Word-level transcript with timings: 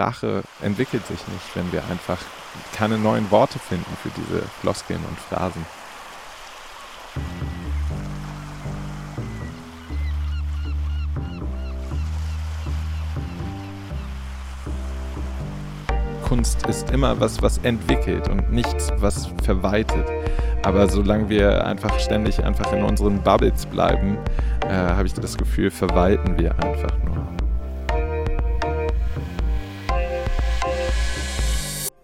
Sprache 0.00 0.42
entwickelt 0.62 1.06
sich 1.06 1.18
nicht, 1.28 1.54
wenn 1.54 1.70
wir 1.72 1.82
einfach 1.90 2.16
keine 2.74 2.96
neuen 2.96 3.30
Worte 3.30 3.58
finden 3.58 3.84
für 4.02 4.08
diese 4.08 4.40
Floskeln 4.62 5.00
und 5.06 5.18
Phrasen. 5.18 5.66
Kunst 16.26 16.66
ist 16.66 16.90
immer 16.90 17.20
was, 17.20 17.42
was 17.42 17.58
entwickelt 17.58 18.26
und 18.28 18.50
nichts, 18.50 18.88
was 18.96 19.28
verwaltet. 19.42 20.06
Aber 20.62 20.88
solange 20.88 21.28
wir 21.28 21.66
einfach 21.66 22.00
ständig 22.00 22.42
einfach 22.42 22.72
in 22.72 22.84
unseren 22.84 23.22
Bubbles 23.22 23.66
bleiben, 23.66 24.16
äh, 24.66 24.72
habe 24.72 25.06
ich 25.06 25.12
das 25.12 25.36
Gefühl, 25.36 25.70
verwalten 25.70 26.38
wir 26.38 26.58
einfach 26.58 26.96
nur. 27.04 27.39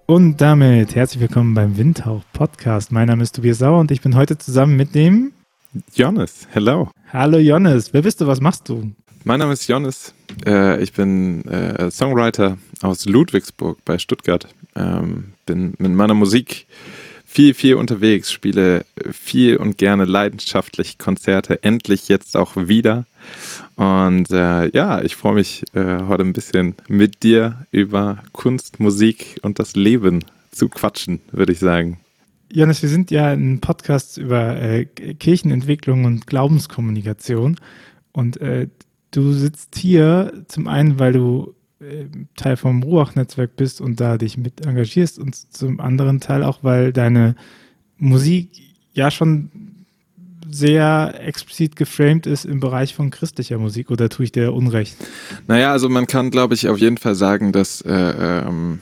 Und 0.08 0.40
damit 0.40 0.94
herzlich 0.94 1.20
willkommen 1.20 1.54
beim 1.54 1.76
Windhauch 1.76 2.22
Podcast. 2.32 2.92
Mein 2.92 3.08
Name 3.08 3.24
ist 3.24 3.34
Tobias 3.34 3.58
Sauer 3.58 3.80
und 3.80 3.90
ich 3.90 4.02
bin 4.02 4.14
heute 4.14 4.38
zusammen 4.38 4.76
mit 4.76 4.94
dem 4.94 5.32
Jonas. 5.96 6.46
Hello. 6.52 6.92
Hallo 7.12 7.38
Jonas. 7.38 7.92
Wer 7.92 8.02
bist 8.02 8.20
du? 8.20 8.28
Was 8.28 8.40
machst 8.40 8.68
du? 8.68 8.92
Mein 9.24 9.40
Name 9.40 9.54
ist 9.54 9.66
Jonas. 9.66 10.14
Äh, 10.46 10.80
ich 10.80 10.92
bin 10.92 11.44
äh, 11.46 11.90
Songwriter 11.90 12.56
aus 12.82 13.04
Ludwigsburg 13.06 13.84
bei 13.84 13.98
Stuttgart. 13.98 14.46
Ähm, 14.76 15.32
bin 15.44 15.74
mit 15.78 15.90
meiner 15.90 16.14
Musik 16.14 16.68
viel, 17.24 17.52
viel 17.52 17.74
unterwegs, 17.74 18.30
spiele 18.30 18.86
viel 19.10 19.56
und 19.56 19.76
gerne 19.76 20.04
leidenschaftlich 20.04 20.98
Konzerte, 20.98 21.64
endlich 21.64 22.06
jetzt 22.06 22.36
auch 22.36 22.52
wieder. 22.54 23.06
Und 23.76 24.30
äh, 24.30 24.70
ja, 24.70 25.02
ich 25.02 25.16
freue 25.16 25.34
mich 25.34 25.64
äh, 25.74 26.02
heute 26.08 26.22
ein 26.22 26.32
bisschen 26.32 26.74
mit 26.88 27.22
dir 27.22 27.66
über 27.70 28.22
Kunst, 28.32 28.80
Musik 28.80 29.38
und 29.42 29.58
das 29.58 29.76
Leben 29.76 30.24
zu 30.50 30.68
quatschen, 30.68 31.20
würde 31.30 31.52
ich 31.52 31.58
sagen. 31.58 31.98
Jonas, 32.50 32.80
wir 32.80 32.88
sind 32.88 33.10
ja 33.10 33.28
ein 33.28 33.60
Podcast 33.60 34.16
über 34.16 34.56
äh, 34.56 34.86
Kirchenentwicklung 34.86 36.04
und 36.04 36.26
Glaubenskommunikation. 36.26 37.56
Und 38.12 38.40
äh, 38.40 38.68
du 39.10 39.32
sitzt 39.32 39.76
hier 39.76 40.32
zum 40.48 40.68
einen, 40.68 40.98
weil 40.98 41.12
du 41.12 41.54
äh, 41.80 42.06
Teil 42.36 42.56
vom 42.56 42.82
Ruach-Netzwerk 42.82 43.56
bist 43.56 43.82
und 43.82 44.00
da 44.00 44.16
dich 44.16 44.38
mit 44.38 44.64
engagierst 44.64 45.18
und 45.18 45.34
zum 45.34 45.80
anderen 45.80 46.20
Teil 46.20 46.42
auch, 46.44 46.60
weil 46.62 46.94
deine 46.94 47.36
Musik 47.98 48.48
ja 48.94 49.10
schon 49.10 49.50
sehr 50.48 51.14
explizit 51.20 51.76
geframed 51.76 52.26
ist 52.26 52.44
im 52.44 52.60
Bereich 52.60 52.94
von 52.94 53.10
christlicher 53.10 53.58
Musik 53.58 53.90
oder 53.90 54.08
tue 54.08 54.24
ich 54.24 54.32
dir 54.32 54.52
Unrecht? 54.52 54.96
Naja, 55.46 55.72
also 55.72 55.88
man 55.88 56.06
kann, 56.06 56.30
glaube 56.30 56.54
ich, 56.54 56.68
auf 56.68 56.78
jeden 56.78 56.98
Fall 56.98 57.14
sagen, 57.14 57.52
dass 57.52 57.80
äh, 57.82 57.92
ähm, 57.92 58.80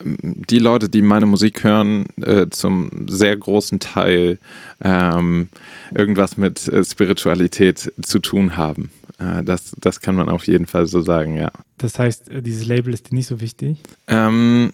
die 0.00 0.58
Leute, 0.58 0.88
die 0.88 1.02
meine 1.02 1.26
Musik 1.26 1.64
hören, 1.64 2.06
äh, 2.20 2.46
zum 2.50 3.08
sehr 3.08 3.36
großen 3.36 3.80
Teil 3.80 4.38
ähm, 4.82 5.48
irgendwas 5.94 6.36
mit 6.36 6.68
äh, 6.68 6.84
Spiritualität 6.84 7.92
zu 8.00 8.18
tun 8.20 8.56
haben. 8.56 8.90
Äh, 9.18 9.42
das, 9.42 9.74
das 9.80 10.00
kann 10.00 10.14
man 10.14 10.28
auf 10.28 10.46
jeden 10.46 10.66
Fall 10.66 10.86
so 10.86 11.00
sagen, 11.00 11.36
ja. 11.36 11.50
Das 11.78 11.98
heißt, 11.98 12.30
äh, 12.30 12.42
dieses 12.42 12.66
Label 12.66 12.94
ist 12.94 13.10
dir 13.10 13.14
nicht 13.14 13.26
so 13.26 13.40
wichtig? 13.40 13.78
Ähm, 14.06 14.72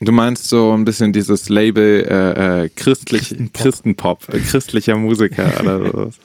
du 0.00 0.12
meinst 0.12 0.48
so 0.48 0.72
ein 0.72 0.84
bisschen 0.84 1.12
dieses 1.12 1.48
Label 1.48 2.06
äh, 2.08 2.64
äh, 2.64 2.68
christlich, 2.74 3.28
Christenpop, 3.52 3.52
Christenpop 3.52 4.34
äh, 4.34 4.38
christlicher 4.40 4.96
Musiker 4.96 5.60
oder 5.60 5.78
sowas. 5.90 6.18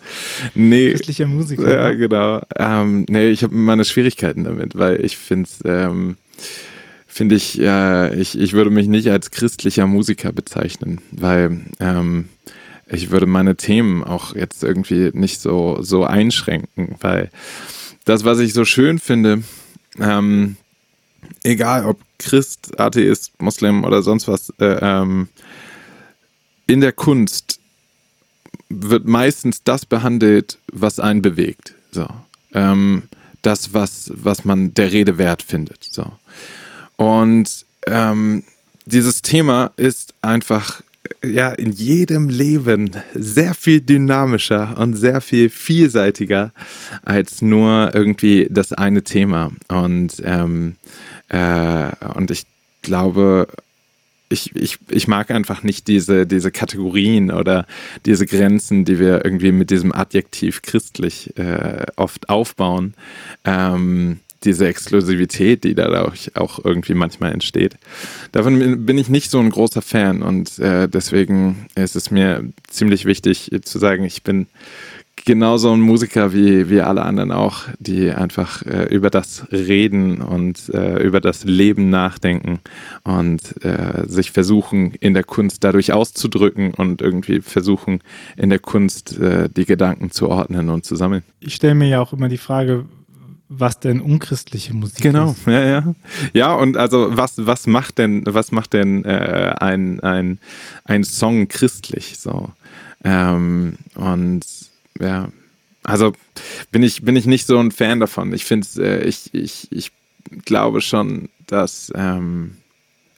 Nee. 0.53 0.91
Christlicher 0.91 1.27
Musiker. 1.27 1.71
Ja, 1.71 1.89
ne? 1.89 1.97
genau. 1.97 2.41
Ähm, 2.57 3.05
nee, 3.09 3.29
ich 3.29 3.43
habe 3.43 3.53
meine 3.53 3.85
Schwierigkeiten 3.85 4.43
damit, 4.43 4.77
weil 4.77 5.03
ich 5.03 5.17
finde 5.17 5.49
es. 5.49 5.59
Ähm, 5.65 6.17
finde 7.07 7.35
ich, 7.35 7.61
äh, 7.61 8.13
ich, 8.19 8.37
ich 8.37 8.51
würde 8.51 8.69
mich 8.69 8.89
nicht 8.89 9.09
als 9.09 9.31
christlicher 9.31 9.87
Musiker 9.87 10.33
bezeichnen, 10.33 10.99
weil 11.11 11.61
ähm, 11.79 12.27
ich 12.87 13.09
würde 13.09 13.25
meine 13.25 13.55
Themen 13.55 14.03
auch 14.03 14.35
jetzt 14.35 14.63
irgendwie 14.63 15.11
nicht 15.13 15.39
so, 15.39 15.77
so 15.79 16.03
einschränken, 16.03 16.95
weil 16.99 17.29
das, 18.03 18.25
was 18.25 18.39
ich 18.39 18.51
so 18.51 18.65
schön 18.65 18.99
finde, 18.99 19.43
ähm, 19.97 20.57
egal 21.43 21.85
ob 21.85 21.99
Christ, 22.19 22.79
Atheist, 22.79 23.31
Muslim 23.41 23.83
oder 23.83 24.01
sonst 24.01 24.27
was, 24.27 24.51
äh, 24.59 24.77
ähm, 24.81 25.27
in 26.67 26.81
der 26.81 26.93
Kunst 26.93 27.59
wird 28.69 29.05
meistens 29.05 29.63
das 29.63 29.85
behandelt, 29.85 30.57
was 30.71 30.99
einen 30.99 31.21
bewegt. 31.21 31.75
So. 31.91 32.07
Ähm, 32.53 33.03
das, 33.41 33.73
was, 33.73 34.11
was 34.15 34.43
man 34.43 34.73
der 34.73 34.91
Rede 34.91 35.17
wert 35.17 35.43
findet. 35.43 35.83
So. 35.83 36.11
Und 36.95 37.65
ähm, 37.85 38.43
dieses 38.85 39.21
Thema 39.21 39.71
ist 39.77 40.15
einfach 40.21 40.81
ja 41.23 41.51
in 41.51 41.71
jedem 41.71 42.29
Leben 42.29 42.91
sehr 43.13 43.53
viel 43.53 43.81
dynamischer 43.81 44.75
und 44.79 44.95
sehr 44.95 45.21
viel 45.21 45.49
vielseitiger 45.49 46.51
als 47.03 47.43
nur 47.43 47.91
irgendwie 47.93 48.47
das 48.49 48.73
eine 48.73 49.03
Thema. 49.03 49.51
Und, 49.67 50.21
ähm, 50.23 50.75
äh, 51.29 51.91
und 52.15 52.31
ich 52.31 52.45
glaube, 52.81 53.47
ich, 54.29 54.55
ich, 54.55 54.79
ich 54.89 55.07
mag 55.07 55.31
einfach 55.31 55.63
nicht 55.63 55.87
diese, 55.87 56.25
diese 56.25 56.51
Kategorien 56.51 57.31
oder 57.31 57.65
diese 58.05 58.25
Grenzen, 58.25 58.85
die 58.85 58.99
wir 58.99 59.23
irgendwie 59.23 59.51
mit 59.51 59.69
diesem 59.69 59.93
Adjektiv 59.93 60.61
christlich 60.61 61.37
äh, 61.37 61.85
oft 61.95 62.29
aufbauen. 62.29 62.95
Ähm, 63.43 64.19
diese 64.43 64.67
Exklusivität, 64.67 65.63
die 65.63 65.73
dadurch 65.73 66.35
auch 66.35 66.63
irgendwie 66.63 66.93
manchmal 66.93 67.31
entsteht. 67.31 67.77
Davon 68.31 68.85
bin 68.85 68.97
ich 68.97 69.09
nicht 69.09 69.31
so 69.31 69.39
ein 69.39 69.49
großer 69.49 69.81
Fan 69.81 70.21
und 70.21 70.59
äh, 70.59 70.87
deswegen 70.87 71.65
ist 71.73 71.95
es 71.95 72.11
mir 72.11 72.43
ziemlich 72.67 73.05
wichtig 73.05 73.49
zu 73.63 73.79
sagen, 73.79 74.03
ich 74.03 74.21
bin 74.21 74.45
genauso 75.25 75.73
ein 75.73 75.81
Musiker 75.81 76.33
wie, 76.33 76.69
wie 76.69 76.81
alle 76.81 77.01
anderen 77.01 77.31
auch, 77.31 77.63
die 77.79 78.11
einfach 78.11 78.61
äh, 78.65 78.85
über 78.85 79.09
das 79.09 79.45
reden 79.51 80.21
und 80.21 80.69
äh, 80.69 81.01
über 81.03 81.19
das 81.19 81.43
Leben 81.43 81.89
nachdenken 81.89 82.59
und 83.03 83.63
äh, 83.65 84.07
sich 84.07 84.31
versuchen, 84.31 84.93
in 84.99 85.13
der 85.13 85.23
Kunst 85.23 85.63
dadurch 85.63 85.91
auszudrücken 85.91 86.73
und 86.73 87.01
irgendwie 87.01 87.41
versuchen, 87.41 87.99
in 88.37 88.49
der 88.49 88.59
Kunst 88.59 89.17
äh, 89.17 89.49
die 89.49 89.65
Gedanken 89.65 90.11
zu 90.11 90.29
ordnen 90.29 90.69
und 90.69 90.85
zu 90.85 90.95
sammeln. 90.95 91.23
Ich 91.39 91.55
stelle 91.55 91.75
mir 91.75 91.87
ja 91.87 92.01
auch 92.01 92.13
immer 92.13 92.29
die 92.29 92.37
Frage, 92.37 92.85
was 93.49 93.79
denn 93.79 94.01
unchristliche 94.01 94.73
Musik 94.73 95.01
genau, 95.01 95.31
ist. 95.31 95.45
Genau, 95.45 95.57
ja, 95.57 95.65
ja. 95.65 95.95
Ja, 96.33 96.53
und 96.53 96.77
also 96.77 97.09
was, 97.11 97.33
was 97.45 97.67
macht 97.67 97.97
denn, 97.97 98.23
was 98.25 98.51
macht 98.51 98.73
denn 98.73 99.03
äh, 99.05 99.55
ein, 99.59 99.99
ein, 100.01 100.39
ein 100.83 101.03
Song 101.03 101.47
christlich 101.47 102.17
so? 102.19 102.51
Ähm, 103.03 103.77
und 103.93 104.43
ja, 104.99 105.29
also 105.83 106.13
bin 106.71 106.83
ich, 106.83 107.03
bin 107.03 107.15
ich 107.15 107.25
nicht 107.25 107.45
so 107.45 107.57
ein 107.59 107.71
Fan 107.71 107.99
davon. 107.99 108.33
Ich 108.33 108.45
finde 108.45 108.67
äh, 108.77 109.03
ich, 109.03 109.33
ich, 109.33 109.71
ich 109.71 109.91
glaube 110.45 110.81
schon, 110.81 111.29
dass 111.47 111.91
ähm, 111.95 112.57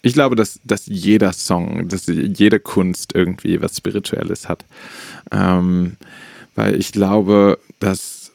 ich 0.01 0.13
glaube, 0.13 0.35
dass, 0.35 0.59
dass 0.63 0.85
jeder 0.85 1.33
Song, 1.33 1.88
dass 1.89 2.05
jede 2.07 2.59
Kunst 2.59 3.15
irgendwie 3.15 3.61
was 3.61 3.77
Spirituelles 3.77 4.47
hat. 4.47 4.65
Ähm, 5.31 5.97
weil 6.55 6.75
ich 6.75 6.91
glaube, 6.91 7.59
dass 7.79 8.31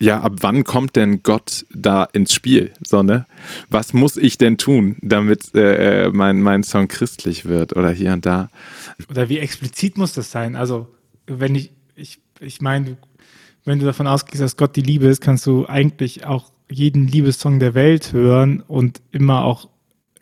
ja, 0.00 0.20
ab 0.20 0.34
wann 0.40 0.62
kommt 0.62 0.94
denn 0.94 1.22
Gott 1.24 1.66
da 1.74 2.04
ins 2.04 2.32
Spiel? 2.32 2.72
So, 2.86 3.02
ne? 3.02 3.26
Was 3.68 3.92
muss 3.92 4.16
ich 4.16 4.38
denn 4.38 4.56
tun, 4.56 4.96
damit 5.00 5.54
äh, 5.56 6.04
äh, 6.06 6.10
mein, 6.10 6.40
mein 6.40 6.62
Song 6.62 6.86
christlich 6.86 7.46
wird 7.46 7.74
oder 7.74 7.90
hier 7.90 8.12
und 8.12 8.24
da? 8.24 8.48
Oder 9.10 9.28
wie 9.28 9.38
explizit 9.38 9.98
muss 9.98 10.12
das 10.12 10.30
sein? 10.30 10.54
Also, 10.54 10.86
wenn 11.26 11.56
ich, 11.56 11.72
ich, 12.40 12.60
meine, 12.60 12.96
wenn 13.64 13.78
du 13.78 13.86
davon 13.86 14.06
ausgehst, 14.06 14.42
dass 14.42 14.56
Gott 14.56 14.76
die 14.76 14.82
Liebe 14.82 15.06
ist, 15.06 15.20
kannst 15.20 15.46
du 15.46 15.66
eigentlich 15.66 16.26
auch 16.26 16.50
jeden 16.70 17.06
Liebessong 17.06 17.58
der 17.58 17.74
Welt 17.74 18.12
hören 18.12 18.62
und 18.66 19.00
immer 19.10 19.44
auch 19.44 19.68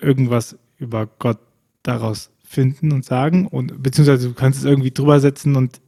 irgendwas 0.00 0.58
über 0.78 1.08
Gott 1.18 1.38
daraus 1.82 2.30
finden 2.44 2.92
und 2.92 3.04
sagen. 3.04 3.46
Und 3.46 3.82
beziehungsweise 3.82 4.28
du 4.28 4.34
kannst 4.34 4.60
es 4.60 4.64
irgendwie 4.64 4.90
drüber 4.90 5.20
setzen 5.20 5.56
und 5.56 5.80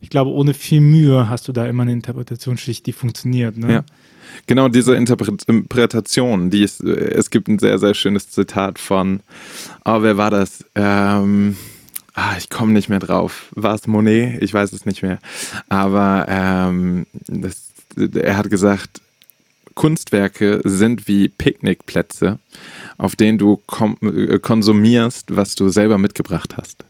ich 0.00 0.10
glaube, 0.10 0.30
ohne 0.30 0.54
viel 0.54 0.80
Mühe 0.80 1.28
hast 1.28 1.48
du 1.48 1.52
da 1.52 1.66
immer 1.66 1.82
eine 1.82 1.92
Interpretationsschicht, 1.92 2.84
die 2.86 2.92
funktioniert. 2.92 3.56
Ne? 3.56 3.72
Ja. 3.72 3.84
Genau, 4.46 4.68
diese 4.68 4.94
Interpretation, 4.94 6.50
die 6.50 6.62
ist, 6.62 6.82
es 6.82 7.30
gibt 7.30 7.48
ein 7.48 7.58
sehr, 7.58 7.78
sehr 7.78 7.94
schönes 7.94 8.30
Zitat 8.30 8.78
von, 8.78 9.20
oh, 9.84 10.02
wer 10.02 10.16
war 10.16 10.30
das? 10.30 10.64
Ähm, 10.74 11.56
ah, 12.16 12.34
ich 12.36 12.50
komme 12.50 12.72
nicht 12.72 12.88
mehr 12.88 12.98
drauf. 12.98 13.46
War 13.54 13.74
es 13.74 13.86
Monet? 13.86 14.42
Ich 14.42 14.52
weiß 14.52 14.72
es 14.72 14.84
nicht 14.84 15.02
mehr. 15.02 15.18
Aber 15.68 16.26
ähm, 16.28 17.06
das, 17.28 17.68
er 17.96 18.36
hat 18.36 18.50
gesagt, 18.50 19.00
Kunstwerke 19.74 20.60
sind 20.64 21.06
wie 21.06 21.28
Picknickplätze, 21.28 22.38
auf 22.96 23.14
denen 23.14 23.38
du 23.38 23.62
äh, 24.02 24.38
konsumierst, 24.38 25.36
was 25.36 25.54
du 25.54 25.68
selber 25.68 25.98
mitgebracht 25.98 26.56
hast. 26.56 26.84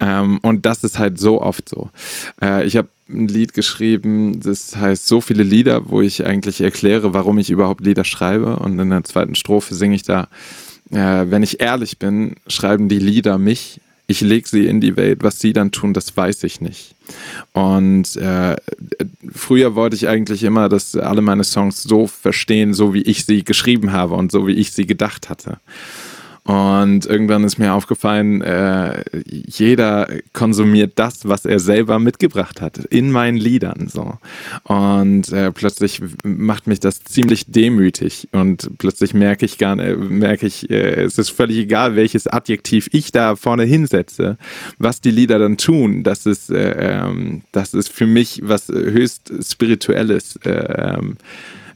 Ähm, 0.00 0.38
und 0.42 0.66
das 0.66 0.82
ist 0.82 0.98
halt 0.98 1.18
so 1.18 1.40
oft 1.40 1.68
so. 1.68 1.90
Äh, 2.42 2.66
ich 2.66 2.76
habe 2.76 2.88
ein 3.08 3.28
Lied 3.28 3.54
geschrieben, 3.54 4.40
das 4.40 4.76
heißt 4.76 5.06
so 5.06 5.20
viele 5.20 5.44
Lieder, 5.44 5.88
wo 5.88 6.00
ich 6.00 6.26
eigentlich 6.26 6.60
erkläre, 6.60 7.14
warum 7.14 7.38
ich 7.38 7.50
überhaupt 7.50 7.84
Lieder 7.84 8.04
schreibe. 8.04 8.56
Und 8.56 8.78
in 8.78 8.90
der 8.90 9.04
zweiten 9.04 9.36
Strophe 9.36 9.74
singe 9.74 9.94
ich 9.94 10.02
da, 10.02 10.28
äh, 10.90 11.26
wenn 11.28 11.44
ich 11.44 11.60
ehrlich 11.60 11.98
bin, 11.98 12.36
schreiben 12.48 12.88
die 12.88 12.98
Lieder 12.98 13.38
mich. 13.38 13.80
Ich 14.10 14.22
lege 14.22 14.48
sie 14.48 14.66
in 14.66 14.80
die 14.80 14.96
Welt. 14.96 15.22
Was 15.22 15.38
sie 15.38 15.52
dann 15.52 15.70
tun, 15.70 15.94
das 15.94 16.16
weiß 16.16 16.42
ich 16.42 16.60
nicht. 16.60 16.96
Und 17.52 18.16
äh, 18.16 18.56
früher 19.32 19.76
wollte 19.76 19.94
ich 19.94 20.08
eigentlich 20.08 20.42
immer, 20.42 20.68
dass 20.68 20.96
alle 20.96 21.22
meine 21.22 21.44
Songs 21.44 21.84
so 21.84 22.08
verstehen, 22.08 22.74
so 22.74 22.92
wie 22.92 23.02
ich 23.02 23.24
sie 23.24 23.44
geschrieben 23.44 23.92
habe 23.92 24.14
und 24.14 24.32
so 24.32 24.48
wie 24.48 24.54
ich 24.54 24.72
sie 24.72 24.84
gedacht 24.84 25.28
hatte. 25.28 25.58
Und 26.44 27.06
irgendwann 27.06 27.44
ist 27.44 27.58
mir 27.58 27.74
aufgefallen, 27.74 28.40
äh, 28.40 29.04
jeder 29.24 30.08
konsumiert 30.32 30.92
das, 30.96 31.28
was 31.28 31.44
er 31.44 31.58
selber 31.58 31.98
mitgebracht 31.98 32.60
hat, 32.60 32.78
in 32.78 33.10
meinen 33.10 33.36
Liedern. 33.36 33.88
So. 33.88 34.14
Und 34.64 35.32
äh, 35.32 35.52
plötzlich 35.52 36.00
macht 36.24 36.66
mich 36.66 36.80
das 36.80 37.04
ziemlich 37.04 37.46
demütig. 37.46 38.28
Und 38.32 38.70
plötzlich 38.78 39.12
merke 39.12 39.44
ich 39.44 39.58
gar 39.58 39.76
nicht, 39.76 39.98
merke 39.98 40.46
ich, 40.46 40.70
äh, 40.70 41.02
es 41.02 41.18
ist 41.18 41.30
völlig 41.30 41.58
egal, 41.58 41.94
welches 41.94 42.26
Adjektiv 42.26 42.88
ich 42.92 43.12
da 43.12 43.36
vorne 43.36 43.64
hinsetze, 43.64 44.38
was 44.78 45.00
die 45.00 45.10
Lieder 45.10 45.38
dann 45.38 45.58
tun. 45.58 46.02
Das 46.02 46.24
ist, 46.24 46.50
äh, 46.50 47.00
ähm, 47.02 47.42
das 47.52 47.74
ist 47.74 47.92
für 47.92 48.06
mich 48.06 48.40
was 48.42 48.68
höchst 48.68 49.32
Spirituelles. 49.42 50.38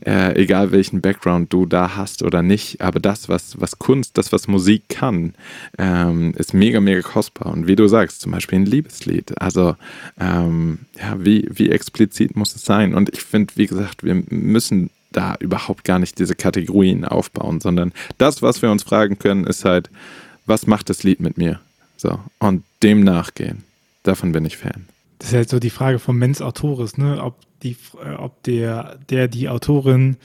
Äh, 0.05 0.41
egal 0.41 0.71
welchen 0.71 1.01
Background 1.01 1.53
du 1.53 1.67
da 1.67 1.97
hast 1.97 2.23
oder 2.23 2.43
nicht. 2.43 2.81
Aber 2.81 3.01
das, 3.01 3.29
was, 3.29 3.61
was 3.61 3.79
Kunst, 3.79 4.19
das, 4.19 4.33
was 4.33 4.49
Musik 4.49 4.89
kann, 4.89 5.35
ähm, 5.79 6.35
ist 6.37 6.53
mega, 6.53 6.81
mega 6.81 7.01
kostbar. 7.01 7.53
Und 7.53 7.67
wie 7.67 7.77
du 7.77 7.89
sagst, 7.89 8.21
zum 8.21 8.33
Beispiel 8.33 8.61
ein 8.61 8.67
Liebeslied. 8.67 9.41
Also, 9.41 9.77
ähm, 10.21 10.81
ja, 10.99 11.17
wie, 11.19 11.49
wie 11.51 11.71
explizit 11.71 12.37
muss 12.37 12.55
es 12.55 12.65
sein? 12.65 12.95
Und 12.95 13.11
ich 13.11 13.23
finde, 13.23 13.55
wie 13.56 13.67
gesagt, 13.67 14.05
wir 14.05 14.23
müssen 14.29 14.91
da 15.12 15.37
überhaupt 15.39 15.85
gar 15.85 15.99
nicht 15.99 16.19
diese 16.19 16.35
Kategorien 16.35 17.05
aufbauen, 17.05 17.61
sondern 17.61 17.93
das, 18.19 18.43
was 18.43 18.62
wir 18.62 18.71
uns 18.71 18.83
fragen 18.83 19.19
können, 19.19 19.45
ist 19.45 19.65
halt, 19.65 19.89
was 20.47 20.67
macht 20.67 20.91
das 20.91 21.03
Lied 21.03 21.21
mit 21.21 21.39
mir? 21.39 21.61
So, 21.97 22.19
und 22.39 22.65
dem 22.83 23.00
nachgehen. 23.00 23.65
Davon 24.03 24.33
bin 24.33 24.45
ich 24.45 24.59
Fan. 24.59 24.87
Das 25.19 25.29
ist 25.29 25.35
halt 25.35 25.49
so 25.49 25.59
die 25.59 25.71
Frage 25.71 25.99
vom 25.99 26.19
Mens 26.19 26.43
Autoris, 26.43 26.99
ne? 26.99 27.23
Ob 27.23 27.37
die, 27.64 27.76
äh, 28.02 28.14
ob 28.14 28.43
der, 28.44 28.99
der 29.11 29.28
die 29.28 29.49
Autorin 29.49 30.16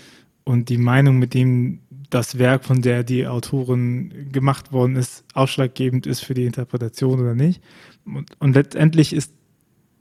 und 0.44 0.69
die 0.69 0.77
Meinung, 0.77 1.18
mit 1.18 1.33
dem 1.33 1.80
das 2.09 2.39
Werk, 2.39 2.65
von 2.65 2.81
der 2.81 3.03
die 3.03 3.27
Autorin 3.27 4.31
gemacht 4.31 4.71
worden 4.71 4.95
ist, 4.95 5.24
ausschlaggebend 5.33 6.07
ist 6.07 6.21
für 6.21 6.33
die 6.33 6.45
Interpretation 6.45 7.19
oder 7.19 7.36
nicht. 7.36 7.62
Und, 8.06 8.31
und 8.39 8.56
letztendlich 8.56 9.13
ist 9.13 9.31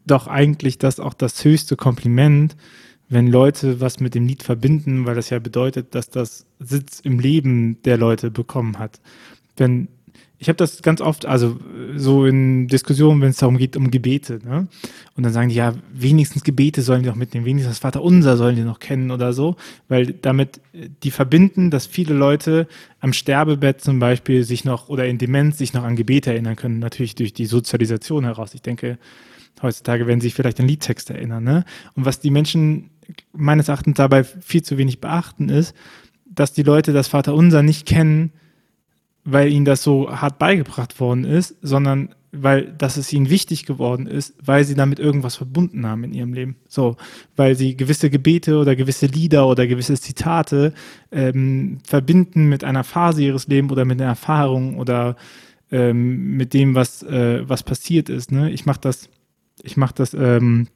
doch 0.07 0.27
eigentlich 0.27 0.79
das 0.79 1.01
auch 1.01 1.15
das 1.15 1.45
höchste 1.45 1.77
Kompliment, 1.77 2.57
wenn 3.11 3.27
Leute 3.27 3.81
was 3.81 4.01
mit 4.01 4.15
dem 4.15 4.27
Lied 4.27 4.43
verbinden, 4.43 5.07
weil 5.07 5.15
das 5.15 5.31
ja 5.31 5.39
bedeutet, 5.39 5.95
dass 5.95 6.11
das 6.11 6.47
Sitz 6.59 7.01
im 7.01 7.19
Leben 7.19 7.81
der 7.83 7.97
Leute 7.97 8.31
bekommen 8.31 8.79
hat. 8.79 9.01
Wenn 9.57 9.89
ich 10.41 10.49
habe 10.49 10.57
das 10.57 10.83
ganz 10.83 11.01
oft, 11.01 11.27
also 11.27 11.59
so 11.97 12.25
in 12.25 12.69
Diskussionen, 12.69 13.21
wenn 13.21 13.31
es 13.31 13.39
darum 13.39 13.59
geht, 13.59 13.77
um 13.77 13.91
Gebete, 13.91 14.39
ne? 14.45 14.69
Und 15.17 15.25
dann 15.25 15.33
sagen 15.33 15.49
die, 15.49 15.57
ja, 15.57 15.75
wenigstens 15.93 16.45
Gebete 16.45 16.83
sollen 16.83 17.03
die 17.03 17.09
noch 17.09 17.17
mitnehmen, 17.17 17.45
wenigstens 17.45 17.75
das 17.75 17.81
Vaterunser 17.81 18.37
sollen 18.37 18.55
die 18.55 18.63
noch 18.63 18.79
kennen 18.79 19.11
oder 19.11 19.33
so, 19.33 19.57
weil 19.89 20.13
damit 20.13 20.61
äh, 20.73 20.91
die 21.03 21.11
verbinden, 21.11 21.71
dass 21.71 21.87
viele 21.87 22.15
Leute 22.15 22.69
am 23.01 23.13
Sterbebett 23.13 23.81
zum 23.81 23.99
Beispiel 23.99 24.45
sich 24.45 24.65
noch 24.65 24.89
oder 24.89 25.07
in 25.07 25.19
Demenz 25.19 25.59
sich 25.59 25.75
noch 25.75 25.83
an 25.83 25.97
Gebete 25.97 26.31
erinnern 26.31 26.55
können, 26.55 26.79
natürlich 26.79 27.17
durch 27.17 27.33
die 27.33 27.47
Sozialisation 27.47 28.23
heraus. 28.23 28.55
Ich 28.55 28.63
denke, 28.63 28.99
heutzutage 29.61 30.07
werden 30.07 30.21
sie 30.21 30.29
sich 30.29 30.35
vielleicht 30.35 30.61
an 30.61 30.69
Liedtexte 30.69 31.15
erinnern, 31.15 31.43
ne? 31.43 31.65
Und 31.97 32.05
was 32.05 32.21
die 32.21 32.31
Menschen 32.31 32.91
meines 33.33 33.67
Erachtens 33.69 33.97
dabei 33.97 34.23
viel 34.23 34.63
zu 34.63 34.79
wenig 34.79 35.01
beachten 35.01 35.49
ist, 35.49 35.75
dass 36.27 36.53
die 36.53 36.63
Leute 36.63 36.93
das 36.93 37.09
Vaterunser 37.09 37.65
nicht 37.65 37.87
kennen, 37.87 38.31
weil 39.31 39.53
ihnen 39.53 39.67
das 39.67 39.83
so 39.83 40.11
hart 40.11 40.39
beigebracht 40.39 40.99
worden 41.01 41.25
ist, 41.25 41.57
sondern 41.61 42.15
weil 42.33 42.73
dass 42.77 42.97
es 42.97 43.13
ihnen 43.13 43.31
wichtig 43.31 43.67
geworden 43.67 44.07
ist, 44.07 44.35
weil 44.43 44.65
sie 44.65 44.75
damit 44.75 44.99
irgendwas 44.99 45.37
verbunden 45.37 45.87
haben 45.87 46.05
in 46.05 46.13
ihrem 46.13 46.33
Leben. 46.33 46.57
So, 46.69 46.97
weil 47.37 47.55
sie 47.55 47.77
gewisse 47.77 48.11
Gebete 48.11 48.59
oder 48.59 48.77
gewisse 48.77 49.07
Lieder 49.07 49.47
oder 49.47 49.67
gewisse 49.67 49.95
Zitate 49.95 50.73
ähm, 51.11 51.79
verbinden 51.85 52.49
mit 52.49 52.65
einer 52.65 52.85
Phase 52.85 53.23
ihres 53.23 53.49
Lebens 53.49 53.73
oder 53.73 53.85
mit 53.85 54.01
einer 54.01 54.11
Erfahrung 54.11 54.79
oder 54.79 55.17
ähm, 55.71 56.37
mit 56.37 56.55
dem, 56.55 56.75
was, 56.75 57.03
äh, 57.03 57.47
was 57.49 57.63
passiert 57.63 58.09
ist. 58.09 58.33
Ne? 58.33 58.51
Ich 58.51 58.67
mache 58.67 58.81
das, 58.81 59.09
ich 59.63 59.77
mache 59.77 59.95
das 59.95 60.15
ähm, 60.15 60.69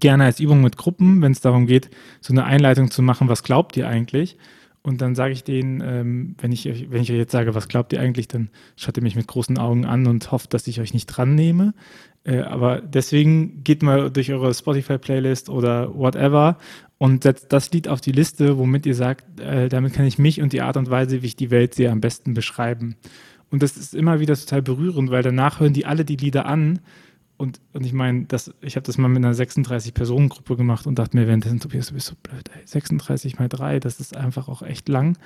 gerne 0.00 0.24
als 0.24 0.40
Übung 0.40 0.62
mit 0.62 0.76
Gruppen, 0.76 1.22
wenn 1.22 1.32
es 1.32 1.40
darum 1.40 1.66
geht, 1.66 1.90
so 2.20 2.32
eine 2.32 2.44
Einleitung 2.44 2.90
zu 2.90 3.02
machen, 3.02 3.28
was 3.28 3.42
glaubt 3.42 3.76
ihr 3.76 3.88
eigentlich? 3.88 4.36
Und 4.86 5.00
dann 5.00 5.16
sage 5.16 5.32
ich 5.32 5.42
denen, 5.42 5.82
ähm, 5.84 6.36
wenn, 6.38 6.52
ich, 6.52 6.64
wenn 6.64 7.02
ich 7.02 7.10
euch 7.10 7.18
jetzt 7.18 7.32
sage, 7.32 7.56
was 7.56 7.66
glaubt 7.66 7.92
ihr 7.92 8.00
eigentlich, 8.00 8.28
dann 8.28 8.50
schaut 8.76 8.96
ihr 8.96 9.02
mich 9.02 9.16
mit 9.16 9.26
großen 9.26 9.58
Augen 9.58 9.84
an 9.84 10.06
und 10.06 10.30
hofft, 10.30 10.54
dass 10.54 10.68
ich 10.68 10.80
euch 10.80 10.94
nicht 10.94 11.06
dran 11.06 11.34
nehme. 11.34 11.74
Äh, 12.22 12.42
aber 12.42 12.82
deswegen 12.82 13.64
geht 13.64 13.82
mal 13.82 14.12
durch 14.12 14.30
eure 14.30 14.54
Spotify-Playlist 14.54 15.48
oder 15.48 15.92
whatever 15.92 16.56
und 16.98 17.24
setzt 17.24 17.52
das 17.52 17.72
Lied 17.72 17.88
auf 17.88 18.00
die 18.00 18.12
Liste, 18.12 18.58
womit 18.58 18.86
ihr 18.86 18.94
sagt, 18.94 19.40
äh, 19.40 19.68
damit 19.68 19.92
kann 19.92 20.06
ich 20.06 20.20
mich 20.20 20.40
und 20.40 20.52
die 20.52 20.60
Art 20.60 20.76
und 20.76 20.88
Weise, 20.88 21.20
wie 21.20 21.26
ich 21.26 21.34
die 21.34 21.50
Welt 21.50 21.74
sehe, 21.74 21.90
am 21.90 22.00
besten 22.00 22.32
beschreiben. 22.32 22.94
Und 23.50 23.64
das 23.64 23.76
ist 23.76 23.92
immer 23.92 24.20
wieder 24.20 24.36
total 24.36 24.62
berührend, 24.62 25.10
weil 25.10 25.24
danach 25.24 25.58
hören 25.58 25.72
die 25.72 25.84
alle 25.86 26.04
die 26.04 26.16
Lieder 26.16 26.46
an 26.46 26.78
und, 27.36 27.60
und 27.72 27.84
ich 27.84 27.92
meine, 27.92 28.26
ich 28.62 28.76
habe 28.76 28.86
das 28.86 28.96
mal 28.98 29.08
mit 29.08 29.24
einer 29.24 29.34
36-Personen-Gruppe 29.34 30.56
gemacht 30.56 30.86
und 30.86 30.98
dachte 30.98 31.16
mir 31.16 31.26
währenddessen, 31.26 31.60
Tobias, 31.60 31.88
du 31.88 31.94
bist 31.94 32.06
so 32.06 32.14
blöd, 32.22 32.50
ey. 32.54 32.62
36 32.64 33.38
mal 33.38 33.48
3, 33.48 33.78
das 33.80 34.00
ist 34.00 34.16
einfach 34.16 34.48
auch 34.48 34.62
echt 34.62 34.88
lang. 34.88 35.18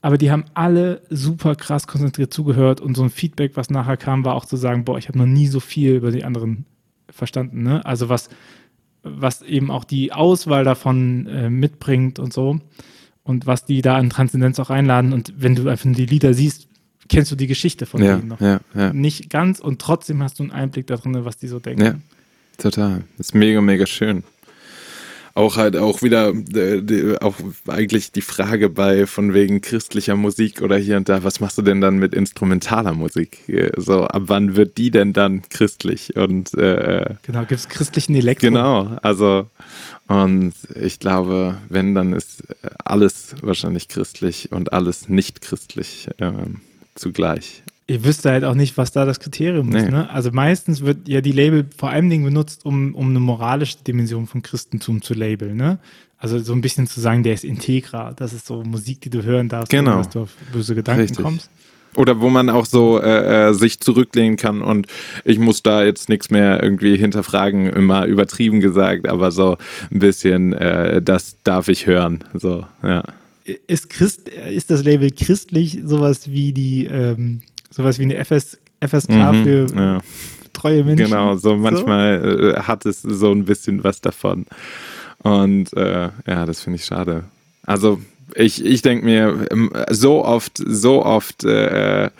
Aber 0.00 0.16
die 0.16 0.30
haben 0.30 0.46
alle 0.54 1.02
super 1.10 1.54
krass 1.54 1.86
konzentriert 1.86 2.32
zugehört 2.32 2.80
und 2.80 2.96
so 2.96 3.02
ein 3.02 3.10
Feedback, 3.10 3.56
was 3.56 3.68
nachher 3.68 3.98
kam, 3.98 4.24
war 4.24 4.34
auch 4.34 4.46
zu 4.46 4.56
sagen, 4.56 4.84
boah, 4.84 4.96
ich 4.96 5.08
habe 5.08 5.18
noch 5.18 5.26
nie 5.26 5.46
so 5.46 5.60
viel 5.60 5.96
über 5.96 6.10
die 6.10 6.24
anderen 6.24 6.64
verstanden. 7.10 7.62
Ne? 7.62 7.84
Also 7.84 8.08
was, 8.08 8.30
was 9.02 9.42
eben 9.42 9.70
auch 9.70 9.84
die 9.84 10.12
Auswahl 10.12 10.64
davon 10.64 11.26
äh, 11.26 11.50
mitbringt 11.50 12.18
und 12.18 12.32
so 12.32 12.58
und 13.22 13.46
was 13.46 13.66
die 13.66 13.82
da 13.82 13.96
an 13.96 14.08
Transzendenz 14.08 14.58
auch 14.58 14.70
einladen. 14.70 15.12
Und 15.12 15.34
wenn 15.36 15.54
du 15.54 15.68
einfach 15.68 15.92
die 15.92 16.06
Lieder 16.06 16.32
siehst, 16.32 16.69
kennst 17.10 17.30
du 17.30 17.36
die 17.36 17.46
Geschichte 17.46 17.84
von 17.84 18.02
ja, 18.02 18.16
denen 18.16 18.28
noch. 18.28 18.40
Ja, 18.40 18.60
ja. 18.74 18.92
Nicht 18.92 19.28
ganz 19.28 19.60
und 19.60 19.80
trotzdem 19.80 20.22
hast 20.22 20.38
du 20.38 20.44
einen 20.44 20.52
Einblick 20.52 20.86
darin, 20.86 21.24
was 21.24 21.36
die 21.36 21.48
so 21.48 21.58
denken. 21.58 21.84
Ja, 21.84 21.94
total. 22.56 23.02
Das 23.18 23.28
ist 23.28 23.34
mega, 23.34 23.60
mega 23.60 23.84
schön. 23.84 24.24
Auch 25.32 25.56
halt 25.56 25.76
auch 25.76 26.02
wieder, 26.02 26.30
äh, 26.30 26.82
die, 26.82 27.16
auch 27.20 27.36
eigentlich 27.68 28.10
die 28.10 28.20
Frage 28.20 28.68
bei 28.68 29.06
von 29.06 29.32
wegen 29.32 29.60
christlicher 29.60 30.16
Musik 30.16 30.60
oder 30.60 30.76
hier 30.76 30.96
und 30.96 31.08
da, 31.08 31.22
was 31.22 31.38
machst 31.38 31.56
du 31.56 31.62
denn 31.62 31.80
dann 31.80 31.98
mit 31.98 32.14
instrumentaler 32.14 32.94
Musik? 32.94 33.38
So, 33.76 34.04
ab 34.04 34.22
wann 34.26 34.56
wird 34.56 34.76
die 34.76 34.90
denn 34.90 35.12
dann 35.12 35.42
christlich? 35.48 36.16
Und 36.16 36.54
äh, 36.54 37.14
genau, 37.22 37.40
gibt 37.40 37.52
es 37.52 37.68
christlichen 37.68 38.16
Elektro? 38.16 38.48
Genau, 38.48 38.98
also 39.02 39.46
und 40.08 40.54
ich 40.74 40.98
glaube, 40.98 41.58
wenn, 41.68 41.94
dann 41.94 42.12
ist 42.12 42.42
alles 42.84 43.36
wahrscheinlich 43.40 43.86
christlich 43.86 44.50
und 44.50 44.72
alles 44.72 45.08
nicht 45.08 45.40
christlich. 45.40 46.08
Ähm, 46.18 46.60
zugleich. 46.94 47.62
Ihr 47.86 48.04
wisst 48.04 48.24
halt 48.24 48.44
auch 48.44 48.54
nicht, 48.54 48.76
was 48.76 48.92
da 48.92 49.04
das 49.04 49.18
Kriterium 49.18 49.70
nee. 49.70 49.80
ist. 49.80 49.90
Ne? 49.90 50.08
Also 50.10 50.30
meistens 50.30 50.84
wird 50.84 51.08
ja 51.08 51.20
die 51.20 51.32
Label 51.32 51.66
vor 51.76 51.90
allem 51.90 52.08
Dingen 52.08 52.24
benutzt, 52.24 52.64
um, 52.64 52.94
um 52.94 53.08
eine 53.08 53.18
moralische 53.18 53.78
Dimension 53.84 54.28
von 54.28 54.42
Christentum 54.42 55.02
zu 55.02 55.12
labeln. 55.12 55.56
Ne? 55.56 55.80
Also 56.16 56.38
so 56.38 56.52
ein 56.52 56.60
bisschen 56.60 56.86
zu 56.86 57.00
sagen, 57.00 57.24
der 57.24 57.34
ist 57.34 57.44
integra. 57.44 58.12
Das 58.12 58.32
ist 58.32 58.46
so 58.46 58.62
Musik, 58.62 59.00
die 59.00 59.10
du 59.10 59.24
hören 59.24 59.48
darfst, 59.48 59.70
genau. 59.70 59.96
dass 59.98 60.10
du 60.10 60.20
auf 60.20 60.30
böse 60.52 60.76
Gedanken 60.76 61.00
Richtig. 61.00 61.24
kommst. 61.24 61.50
Oder 61.96 62.20
wo 62.20 62.28
man 62.28 62.48
auch 62.48 62.66
so 62.66 63.00
äh, 63.00 63.48
äh, 63.48 63.52
sich 63.54 63.80
zurücklehnen 63.80 64.36
kann 64.36 64.62
und 64.62 64.86
ich 65.24 65.40
muss 65.40 65.64
da 65.64 65.82
jetzt 65.82 66.08
nichts 66.08 66.30
mehr 66.30 66.62
irgendwie 66.62 66.96
hinterfragen, 66.96 67.66
immer 67.66 68.04
übertrieben 68.04 68.60
gesagt, 68.60 69.08
aber 69.08 69.32
so 69.32 69.56
ein 69.90 69.98
bisschen, 69.98 70.52
äh, 70.52 71.02
das 71.02 71.38
darf 71.42 71.66
ich 71.66 71.86
hören. 71.86 72.22
So, 72.34 72.64
ja 72.84 73.02
ist, 73.66 73.90
Christ, 73.90 74.28
ist 74.28 74.70
das 74.70 74.84
Label 74.84 75.10
christlich 75.10 75.80
sowas 75.84 76.30
wie 76.30 76.52
die, 76.52 76.86
ähm, 76.86 77.42
sowas 77.70 77.98
wie 77.98 78.04
eine 78.04 78.16
FS, 78.16 78.58
FSK 78.80 79.10
mhm, 79.10 79.44
für 79.44 79.66
ja. 79.74 79.98
treue 80.52 80.84
Menschen? 80.84 81.06
Genau, 81.06 81.36
so 81.36 81.56
manchmal 81.56 82.20
so? 82.22 82.48
Äh, 82.50 82.60
hat 82.60 82.86
es 82.86 83.02
so 83.02 83.32
ein 83.32 83.44
bisschen 83.44 83.84
was 83.84 84.00
davon. 84.00 84.46
Und 85.22 85.76
äh, 85.76 86.10
ja, 86.26 86.46
das 86.46 86.60
finde 86.60 86.78
ich 86.78 86.84
schade. 86.84 87.24
Also 87.66 88.00
ich, 88.34 88.64
ich 88.64 88.82
denke 88.82 89.04
mir, 89.04 89.46
ähm, 89.50 89.70
so 89.90 90.24
oft, 90.24 90.62
so 90.64 91.04
oft 91.04 91.44
äh, 91.44 92.10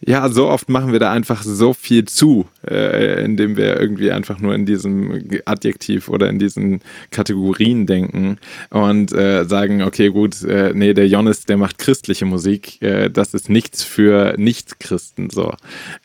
ja, 0.00 0.28
so 0.28 0.48
oft 0.48 0.68
machen 0.68 0.92
wir 0.92 1.00
da 1.00 1.10
einfach 1.10 1.42
so 1.42 1.72
viel 1.72 2.04
zu, 2.04 2.46
äh, 2.66 3.24
indem 3.24 3.56
wir 3.56 3.80
irgendwie 3.80 4.12
einfach 4.12 4.38
nur 4.38 4.54
in 4.54 4.64
diesem 4.64 5.28
Adjektiv 5.44 6.08
oder 6.08 6.28
in 6.28 6.38
diesen 6.38 6.80
Kategorien 7.10 7.86
denken 7.86 8.38
und 8.70 9.12
äh, 9.12 9.44
sagen, 9.44 9.82
okay, 9.82 10.10
gut, 10.10 10.42
äh, 10.44 10.72
nee, 10.74 10.94
der 10.94 11.08
Jonas, 11.08 11.44
der 11.46 11.56
macht 11.56 11.78
christliche 11.78 12.26
Musik, 12.26 12.80
äh, 12.80 13.10
das 13.10 13.34
ist 13.34 13.48
nichts 13.48 13.82
für 13.82 14.34
Nicht-Christen 14.38 15.30
so. 15.30 15.54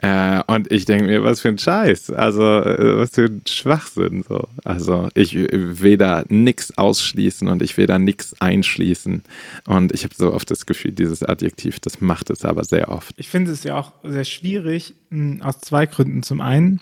Äh, 0.01 0.41
und 0.47 0.71
ich 0.71 0.85
denke 0.85 1.05
mir, 1.05 1.23
was 1.23 1.41
für 1.41 1.49
ein 1.49 1.59
Scheiß, 1.59 2.09
also 2.09 2.43
äh, 2.43 2.97
was 2.97 3.11
für 3.11 3.25
ein 3.25 3.43
Schwachsinn 3.47 4.23
so. 4.27 4.47
Also 4.63 5.09
ich 5.13 5.35
will 5.35 5.97
da 5.97 6.23
nichts 6.29 6.75
ausschließen 6.77 7.47
und 7.47 7.61
ich 7.61 7.77
will 7.77 7.85
da 7.85 7.99
nichts 7.99 8.35
einschließen 8.39 9.23
und 9.67 9.91
ich 9.91 10.03
habe 10.03 10.15
so 10.15 10.33
oft 10.33 10.49
das 10.49 10.65
Gefühl, 10.65 10.93
dieses 10.93 11.21
Adjektiv, 11.21 11.79
das 11.79 12.01
macht 12.01 12.31
es 12.31 12.43
aber 12.43 12.63
sehr 12.63 12.89
oft. 12.89 13.13
Ich 13.17 13.29
finde 13.29 13.51
es 13.51 13.63
ja 13.63 13.77
auch 13.77 13.82
auch 13.83 13.93
sehr 14.03 14.25
schwierig 14.25 14.95
hm, 15.09 15.41
aus 15.41 15.59
zwei 15.59 15.85
Gründen. 15.85 16.23
Zum 16.23 16.41
einen 16.41 16.79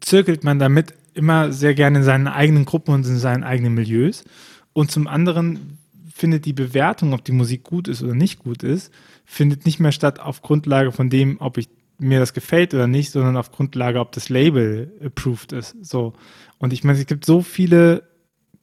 zirkelt 0.00 0.44
man 0.44 0.58
damit 0.58 0.94
immer 1.14 1.52
sehr 1.52 1.74
gerne 1.74 1.98
in 1.98 2.04
seinen 2.04 2.26
eigenen 2.26 2.64
Gruppen 2.64 2.92
und 2.94 3.06
in 3.06 3.18
seinen 3.18 3.44
eigenen 3.44 3.74
Milieus. 3.74 4.24
Und 4.72 4.90
zum 4.90 5.06
anderen 5.06 5.78
findet 6.12 6.44
die 6.44 6.52
Bewertung, 6.52 7.12
ob 7.12 7.24
die 7.24 7.32
Musik 7.32 7.62
gut 7.64 7.88
ist 7.88 8.02
oder 8.02 8.14
nicht 8.14 8.40
gut 8.40 8.62
ist, 8.62 8.92
findet 9.24 9.64
nicht 9.64 9.80
mehr 9.80 9.92
statt 9.92 10.20
auf 10.20 10.42
Grundlage 10.42 10.92
von 10.92 11.10
dem, 11.10 11.40
ob 11.40 11.58
ich 11.58 11.68
mir 11.98 12.18
das 12.18 12.34
gefällt 12.34 12.74
oder 12.74 12.86
nicht, 12.86 13.12
sondern 13.12 13.36
auf 13.36 13.52
Grundlage, 13.52 14.00
ob 14.00 14.12
das 14.12 14.28
Label 14.28 14.92
approved 15.04 15.52
ist. 15.52 15.76
So. 15.82 16.12
Und 16.58 16.72
ich 16.72 16.82
meine, 16.82 16.98
es 16.98 17.06
gibt 17.06 17.24
so 17.24 17.40
viele 17.40 18.02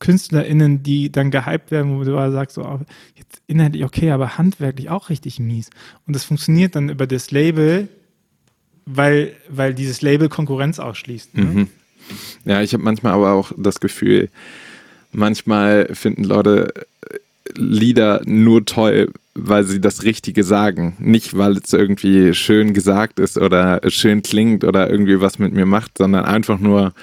KünstlerInnen, 0.02 0.84
die 0.84 1.12
dann 1.12 1.32
gehypt 1.32 1.72
werden, 1.72 1.98
wo 1.98 2.04
du 2.04 2.32
sagst, 2.32 2.56
so, 2.56 2.66
oh, 2.66 2.80
jetzt 3.16 3.42
inhaltlich 3.48 3.86
okay, 3.86 4.12
aber 4.12 4.38
handwerklich 4.38 4.90
auch 4.90 5.10
richtig 5.10 5.40
mies. 5.40 5.70
Und 6.06 6.16
das 6.16 6.26
funktioniert 6.26 6.76
dann 6.76 6.90
über 6.90 7.08
das 7.08 7.32
Label, 7.32 7.88
weil, 8.86 9.34
weil 9.48 9.74
dieses 9.74 10.02
Label 10.02 10.28
Konkurrenz 10.28 10.80
ausschließt. 10.80 11.38
Ne? 11.38 11.44
Mhm. 11.44 11.68
Ja, 12.44 12.62
ich 12.62 12.74
habe 12.74 12.84
manchmal 12.84 13.14
aber 13.14 13.32
auch 13.32 13.54
das 13.56 13.80
Gefühl, 13.80 14.30
manchmal 15.14 15.94
finden 15.94 16.24
Leute 16.24 16.74
äh, 17.10 17.18
Lieder 17.56 18.22
nur 18.26 18.66
toll, 18.66 19.12
weil 19.36 19.66
sie 19.66 19.82
das 19.82 20.04
Richtige 20.04 20.44
sagen. 20.44 20.96
Nicht, 21.00 21.38
weil 21.38 21.58
es 21.58 21.74
irgendwie 21.74 22.34
schön 22.34 22.74
gesagt 22.74 23.20
ist 23.20 23.38
oder 23.38 23.82
schön 23.90 24.24
klingt 24.24 24.64
oder 24.64 24.90
irgendwie 24.90 25.22
was 25.22 25.38
mit 25.38 25.54
mir 25.54 25.66
macht, 25.66 25.98
sondern 25.98 26.26
einfach 26.26 26.60
nur, 26.60 26.94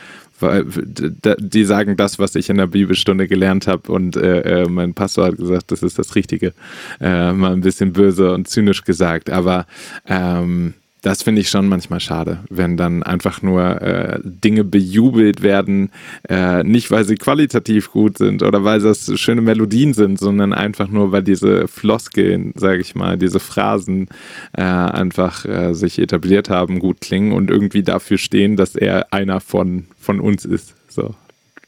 weil 0.41 0.65
die 0.65 1.65
sagen 1.65 1.97
das, 1.97 2.19
was 2.19 2.35
ich 2.35 2.51
in 2.51 2.57
der 2.57 2.67
Bibelstunde 2.67 3.29
gelernt 3.29 3.67
habe 3.67 3.91
und 3.93 4.17
äh, 4.17 4.63
äh, 4.63 4.69
mein 4.69 4.95
Pastor 4.95 5.27
hat 5.27 5.37
gesagt, 5.37 5.71
das 5.73 5.83
ist 5.83 5.99
das 5.99 6.15
Richtige. 6.15 6.53
Äh, 7.01 7.33
mal 7.33 7.53
ein 7.53 7.61
bisschen 7.61 7.93
böse 7.93 8.33
und 8.33 8.49
zynisch 8.49 8.85
gesagt, 8.85 9.31
aber 9.31 9.67
ähm, 10.07 10.75
das 11.03 11.23
finde 11.23 11.41
ich 11.41 11.49
schon 11.49 11.69
manchmal 11.69 12.01
schade, 12.01 12.41
wenn 12.51 12.77
dann 12.77 13.03
einfach 13.03 13.43
nur 13.43 13.81
äh, 13.81 14.21
Dinge 14.25 14.65
bejubelt 14.65 15.43
werden, 15.43 15.91
äh, 16.29 16.65
nicht 16.65 16.91
weil 16.91 17.05
sie 17.05 17.15
qualitativ 17.15 17.91
gut 17.91 18.19
sind 18.19 18.43
oder 18.43 18.65
weil 18.65 18.81
das 18.81 19.13
schöne 19.19 19.41
Melodien 19.41 19.95
sind, 19.95 20.19
sondern 20.19 20.53
einfach 20.53 20.89
nur, 20.89 21.13
weil 21.13 21.23
diese 21.23 21.69
Floskeln, 21.69 22.53
sage 22.57 22.81
ich 22.81 22.95
mal, 22.95 23.17
diese 23.17 23.41
Phrasen 23.41 24.09
äh, 24.53 24.63
einfach 24.63 25.45
äh, 25.45 25.73
sich 25.75 25.99
etabliert 25.99 26.51
haben, 26.51 26.81
gut 26.81 27.01
klingen 27.01 27.33
und 27.33 27.51
irgendwie 27.51 27.83
dafür 27.83 28.19
stehen, 28.19 28.57
dass 28.57 28.75
er 28.75 29.13
einer 29.13 29.41
von, 29.41 29.87
von 30.01 30.19
uns 30.19 30.45
ist. 30.45 30.75
So 30.89 31.15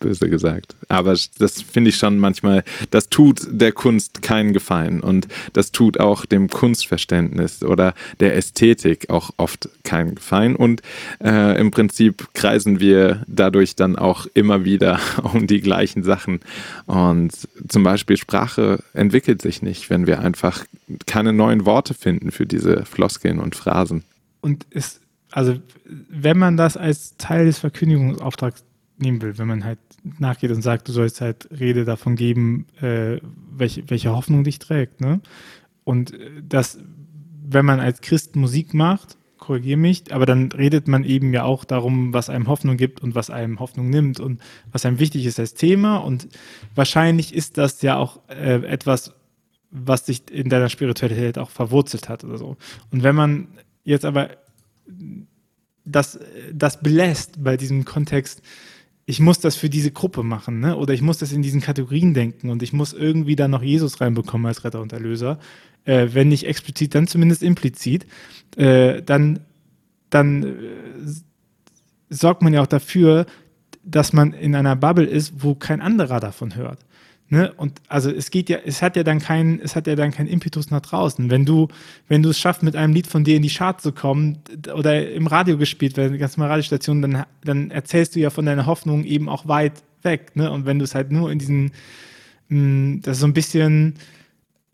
böse 0.00 0.28
gesagt. 0.28 0.75
Aber 0.88 1.16
das 1.38 1.62
finde 1.62 1.90
ich 1.90 1.97
schon 1.97 2.19
manchmal, 2.19 2.64
das 2.90 3.09
tut 3.09 3.42
der 3.50 3.73
Kunst 3.73 4.23
keinen 4.23 4.52
Gefallen 4.52 5.00
und 5.00 5.28
das 5.52 5.71
tut 5.71 6.00
auch 6.00 6.26
dem 6.26 6.49
Kunstverständnis 6.49 7.62
oder 7.62 7.95
der 8.19 8.35
Ästhetik 8.35 9.11
auch 9.11 9.30
oft 9.37 9.69
keinen 9.85 10.16
Gefallen. 10.16 10.57
Und 10.57 10.83
äh, 11.23 11.61
im 11.61 11.71
Prinzip 11.71 12.28
kreisen 12.35 12.80
wir 12.80 13.23
dadurch 13.28 13.76
dann 13.76 13.97
auch 13.97 14.26
immer 14.35 14.64
wieder 14.64 14.99
um 15.23 15.47
die 15.47 15.61
gleichen 15.61 16.02
Sachen. 16.02 16.40
Und 16.87 17.33
zum 17.69 17.83
Beispiel 17.85 18.16
Sprache 18.16 18.83
entwickelt 18.95 19.42
sich 19.42 19.62
nicht, 19.62 19.90
wenn 19.90 20.07
wir 20.07 20.21
einfach 20.21 20.64
keine 21.07 21.33
neuen 21.33 21.66
Worte 21.66 21.95
finden 21.95 22.30
für 22.30 22.47
diese 22.47 22.85
Floskeln 22.85 23.38
und 23.38 23.54
Phrasen. 23.54 24.04
Und 24.40 24.64
ist, 24.71 25.00
also 25.30 25.57
wenn 25.85 26.38
man 26.38 26.57
das 26.57 26.76
als 26.76 27.16
Teil 27.19 27.45
des 27.45 27.59
Verkündigungsauftrags 27.59 28.64
nehmen 28.99 29.23
will, 29.23 29.38
wenn 29.38 29.49
man 29.49 29.64
halt 29.64 29.78
nachgeht 30.19 30.50
und 30.50 30.62
sagt, 30.62 30.88
du 30.88 30.92
sollst 30.92 31.21
halt 31.21 31.49
Rede 31.59 31.85
davon 31.85 32.16
geben, 32.16 32.66
äh, 32.80 33.19
welche, 33.52 33.88
welche 33.88 34.11
Hoffnung 34.11 34.45
dich 34.45 34.59
trägt. 34.59 35.00
Ne? 35.00 35.21
Und 35.85 36.14
das, 36.49 36.78
wenn 37.47 37.64
man 37.64 37.80
als 37.80 38.00
Christ 38.00 38.37
Musik 38.37 38.75
macht, 38.75 39.16
korrigiere 39.38 39.78
mich, 39.78 40.14
aber 40.14 40.26
dann 40.26 40.52
redet 40.52 40.87
man 40.87 41.02
eben 41.02 41.33
ja 41.33 41.45
auch 41.45 41.64
darum, 41.64 42.12
was 42.12 42.30
einem 42.30 42.47
Hoffnung 42.47 42.76
gibt 42.76 43.02
und 43.02 43.14
was 43.14 43.30
einem 43.30 43.59
Hoffnung 43.59 43.90
nimmt 43.90 44.21
und 44.21 44.40
was 44.71 44.87
einem 44.87 44.99
wichtig 45.00 45.26
ist 45.26 45.40
als 45.40 45.54
Thema. 45.54 45.97
Und 45.97 46.28
wahrscheinlich 46.75 47.35
ist 47.35 47.59
das 47.59 47.83
ja 47.83 47.97
auch 47.97 48.21
äh, 48.28 48.64
etwas, 48.66 49.12
was 49.71 50.07
sich 50.07 50.30
in 50.30 50.49
deiner 50.49 50.69
Spiritualität 50.69 51.38
auch 51.38 51.50
verwurzelt 51.50 52.09
hat 52.09 52.23
oder 52.23 52.38
so. 52.38 52.57
Und 52.90 53.02
wenn 53.02 53.14
man 53.16 53.49
jetzt 53.85 54.04
aber 54.04 54.30
das, 55.85 56.19
das 56.52 56.80
belässt 56.80 57.42
bei 57.42 57.57
diesem 57.57 57.85
Kontext, 57.85 58.42
ich 59.11 59.19
muss 59.19 59.40
das 59.40 59.57
für 59.57 59.69
diese 59.69 59.90
Gruppe 59.90 60.23
machen, 60.23 60.61
ne? 60.61 60.76
Oder 60.76 60.95
ich 60.95 61.02
muss 61.02 61.19
das 61.19 61.33
in 61.33 61.43
diesen 61.43 61.61
Kategorien 61.61 62.14
denken 62.14 62.49
und 62.49 62.62
ich 62.62 62.73
muss 62.73 62.93
irgendwie 62.93 63.35
da 63.35 63.49
noch 63.49 63.62
Jesus 63.62 64.00
reinbekommen 64.00 64.47
als 64.47 64.62
Retter 64.64 64.81
und 64.81 64.93
Erlöser. 64.93 65.40
Äh, 65.85 66.09
wenn 66.12 66.29
nicht 66.29 66.47
explizit, 66.47 66.95
dann 66.95 67.09
zumindest 67.09 67.43
implizit. 67.43 68.07
Äh, 68.57 69.02
dann 69.02 69.40
dann 70.11 70.45
äh, 70.45 70.52
sorgt 72.09 72.43
man 72.43 72.55
ja 72.55 72.62
auch 72.62 72.69
dafür, 72.69 73.26
dass 73.83 74.12
man 74.12 74.33
in 74.33 74.55
einer 74.55 74.76
Bubble 74.76 75.07
ist, 75.07 75.43
wo 75.43 75.57
kein 75.57 75.81
anderer 75.81 76.21
davon 76.21 76.55
hört. 76.55 76.79
Ne? 77.33 77.53
Und 77.57 77.81
also 77.87 78.11
es 78.11 78.33
geht 78.33 78.49
ja, 78.49 78.59
es 78.65 78.83
hat 78.83 78.97
ja 78.97 79.05
dann 79.05 79.21
keinen, 79.21 79.61
es 79.61 79.77
hat 79.77 79.87
ja 79.87 79.95
dann 79.95 80.11
keinen 80.11 80.27
Impetus 80.27 80.71
nach 80.71 80.81
draußen. 80.81 81.31
Wenn 81.31 81.45
du, 81.45 81.69
wenn 82.09 82.25
du 82.25 82.31
es 82.31 82.41
schaffst, 82.41 82.65
mit 82.65 82.75
einem 82.75 82.93
Lied 82.93 83.07
von 83.07 83.23
dir 83.23 83.37
in 83.37 83.43
die 83.43 83.49
Chart 83.49 83.81
zu 83.81 83.93
kommen 83.93 84.39
oder 84.75 85.09
im 85.09 85.29
Radio 85.29 85.57
gespielt 85.57 85.97
werden, 85.97 86.19
ganz 86.19 86.37
mal 86.37 86.49
Radiostation, 86.49 87.03
dann, 87.03 87.25
dann 87.45 87.71
erzählst 87.71 88.17
du 88.17 88.21
ja 88.21 88.31
von 88.31 88.47
deiner 88.47 88.67
Hoffnung 88.67 89.05
eben 89.05 89.29
auch 89.29 89.47
weit 89.47 89.85
weg. 90.03 90.35
Ne? 90.35 90.51
Und 90.51 90.67
wenn 90.67 90.81
du 90.81 90.85
es 90.85 90.97
halt 90.97 91.13
nur 91.13 91.31
in 91.31 91.39
diesen, 91.39 91.71
mh, 92.49 92.59
hm, 92.59 93.01
das 93.03 93.19
ist 93.19 93.21
so 93.21 93.27
ein 93.29 93.33
bisschen 93.33 93.95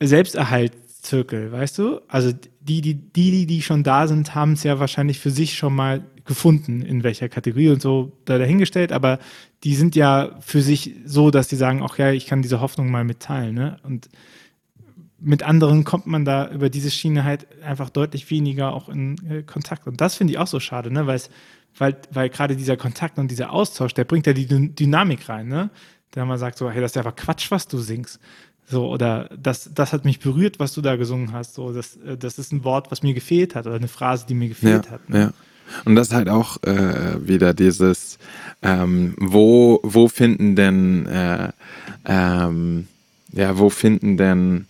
Selbsterhaltszirkel, 0.01 1.53
weißt 1.53 1.77
du? 1.77 2.01
Also 2.09 2.33
die, 2.61 2.81
die, 2.81 2.95
die, 2.95 3.45
die 3.45 3.61
schon 3.61 3.83
da 3.83 4.09
sind, 4.09 4.35
haben 4.35 4.53
es 4.53 4.63
ja 4.63 4.79
wahrscheinlich 4.79 5.19
für 5.19 5.31
sich 5.31 5.59
schon 5.59 5.75
mal 5.75 6.07
gefunden, 6.27 6.83
in 6.83 7.03
welcher 7.03 7.29
Kategorie 7.29 7.71
und 7.71 7.81
so 7.81 8.13
da 8.25 8.39
dahingestellt, 8.39 8.93
aber 8.93 9.19
die 9.65 9.75
sind 9.75 9.97
ja 9.97 10.37
für 10.41 10.61
sich 10.61 10.95
so, 11.05 11.31
dass 11.31 11.49
die 11.49 11.57
sagen, 11.57 11.83
ach 11.83 11.99
ja, 11.99 12.11
ich 12.11 12.27
kann 12.27 12.43
diese 12.43 12.61
Hoffnung 12.61 12.91
mal 12.91 13.05
mitteilen. 13.05 13.55
Ne? 13.55 13.79
Und 13.83 14.09
mit 15.19 15.43
anderen 15.43 15.85
kommt 15.85 16.07
man 16.07 16.25
da 16.25 16.51
über 16.51 16.69
diese 16.69 16.91
Schiene 16.91 17.25
halt 17.25 17.47
einfach 17.63 17.91
deutlich 17.91 18.31
weniger 18.31 18.75
auch 18.75 18.89
in 18.89 19.17
äh, 19.29 19.43
Kontakt. 19.43 19.87
Und 19.87 20.01
das 20.01 20.17
finde 20.17 20.33
ich 20.33 20.39
auch 20.39 20.47
so 20.47 20.61
schade, 20.61 20.91
ne? 20.93 21.07
weil, 21.07 21.21
weil 22.11 22.29
gerade 22.29 22.57
dieser 22.57 22.77
Kontakt 22.77 23.19
und 23.19 23.31
dieser 23.31 23.53
Austausch, 23.53 23.95
der 23.95 24.05
bringt 24.05 24.27
ja 24.27 24.33
die 24.33 24.47
D 24.47 24.69
Dynamik 24.69 25.29
rein, 25.29 25.49
ne? 25.49 25.71
Da 26.13 26.25
man 26.25 26.39
sagt 26.39 26.57
so, 26.57 26.71
hey, 26.71 26.81
das 26.81 26.93
ist 26.93 26.97
einfach 26.97 27.17
Quatsch, 27.17 27.51
was 27.51 27.69
du 27.69 27.79
singst. 27.79 28.21
So, 28.69 28.89
oder 28.89 29.29
das, 29.39 29.71
das 29.75 29.93
hat 29.93 30.05
mich 30.05 30.19
berührt, 30.19 30.59
was 30.59 30.73
du 30.73 30.81
da 30.81 30.97
gesungen 30.97 31.33
hast. 31.33 31.55
So, 31.55 31.73
das, 31.73 31.97
äh, 31.97 32.17
das 32.17 32.39
ist 32.39 32.53
ein 32.53 32.65
Wort, 32.65 32.91
was 32.91 33.03
mir 33.03 33.15
gefehlt 33.15 33.55
hat, 33.55 33.67
oder 33.67 33.77
eine 33.77 33.89
Phrase, 33.89 34.27
die 34.27 34.35
mir 34.35 34.49
gefehlt 34.49 34.87
ja, 34.87 34.91
hat. 34.93 35.09
Ne? 35.09 35.19
Ja. 35.19 35.33
Und 35.85 35.97
das 35.97 36.09
ist 36.09 36.15
halt 36.15 36.29
auch 36.29 36.63
äh, 36.63 37.27
wieder 37.27 37.55
dieses, 37.55 38.19
ähm, 38.63 39.15
wo, 39.19 39.81
wo 39.83 40.09
finden 40.09 40.57
denn, 40.57 41.07
äh, 41.07 41.53
ähm, 42.05 42.89
ja, 43.33 43.59
wo 43.59 43.71
finden 43.71 44.17
denn 44.17 44.67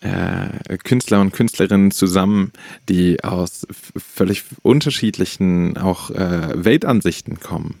äh, 0.00 0.78
Künstler 0.78 1.20
und 1.20 1.32
Künstlerinnen 1.32 1.90
zusammen, 1.90 2.52
die 2.88 3.22
aus 3.22 3.66
völlig 3.96 4.44
unterschiedlichen 4.62 5.76
auch 5.76 6.10
äh, 6.10 6.64
Weltansichten 6.64 7.38
kommen. 7.40 7.76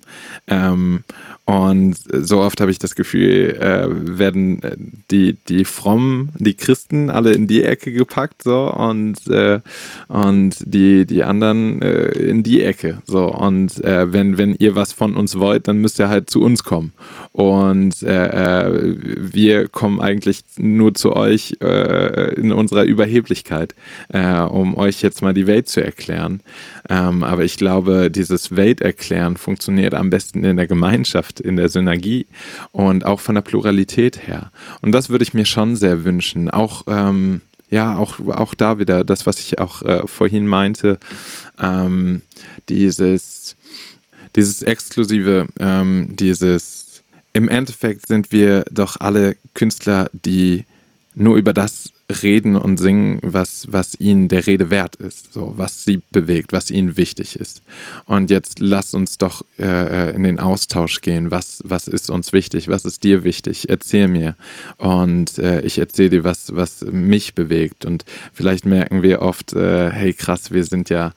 Ähm, 0.46 1.04
und 1.50 1.96
so 2.12 2.38
oft 2.38 2.60
habe 2.60 2.70
ich 2.70 2.78
das 2.78 2.94
Gefühl, 2.94 3.56
äh, 3.60 3.88
werden 4.18 4.62
äh, 4.62 4.76
die, 5.10 5.36
die 5.48 5.64
Frommen, 5.64 6.30
die 6.38 6.54
Christen 6.54 7.10
alle 7.10 7.32
in 7.32 7.48
die 7.48 7.64
Ecke 7.64 7.90
gepackt, 7.90 8.44
so, 8.44 8.72
und, 8.72 9.26
äh, 9.26 9.58
und 10.06 10.58
die, 10.64 11.06
die 11.06 11.24
anderen 11.24 11.82
äh, 11.82 12.10
in 12.10 12.44
die 12.44 12.62
Ecke, 12.62 13.02
so. 13.04 13.24
Und 13.34 13.82
äh, 13.82 14.12
wenn, 14.12 14.38
wenn 14.38 14.54
ihr 14.60 14.76
was 14.76 14.92
von 14.92 15.16
uns 15.16 15.40
wollt, 15.40 15.66
dann 15.66 15.78
müsst 15.78 15.98
ihr 15.98 16.08
halt 16.08 16.30
zu 16.30 16.40
uns 16.40 16.62
kommen. 16.62 16.92
Und 17.32 18.00
äh, 18.04 18.94
wir 19.02 19.66
kommen 19.66 20.00
eigentlich 20.00 20.42
nur 20.56 20.94
zu 20.94 21.16
euch 21.16 21.56
in 21.60 22.52
unserer 22.52 22.84
Überheblichkeit, 22.84 23.74
um 24.12 24.76
euch 24.76 25.02
jetzt 25.02 25.22
mal 25.22 25.34
die 25.34 25.46
Welt 25.46 25.68
zu 25.68 25.82
erklären. 25.82 26.40
Ähm, 26.88 27.22
aber 27.22 27.44
ich 27.44 27.56
glaube, 27.56 28.10
dieses 28.10 28.56
Welterklären 28.56 29.36
funktioniert 29.36 29.94
am 29.94 30.10
besten 30.10 30.44
in 30.44 30.56
der 30.56 30.66
Gemeinschaft 30.66 31.39
in 31.40 31.56
der 31.56 31.68
Synergie 31.68 32.26
und 32.72 33.04
auch 33.04 33.20
von 33.20 33.34
der 33.34 33.42
Pluralität 33.42 34.26
her. 34.26 34.50
Und 34.80 34.92
das 34.92 35.10
würde 35.10 35.22
ich 35.22 35.34
mir 35.34 35.46
schon 35.46 35.76
sehr 35.76 36.04
wünschen. 36.04 36.50
Auch 36.50 36.84
ähm, 36.86 37.40
ja, 37.70 37.96
auch, 37.96 38.18
auch 38.28 38.54
da 38.54 38.78
wieder 38.78 39.04
das, 39.04 39.26
was 39.26 39.38
ich 39.38 39.58
auch 39.58 39.82
äh, 39.82 40.06
vorhin 40.06 40.46
meinte, 40.46 40.98
ähm, 41.60 42.22
dieses, 42.68 43.56
dieses 44.34 44.62
Exklusive, 44.62 45.46
ähm, 45.58 46.16
dieses, 46.16 47.02
im 47.32 47.48
Endeffekt 47.48 48.08
sind 48.08 48.32
wir 48.32 48.64
doch 48.70 48.96
alle 48.98 49.36
Künstler, 49.54 50.10
die 50.12 50.64
nur 51.14 51.36
über 51.36 51.52
das 51.52 51.92
reden 52.10 52.56
und 52.56 52.78
singen, 52.78 53.18
was, 53.22 53.66
was 53.70 53.98
ihnen 53.98 54.28
der 54.28 54.46
Rede 54.46 54.70
wert 54.70 54.96
ist, 54.96 55.32
so 55.32 55.54
was 55.56 55.84
sie 55.84 56.02
bewegt, 56.10 56.52
was 56.52 56.70
ihnen 56.70 56.96
wichtig 56.96 57.36
ist. 57.36 57.62
Und 58.06 58.30
jetzt 58.30 58.60
lass 58.60 58.94
uns 58.94 59.18
doch 59.18 59.44
äh, 59.58 60.14
in 60.14 60.22
den 60.22 60.38
Austausch 60.38 61.00
gehen. 61.00 61.30
Was, 61.30 61.62
was 61.64 61.88
ist 61.88 62.10
uns 62.10 62.32
wichtig? 62.32 62.68
Was 62.68 62.84
ist 62.84 63.04
dir 63.04 63.24
wichtig? 63.24 63.68
Erzähl 63.68 64.08
mir. 64.08 64.36
Und 64.76 65.38
äh, 65.38 65.60
ich 65.62 65.78
erzähle 65.78 66.10
dir, 66.10 66.24
was, 66.24 66.54
was 66.54 66.82
mich 66.82 67.34
bewegt. 67.34 67.84
Und 67.84 68.04
vielleicht 68.32 68.66
merken 68.66 69.02
wir 69.02 69.22
oft, 69.22 69.52
äh, 69.52 69.90
hey 69.90 70.12
krass, 70.12 70.50
wir 70.52 70.64
sind 70.64 70.90
ja 70.90 71.12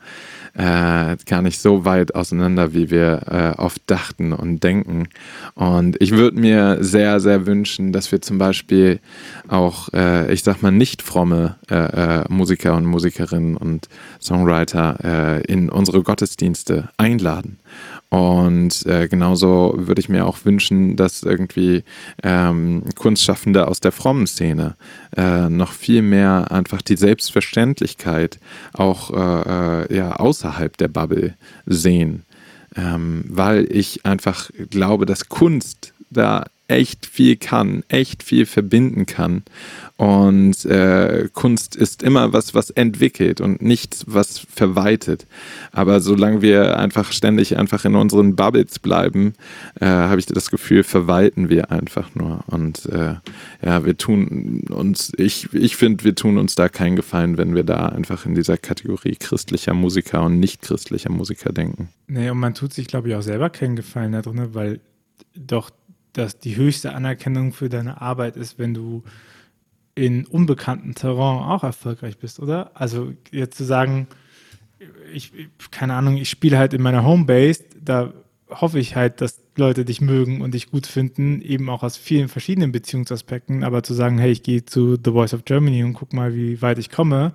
äh, 0.56 1.18
gar 1.26 1.42
nicht 1.42 1.60
so 1.60 1.84
weit 1.86 2.14
auseinander, 2.16 2.74
wie 2.74 2.92
wir 2.92 3.56
äh, 3.58 3.60
oft 3.60 3.82
dachten 3.88 4.34
und 4.34 4.64
denken. 4.64 5.08
Und 5.56 6.00
ich 6.02 6.12
würde 6.12 6.40
mir 6.40 6.78
sehr, 6.82 7.20
sehr 7.20 7.46
wünschen, 7.46 7.92
dass 7.92 8.12
wir 8.12 8.22
zum 8.22 8.38
Beispiel 8.38 9.00
auch, 9.48 9.90
äh, 9.94 10.32
ich 10.32 10.44
sag 10.44 10.62
mal, 10.62 10.72
nicht 10.72 11.02
fromme 11.02 11.56
äh, 11.70 12.22
äh, 12.22 12.24
Musiker 12.30 12.76
und 12.76 12.86
Musikerinnen 12.86 13.58
und 13.58 13.90
Songwriter 14.22 14.98
äh, 15.04 15.42
in 15.52 15.70
unsere 15.70 16.04
Gottesdienste 16.04 16.90
einladen 16.98 17.58
und 18.14 18.86
äh, 18.86 19.08
genauso 19.08 19.74
würde 19.76 20.00
ich 20.00 20.08
mir 20.08 20.28
auch 20.28 20.46
wünschen, 20.46 20.96
dass 20.96 21.24
irgendwie 21.24 21.84
ähm, 22.22 22.84
Kunstschaffende 22.96 23.68
aus 23.68 23.80
der 23.80 23.92
frommen 23.92 24.28
Szene 24.28 24.76
äh, 25.18 25.50
noch 25.50 25.72
viel 25.72 26.04
mehr 26.04 26.52
einfach 26.52 26.84
die 26.84 26.96
Selbstverständlichkeit 26.96 28.38
auch 28.72 29.10
äh, 29.10 29.86
äh, 29.86 29.98
ja, 29.98 30.12
außerhalb 30.12 30.78
der 30.78 30.90
Bubble 30.90 31.34
sehen. 31.66 32.22
Ähm, 32.76 33.26
weil 33.30 33.66
ich 33.72 34.06
einfach 34.06 34.52
glaube, 34.70 35.08
dass 35.08 35.28
Kunst 35.30 35.92
da 36.12 36.46
echt 36.74 37.06
viel 37.06 37.36
kann, 37.36 37.84
echt 37.88 38.24
viel 38.24 38.46
verbinden 38.46 39.06
kann. 39.06 39.44
Und 39.96 40.66
äh, 40.66 41.30
Kunst 41.34 41.76
ist 41.76 42.04
immer 42.04 42.34
was, 42.34 42.54
was 42.54 42.72
entwickelt 42.72 43.42
und 43.42 43.62
nichts, 43.62 44.06
was 44.08 44.40
verweitet. 44.40 45.28
Aber 45.72 46.02
solange 46.02 46.42
wir 46.42 46.78
einfach 46.78 47.12
ständig 47.12 47.58
einfach 47.58 47.86
in 47.86 47.96
unseren 47.96 48.36
Bubbles 48.36 48.80
bleiben, 48.80 49.34
äh, 49.80 49.86
habe 49.86 50.20
ich 50.20 50.26
das 50.26 50.50
Gefühl, 50.50 50.84
verwalten 50.84 51.50
wir 51.50 51.72
einfach 51.72 52.16
nur. 52.16 52.44
Und 52.48 52.86
äh, 52.88 53.16
ja, 53.64 53.86
wir 53.86 53.96
tun 53.98 54.66
uns, 54.70 55.12
ich, 55.18 55.54
ich 55.54 55.76
finde, 55.76 56.04
wir 56.04 56.16
tun 56.16 56.38
uns 56.38 56.56
da 56.56 56.70
keinen 56.70 56.96
Gefallen, 56.96 57.38
wenn 57.38 57.56
wir 57.56 57.64
da 57.64 57.88
einfach 57.88 58.26
in 58.26 58.36
dieser 58.36 58.58
Kategorie 58.58 59.16
christlicher 59.16 59.74
Musiker 59.74 60.24
und 60.24 60.40
nicht 60.40 60.64
christlicher 60.64 61.12
Musiker 61.12 61.54
denken. 61.54 61.90
Nee, 62.08 62.30
und 62.30 62.40
man 62.40 62.56
tut 62.56 62.74
sich, 62.74 62.88
glaube 62.88 63.10
ich, 63.10 63.16
auch 63.16 63.22
selber 63.22 63.50
keinen 63.50 63.76
Gefallen 63.76 64.12
da 64.12 64.22
drin, 64.22 64.50
weil 64.54 64.80
doch 65.36 65.70
dass 66.14 66.40
die 66.40 66.56
höchste 66.56 66.94
Anerkennung 66.94 67.54
für 67.54 67.70
deine 67.70 68.02
Arbeit 68.02 68.38
ist, 68.38 68.60
wenn 68.60 68.74
du 68.74 69.04
in 69.96 70.26
unbekanntem 70.26 70.96
Terrain 70.96 71.44
auch 71.44 71.64
erfolgreich 71.64 72.18
bist, 72.18 72.40
oder? 72.40 72.72
Also 72.74 73.14
jetzt 73.32 73.58
zu 73.58 73.64
sagen, 73.64 74.08
ich, 75.14 75.32
keine 75.72 75.94
Ahnung, 75.94 76.18
ich 76.18 76.30
spiele 76.30 76.58
halt 76.58 76.74
in 76.74 76.82
meiner 76.82 77.04
Homebase, 77.04 77.64
da 77.80 78.14
hoffe 78.50 78.80
ich 78.80 78.96
halt, 78.96 79.22
dass 79.22 79.42
Leute 79.56 79.86
dich 79.86 80.02
mögen 80.02 80.42
und 80.42 80.54
dich 80.54 80.72
gut 80.72 80.88
finden, 80.88 81.42
eben 81.42 81.70
auch 81.70 81.84
aus 81.84 81.98
vielen 81.98 82.28
verschiedenen 82.28 82.72
Beziehungsaspekten, 82.72 83.64
aber 83.64 83.84
zu 83.84 83.94
sagen, 83.94 84.18
hey, 84.18 84.32
ich 84.32 84.44
gehe 84.44 84.66
zu 84.66 84.96
The 85.04 85.12
Voice 85.12 85.34
of 85.34 85.46
Germany 85.46 85.84
und 85.84 85.94
guck 85.94 86.14
mal, 86.14 86.36
wie 86.36 86.62
weit 86.62 86.80
ich 86.80 86.90
komme, 86.90 87.34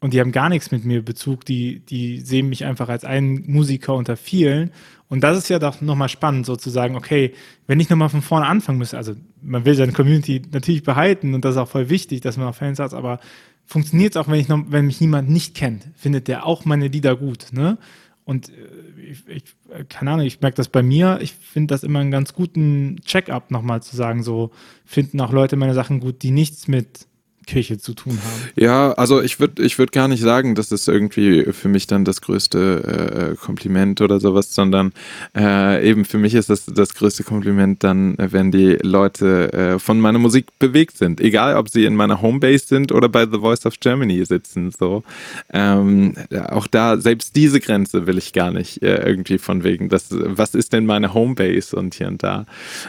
und 0.00 0.12
die 0.12 0.20
haben 0.20 0.32
gar 0.32 0.48
nichts 0.48 0.70
mit 0.70 0.84
mir 0.84 1.02
Bezug, 1.02 1.44
die, 1.44 1.80
die 1.80 2.20
sehen 2.20 2.48
mich 2.48 2.64
einfach 2.64 2.88
als 2.88 3.04
einen 3.04 3.50
Musiker 3.50 3.94
unter 3.94 4.16
vielen. 4.16 4.70
Und 5.08 5.22
das 5.22 5.38
ist 5.38 5.48
ja 5.48 5.58
doch 5.58 5.80
nochmal 5.80 6.08
spannend, 6.08 6.46
sozusagen, 6.46 6.96
okay, 6.96 7.32
wenn 7.66 7.80
ich 7.80 7.88
nochmal 7.88 8.08
von 8.08 8.22
vorne 8.22 8.46
anfangen 8.46 8.78
müsste, 8.78 8.96
also 8.96 9.14
man 9.40 9.64
will 9.64 9.74
seine 9.74 9.92
Community 9.92 10.42
natürlich 10.52 10.82
behalten 10.82 11.34
und 11.34 11.44
das 11.44 11.54
ist 11.54 11.60
auch 11.60 11.68
voll 11.68 11.88
wichtig, 11.88 12.20
dass 12.20 12.36
man 12.36 12.48
auch 12.48 12.54
Fans 12.54 12.78
hat, 12.78 12.92
aber 12.92 13.20
funktioniert 13.64 14.14
es 14.14 14.16
auch, 14.16 14.28
wenn 14.28 14.40
ich 14.40 14.48
noch, 14.48 14.64
wenn 14.68 14.86
mich 14.86 15.00
niemand 15.00 15.30
nicht 15.30 15.54
kennt, 15.54 15.88
findet 15.94 16.28
der 16.28 16.44
auch 16.44 16.64
meine 16.64 16.88
Lieder 16.88 17.16
gut, 17.16 17.46
ne? 17.52 17.78
Und 18.24 18.48
äh, 18.48 19.10
ich, 19.10 19.28
ich 19.28 19.44
keine 19.88 20.12
Ahnung, 20.12 20.26
ich 20.26 20.40
merke 20.40 20.56
das 20.56 20.68
bei 20.68 20.82
mir, 20.82 21.18
ich 21.20 21.32
finde 21.32 21.72
das 21.72 21.84
immer 21.84 22.00
einen 22.00 22.10
ganz 22.10 22.34
guten 22.34 22.96
Check-up 23.04 23.52
nochmal 23.52 23.82
zu 23.82 23.94
sagen, 23.94 24.22
so 24.22 24.50
finden 24.84 25.20
auch 25.20 25.32
Leute 25.32 25.56
meine 25.56 25.74
Sachen 25.74 26.00
gut, 26.00 26.22
die 26.22 26.32
nichts 26.32 26.66
mit 26.66 27.06
Kirche 27.46 27.78
zu 27.78 27.94
tun 27.94 28.12
haben. 28.12 28.50
Ja, 28.56 28.92
also 28.92 29.22
ich 29.22 29.40
würde 29.40 29.62
ich 29.62 29.78
würd 29.78 29.92
gar 29.92 30.08
nicht 30.08 30.22
sagen, 30.22 30.54
das 30.54 30.72
ist 30.72 30.88
irgendwie 30.88 31.44
für 31.52 31.68
mich 31.68 31.86
dann 31.86 32.04
das 32.04 32.20
größte 32.20 33.34
äh, 33.34 33.36
Kompliment 33.36 34.00
oder 34.00 34.20
sowas, 34.20 34.54
sondern 34.54 34.92
äh, 35.36 35.88
eben 35.88 36.04
für 36.04 36.18
mich 36.18 36.34
ist 36.34 36.50
das 36.50 36.66
das 36.66 36.94
größte 36.94 37.24
Kompliment 37.24 37.84
dann, 37.84 38.16
wenn 38.18 38.50
die 38.50 38.78
Leute 38.82 39.52
äh, 39.52 39.78
von 39.78 40.00
meiner 40.00 40.18
Musik 40.18 40.46
bewegt 40.58 40.98
sind. 40.98 41.20
Egal, 41.20 41.56
ob 41.56 41.68
sie 41.68 41.84
in 41.84 41.94
meiner 41.94 42.20
Homebase 42.20 42.66
sind 42.66 42.92
oder 42.92 43.08
bei 43.08 43.26
The 43.26 43.38
Voice 43.38 43.64
of 43.64 43.78
Germany 43.80 44.24
sitzen. 44.24 44.72
So. 44.76 45.04
Ähm, 45.52 46.14
auch 46.48 46.66
da, 46.66 46.98
selbst 46.98 47.36
diese 47.36 47.60
Grenze 47.60 48.06
will 48.06 48.18
ich 48.18 48.32
gar 48.32 48.50
nicht 48.50 48.82
äh, 48.82 49.06
irgendwie 49.06 49.38
von 49.38 49.64
wegen, 49.64 49.88
das, 49.88 50.08
was 50.10 50.54
ist 50.54 50.72
denn 50.72 50.86
meine 50.86 51.14
Homebase 51.14 51.76
und 51.76 51.94
hier 51.94 52.08
und 52.08 52.22
da. 52.22 52.46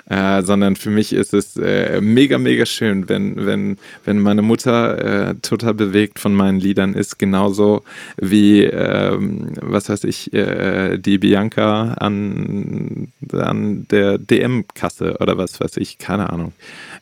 Äh, 0.10 0.42
sondern 0.42 0.76
für 0.76 0.90
mich 0.90 1.14
ist 1.14 1.34
es 1.34 1.58
äh, 1.58 2.02
mega, 2.02 2.38
mega 2.38 2.66
schön, 2.66 3.08
wenn, 3.10 3.46
wenn, 3.46 3.78
wenn 4.04 4.20
meine 4.20 4.42
Mutter 4.48 5.30
äh, 5.30 5.36
total 5.36 5.74
bewegt 5.74 6.20
von 6.20 6.34
meinen 6.34 6.60
Liedern 6.60 6.94
ist, 6.94 7.20
genauso 7.20 7.84
wie, 8.18 8.64
ähm, 8.64 9.54
was 9.62 9.90
weiß 9.90 10.04
ich, 10.06 10.34
äh, 10.34 10.98
die 10.98 11.18
Bianca 11.18 11.94
an, 11.94 13.12
an 13.32 13.88
der 13.90 14.18
DM-Kasse 14.18 15.18
oder 15.20 15.38
was 15.38 15.60
weiß 15.60 15.78
ich, 15.78 15.98
keine 15.98 16.30
Ahnung. 16.32 16.54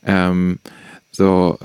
Ähm, 0.04 0.58
so, 1.12 1.58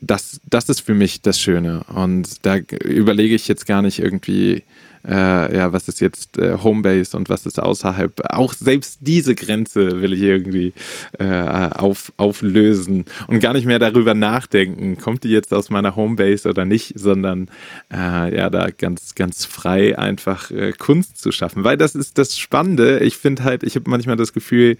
das, 0.00 0.40
das 0.48 0.68
ist 0.68 0.80
für 0.80 0.94
mich 0.94 1.22
das 1.22 1.40
Schöne. 1.40 1.84
Und 1.94 2.44
da 2.44 2.56
überlege 2.56 3.34
ich 3.34 3.48
jetzt 3.48 3.66
gar 3.66 3.82
nicht 3.82 3.98
irgendwie, 3.98 4.62
äh, 5.08 5.56
ja, 5.56 5.72
was 5.72 5.88
ist 5.88 6.00
jetzt 6.00 6.38
äh, 6.38 6.58
Homebase 6.62 7.16
und 7.16 7.28
was 7.30 7.46
ist 7.46 7.58
außerhalb. 7.58 8.12
Auch 8.30 8.52
selbst 8.52 8.98
diese 9.00 9.34
Grenze 9.34 10.02
will 10.02 10.12
ich 10.12 10.20
irgendwie 10.20 10.74
äh, 11.18 11.24
auf, 11.24 12.12
auflösen 12.18 13.06
und 13.26 13.40
gar 13.40 13.54
nicht 13.54 13.66
mehr 13.66 13.78
darüber 13.78 14.12
nachdenken, 14.14 14.98
kommt 14.98 15.24
die 15.24 15.30
jetzt 15.30 15.54
aus 15.54 15.70
meiner 15.70 15.96
Homebase 15.96 16.48
oder 16.48 16.66
nicht, 16.66 16.92
sondern 16.98 17.48
äh, 17.92 18.36
ja, 18.36 18.50
da 18.50 18.68
ganz, 18.70 19.14
ganz 19.14 19.46
frei 19.46 19.98
einfach 19.98 20.50
äh, 20.50 20.72
Kunst 20.72 21.20
zu 21.20 21.32
schaffen. 21.32 21.64
Weil 21.64 21.78
das 21.78 21.94
ist 21.94 22.18
das 22.18 22.36
Spannende. 22.36 22.98
Ich 23.00 23.16
finde 23.16 23.44
halt, 23.44 23.62
ich 23.62 23.76
habe 23.76 23.88
manchmal 23.88 24.16
das 24.16 24.34
Gefühl, 24.34 24.76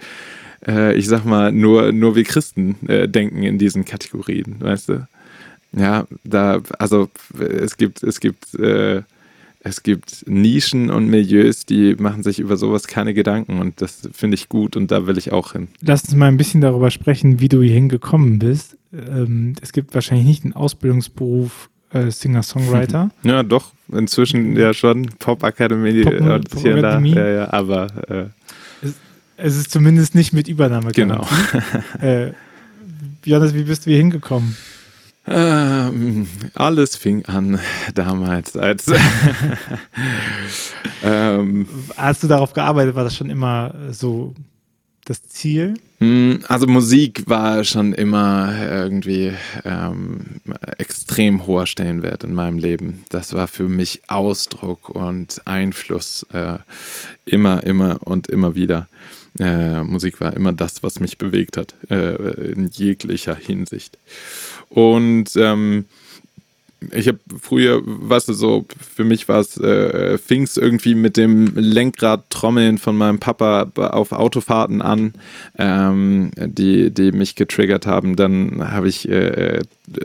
äh, 0.67 0.95
ich 0.95 1.09
sag 1.09 1.25
mal, 1.25 1.53
nur, 1.53 1.93
nur 1.93 2.17
wir 2.17 2.25
Christen 2.25 2.77
denken 2.83 3.43
in 3.43 3.59
diesen 3.59 3.85
Kategorien, 3.85 4.57
weißt 4.61 4.91
du? 4.91 5.09
Ja, 5.73 6.07
da, 6.25 6.61
also 6.79 7.11
es 7.39 7.77
gibt, 7.77 8.03
es 8.03 8.21
gibt 8.21 8.55
es 9.69 9.83
gibt 9.83 10.25
Nischen 10.27 10.91
und 10.91 11.09
Milieus, 11.09 11.67
die 11.67 11.95
machen 11.97 12.23
sich 12.23 12.39
über 12.39 12.57
sowas 12.57 12.87
keine 12.87 13.15
Gedanken 13.15 13.61
und 13.61 13.81
das 13.81 14.09
finde 14.13 14.35
ich 14.35 14.49
gut 14.49 14.77
und 14.77 14.91
da 14.91 15.07
will 15.07 15.19
ich 15.19 15.33
auch 15.33 15.53
hin. 15.53 15.69
Lass 15.81 16.05
uns 16.05 16.15
mal 16.15 16.27
ein 16.27 16.37
bisschen 16.37 16.61
darüber 16.61 16.91
sprechen, 16.91 17.41
wie 17.41 17.49
du 17.49 17.63
hierhin 17.63 17.89
gekommen 17.89 18.39
bist. 18.39 18.77
Ähm, 18.93 19.55
es 19.61 19.73
gibt 19.73 19.95
wahrscheinlich 19.95 20.27
nicht 20.27 20.45
einen 20.45 20.55
Ausbildungsberuf 20.55 21.69
äh, 21.93 22.11
Singer-Songwriter. 22.11 23.11
Ja, 23.23 23.43
doch, 23.43 23.73
inzwischen 23.93 24.57
ja 24.57 24.73
schon 24.73 25.07
Pop 25.19 25.43
Academy 25.43 26.03
Pop, 26.03 26.21
und 26.21 26.51
Pop 26.51 26.63
hier 26.63 26.81
da, 26.81 26.99
ja, 27.01 27.29
ja, 27.29 27.53
aber 27.53 27.87
äh, 28.09 28.87
es, 28.87 28.95
es, 29.37 29.57
ist 29.57 29.71
zumindest 29.71 30.15
nicht 30.15 30.33
mit 30.33 30.49
Übernahme. 30.49 30.93
Genau. 30.93 31.27
äh, 32.01 32.33
Johannes, 33.25 33.55
wie 33.55 33.65
bist 33.65 33.85
du 33.85 33.91
hier 33.91 33.99
hingekommen? 33.99 34.57
Ähm, 35.31 36.27
alles 36.55 36.97
fing 36.97 37.25
an 37.27 37.59
damals, 37.95 38.57
als. 38.57 38.87
ähm, 41.03 41.69
Hast 41.97 42.23
du 42.23 42.29
darauf 42.29 42.53
gearbeitet? 42.53 42.95
War 42.95 43.05
das 43.05 43.17
schon 43.17 43.31
immer 43.31 43.75
so 43.91 44.35
das 45.05 45.23
Ziel? 45.23 45.75
Hm, 45.99 46.45
also 46.47 46.67
Musik 46.67 47.25
war 47.27 47.65
schon 47.65 47.93
immer 47.93 48.55
irgendwie 48.61 49.33
ähm, 49.65 50.41
extrem 50.77 51.47
hoher 51.47 51.67
Stellenwert 51.67 52.25
in 52.25 52.35
meinem 52.35 52.59
Leben. 52.59 53.05
Das 53.09 53.33
war 53.33 53.49
für 53.49 53.69
mich 53.69 54.03
Ausdruck 54.09 54.91
und 54.91 55.43
Einfluss 55.45 56.25
äh, 56.33 56.59
immer, 57.25 57.65
immer 57.65 57.99
und 58.05 58.29
immer 58.29 58.55
wieder. 58.55 58.89
Äh, 59.39 59.83
Musik 59.83 60.21
war 60.21 60.35
immer 60.35 60.53
das, 60.53 60.83
was 60.83 61.01
mich 61.01 61.19
bewegt 61.19 61.57
hat, 61.57 61.75
äh, 61.91 62.53
in 62.53 62.69
jeglicher 62.69 63.35
Hinsicht. 63.35 63.99
Und 64.69 65.31
ähm, 65.37 65.87
ich 66.93 67.09
habe 67.09 67.19
früher, 67.41 67.81
weißt 67.85 68.29
du, 68.29 68.33
so, 68.35 68.65
für 68.95 69.03
mich 69.03 69.29
war 69.29 69.41
es, 69.41 69.57
äh, 69.59 70.17
fing 70.17 70.45
es 70.45 70.57
irgendwie 70.57 70.95
mit 70.95 71.17
dem 71.17 71.53
Lenkrad-Trommeln 71.57 72.79
von 72.79 72.97
meinem 72.97 73.19
Papa 73.19 73.73
auf 73.77 74.13
Autofahrten 74.13 74.81
an, 74.81 75.15
ähm, 75.59 76.31
die, 76.37 76.93
die 76.93 77.11
mich 77.11 77.35
getriggert 77.35 77.87
haben. 77.87 78.15
Dann 78.15 78.73
habe 78.73 78.89
ich, 78.89 79.09
äh, 79.09 79.61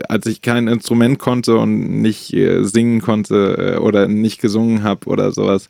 als 0.08 0.26
ich 0.26 0.42
kein 0.42 0.66
Instrument 0.66 1.20
konnte 1.20 1.56
und 1.56 2.02
nicht 2.02 2.32
äh, 2.32 2.64
singen 2.64 3.00
konnte 3.00 3.76
äh, 3.76 3.78
oder 3.78 4.08
nicht 4.08 4.40
gesungen 4.40 4.82
habe 4.82 5.06
oder 5.06 5.30
sowas, 5.30 5.68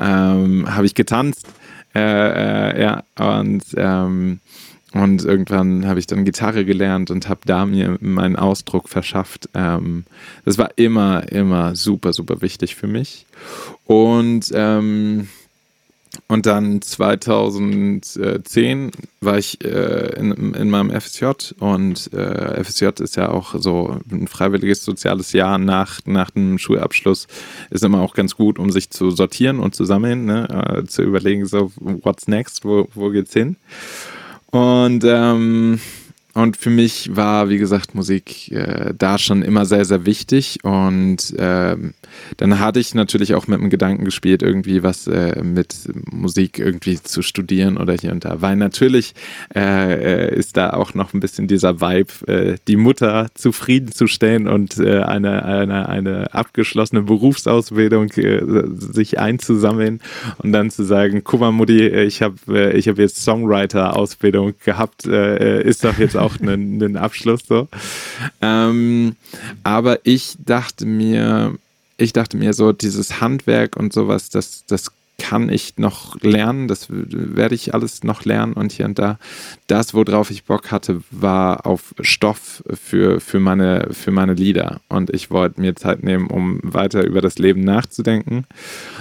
ähm, 0.00 0.74
habe 0.74 0.86
ich 0.86 0.94
getanzt. 0.94 1.46
Äh, 1.94 2.00
äh, 2.00 2.82
ja, 2.82 3.02
und 3.18 3.64
ähm, 3.76 4.40
und 4.94 5.24
irgendwann 5.24 5.86
habe 5.86 5.98
ich 5.98 6.06
dann 6.06 6.24
Gitarre 6.24 6.64
gelernt 6.64 7.10
und 7.10 7.28
habe 7.28 7.40
da 7.44 7.66
mir 7.66 7.98
meinen 8.00 8.36
Ausdruck 8.36 8.88
verschafft. 8.88 9.50
Ähm, 9.54 10.04
das 10.44 10.56
war 10.56 10.70
immer, 10.76 11.30
immer 11.30 11.76
super, 11.76 12.14
super 12.14 12.40
wichtig 12.40 12.74
für 12.74 12.86
mich. 12.86 13.26
Und, 13.84 14.50
ähm, 14.54 15.28
und 16.26 16.46
dann 16.46 16.80
2010 16.80 18.92
war 19.20 19.36
ich 19.36 19.62
äh, 19.62 20.18
in, 20.18 20.54
in 20.54 20.70
meinem 20.70 20.90
FSJ 20.90 21.26
und 21.58 22.10
äh, 22.14 22.64
FSJ 22.64 23.02
ist 23.02 23.16
ja 23.16 23.28
auch 23.28 23.56
so 23.58 24.00
ein 24.10 24.26
freiwilliges 24.26 24.84
soziales 24.84 25.34
Jahr 25.34 25.58
nach, 25.58 26.00
nach 26.06 26.30
dem 26.30 26.56
Schulabschluss. 26.56 27.26
Ist 27.68 27.84
immer 27.84 28.00
auch 28.00 28.14
ganz 28.14 28.36
gut, 28.36 28.58
um 28.58 28.70
sich 28.70 28.88
zu 28.88 29.10
sortieren 29.10 29.58
und 29.58 29.74
zu 29.74 29.84
sammeln, 29.84 30.24
ne? 30.24 30.78
äh, 30.78 30.84
zu 30.86 31.02
überlegen, 31.02 31.44
so, 31.44 31.72
what's 31.76 32.26
next, 32.26 32.64
wo, 32.64 32.88
wo 32.94 33.10
geht's 33.10 33.34
hin? 33.34 33.56
Und, 34.50 35.04
ähm, 35.04 35.80
und 36.34 36.56
für 36.56 36.70
mich 36.70 37.14
war, 37.16 37.48
wie 37.48 37.58
gesagt, 37.58 37.94
Musik 37.94 38.50
äh, 38.52 38.94
da 38.96 39.18
schon 39.18 39.42
immer 39.42 39.66
sehr, 39.66 39.84
sehr 39.84 40.06
wichtig. 40.06 40.60
Und 40.62 41.34
ähm, 41.38 41.94
dann 42.36 42.58
hatte 42.58 42.80
ich 42.80 42.94
natürlich 42.94 43.34
auch 43.34 43.46
mit 43.46 43.60
dem 43.60 43.70
Gedanken 43.70 44.04
gespielt, 44.04 44.42
irgendwie 44.42 44.82
was 44.82 45.06
äh, 45.06 45.42
mit 45.42 45.74
Musik 46.10 46.58
irgendwie 46.58 47.02
zu 47.02 47.22
studieren 47.22 47.76
oder 47.76 47.94
hier 47.94 48.12
und 48.12 48.24
da. 48.24 48.40
Weil 48.40 48.56
natürlich 48.56 49.14
äh, 49.54 50.34
ist 50.34 50.56
da 50.56 50.70
auch 50.70 50.94
noch 50.94 51.14
ein 51.14 51.20
bisschen 51.20 51.48
dieser 51.48 51.80
Vibe, 51.80 52.26
äh, 52.26 52.56
die 52.68 52.76
Mutter 52.76 53.28
zufriedenzustellen 53.34 54.48
und 54.48 54.78
äh, 54.78 55.00
eine, 55.00 55.44
eine, 55.44 55.88
eine 55.88 56.34
abgeschlossene 56.34 57.02
Berufsausbildung 57.02 58.10
äh, 58.12 58.42
sich 58.76 59.18
einzusammeln 59.18 60.00
und 60.38 60.52
dann 60.52 60.70
zu 60.70 60.84
sagen, 60.84 61.22
guck 61.24 61.40
mal 61.40 61.52
Mutti, 61.52 61.86
ich 61.86 62.22
habe 62.22 62.72
ich 62.72 62.88
hab 62.88 62.98
jetzt 62.98 63.22
Songwriter-Ausbildung 63.22 64.54
gehabt, 64.64 65.06
ist 65.06 65.84
doch 65.84 65.98
jetzt 65.98 66.16
auch 66.16 66.38
ein, 66.40 66.82
ein 66.82 66.96
Abschluss 66.96 67.40
so. 67.46 67.68
Ähm, 68.42 69.16
aber 69.64 70.00
ich 70.04 70.36
dachte 70.44 70.86
mir, 70.86 71.54
ich 71.98 72.12
dachte 72.12 72.36
mir 72.36 72.54
so, 72.54 72.72
dieses 72.72 73.20
Handwerk 73.20 73.76
und 73.76 73.92
sowas, 73.92 74.30
das, 74.30 74.64
das 74.66 74.92
kann 75.18 75.48
ich 75.48 75.76
noch 75.78 76.20
lernen, 76.22 76.68
das 76.68 76.86
werde 76.90 77.56
ich 77.56 77.74
alles 77.74 78.04
noch 78.04 78.24
lernen 78.24 78.52
und 78.52 78.70
hier 78.70 78.86
und 78.86 79.00
da. 79.00 79.18
Das, 79.66 79.92
worauf 79.92 80.30
ich 80.30 80.44
Bock 80.44 80.70
hatte, 80.70 81.02
war 81.10 81.66
auf 81.66 81.92
Stoff 82.00 82.62
für, 82.72 83.20
für, 83.20 83.40
meine, 83.40 83.88
für 83.90 84.12
meine 84.12 84.34
Lieder. 84.34 84.80
Und 84.88 85.10
ich 85.10 85.30
wollte 85.30 85.60
mir 85.60 85.74
Zeit 85.74 86.04
nehmen, 86.04 86.28
um 86.28 86.60
weiter 86.62 87.04
über 87.04 87.20
das 87.20 87.38
Leben 87.38 87.62
nachzudenken. 87.62 88.46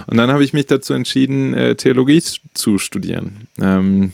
Und 0.07 0.17
dann 0.17 0.31
habe 0.31 0.43
ich 0.43 0.53
mich 0.53 0.65
dazu 0.65 0.93
entschieden, 0.93 1.53
äh, 1.53 1.75
Theologie 1.75 2.23
zu 2.53 2.79
studieren. 2.79 3.47
Ähm, 3.61 4.13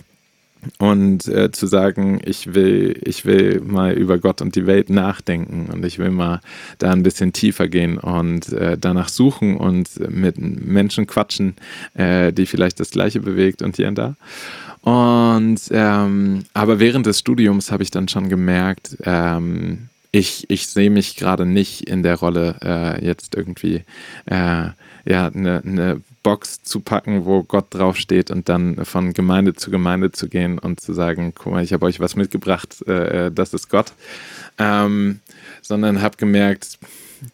und 0.80 1.28
äh, 1.28 1.52
zu 1.52 1.67
sagen, 1.67 2.21
ich 2.23 2.54
will, 2.54 2.99
ich 3.04 3.26
will 3.26 3.62
mal 3.62 3.93
über 3.93 4.17
Gott 4.17 4.41
und 4.41 4.56
die 4.56 4.65
Welt 4.65 4.89
nachdenken 4.89 5.69
und 5.71 5.86
ich 5.86 5.99
will 5.99 6.12
mal 6.12 6.41
da 6.78 6.91
ein 6.91 7.04
bisschen 7.04 7.34
tiefer 7.34 7.67
gehen 7.67 7.97
und 7.97 8.52
äh, 8.54 8.78
danach 8.80 9.10
suchen 9.10 9.58
und 9.58 9.89
mit 10.10 10.38
Menschen 10.38 11.08
quatschen, 11.08 11.56
äh, 11.93 12.32
die 12.34 12.45
vielleicht 12.45 12.80
das 12.80 12.91
Gleiche 12.91 13.19
bewegt 13.19 13.62
und 13.62 13.76
hier 13.76 13.88
und 13.88 13.97
da. 13.97 14.15
Und 14.82 15.62
ähm, 15.71 16.43
aber 16.54 16.80
während 16.80 17.06
des 17.06 17.19
Studiums 17.19 17.71
habe 17.71 17.84
ich 17.84 17.91
dann 17.91 18.08
schon 18.10 18.30
gemerkt, 18.30 18.97
ähm, 19.04 19.88
ich, 20.12 20.49
ich 20.49 20.67
sehe 20.67 20.89
mich 20.89 21.15
gerade 21.15 21.45
nicht 21.45 21.89
in 21.89 22.04
der 22.04 22.15
Rolle, 22.15 22.56
äh, 22.62 23.06
jetzt 23.06 23.36
irgendwie 23.36 23.84
äh, 24.26 24.67
ja, 25.06 25.28
eine 25.28 25.62
ne 25.63 26.02
Box 26.24 26.64
zu 26.64 26.80
packen, 26.80 27.26
wo 27.26 27.44
Gott 27.44 27.68
draufsteht 27.70 28.32
und 28.32 28.50
dann 28.50 28.84
von 28.86 29.14
Gemeinde 29.14 29.54
zu 29.54 29.70
Gemeinde 29.70 30.12
zu 30.12 30.30
gehen 30.30 30.58
und 30.58 30.80
zu 30.80 30.94
sagen, 30.94 31.34
guck 31.36 31.54
mal, 31.54 31.64
ich 31.64 31.74
habe 31.74 31.86
euch 31.86 32.00
was 32.00 32.16
mitgebracht, 32.16 32.82
äh, 32.88 33.32
das 33.32 33.54
ist 33.54 33.70
Gott. 33.70 33.94
Ähm, 34.58 35.20
sondern 35.62 36.02
habe 36.02 36.18
gemerkt, 36.18 36.80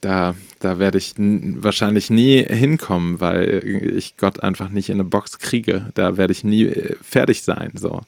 da, 0.01 0.35
da 0.59 0.79
werde 0.79 0.97
ich 0.97 1.13
wahrscheinlich 1.17 2.09
nie 2.09 2.43
hinkommen, 2.43 3.19
weil 3.19 3.63
ich 3.97 4.17
Gott 4.17 4.41
einfach 4.41 4.69
nicht 4.69 4.89
in 4.89 4.95
eine 4.95 5.03
Box 5.03 5.39
kriege. 5.39 5.87
Da 5.95 6.17
werde 6.17 6.31
ich 6.31 6.43
nie 6.43 6.65
äh, 6.65 6.95
fertig 7.01 7.43
sein. 7.43 7.71
So. 7.75 8.01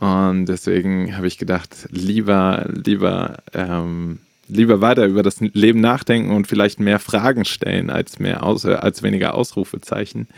Und 0.00 0.46
deswegen 0.46 1.16
habe 1.16 1.26
ich 1.26 1.38
gedacht, 1.38 1.88
lieber, 1.90 2.66
lieber 2.68 3.42
ähm, 3.54 4.18
lieber 4.54 4.80
weiter 4.80 5.06
über 5.06 5.22
das 5.22 5.40
Leben 5.40 5.80
nachdenken 5.80 6.30
und 6.30 6.46
vielleicht 6.46 6.80
mehr 6.80 6.98
Fragen 6.98 7.44
stellen 7.44 7.90
als 7.90 8.18
mehr 8.18 8.42
aus, 8.42 8.64
als 8.64 9.02
weniger 9.02 9.34
Ausrufezeichen. 9.34 10.28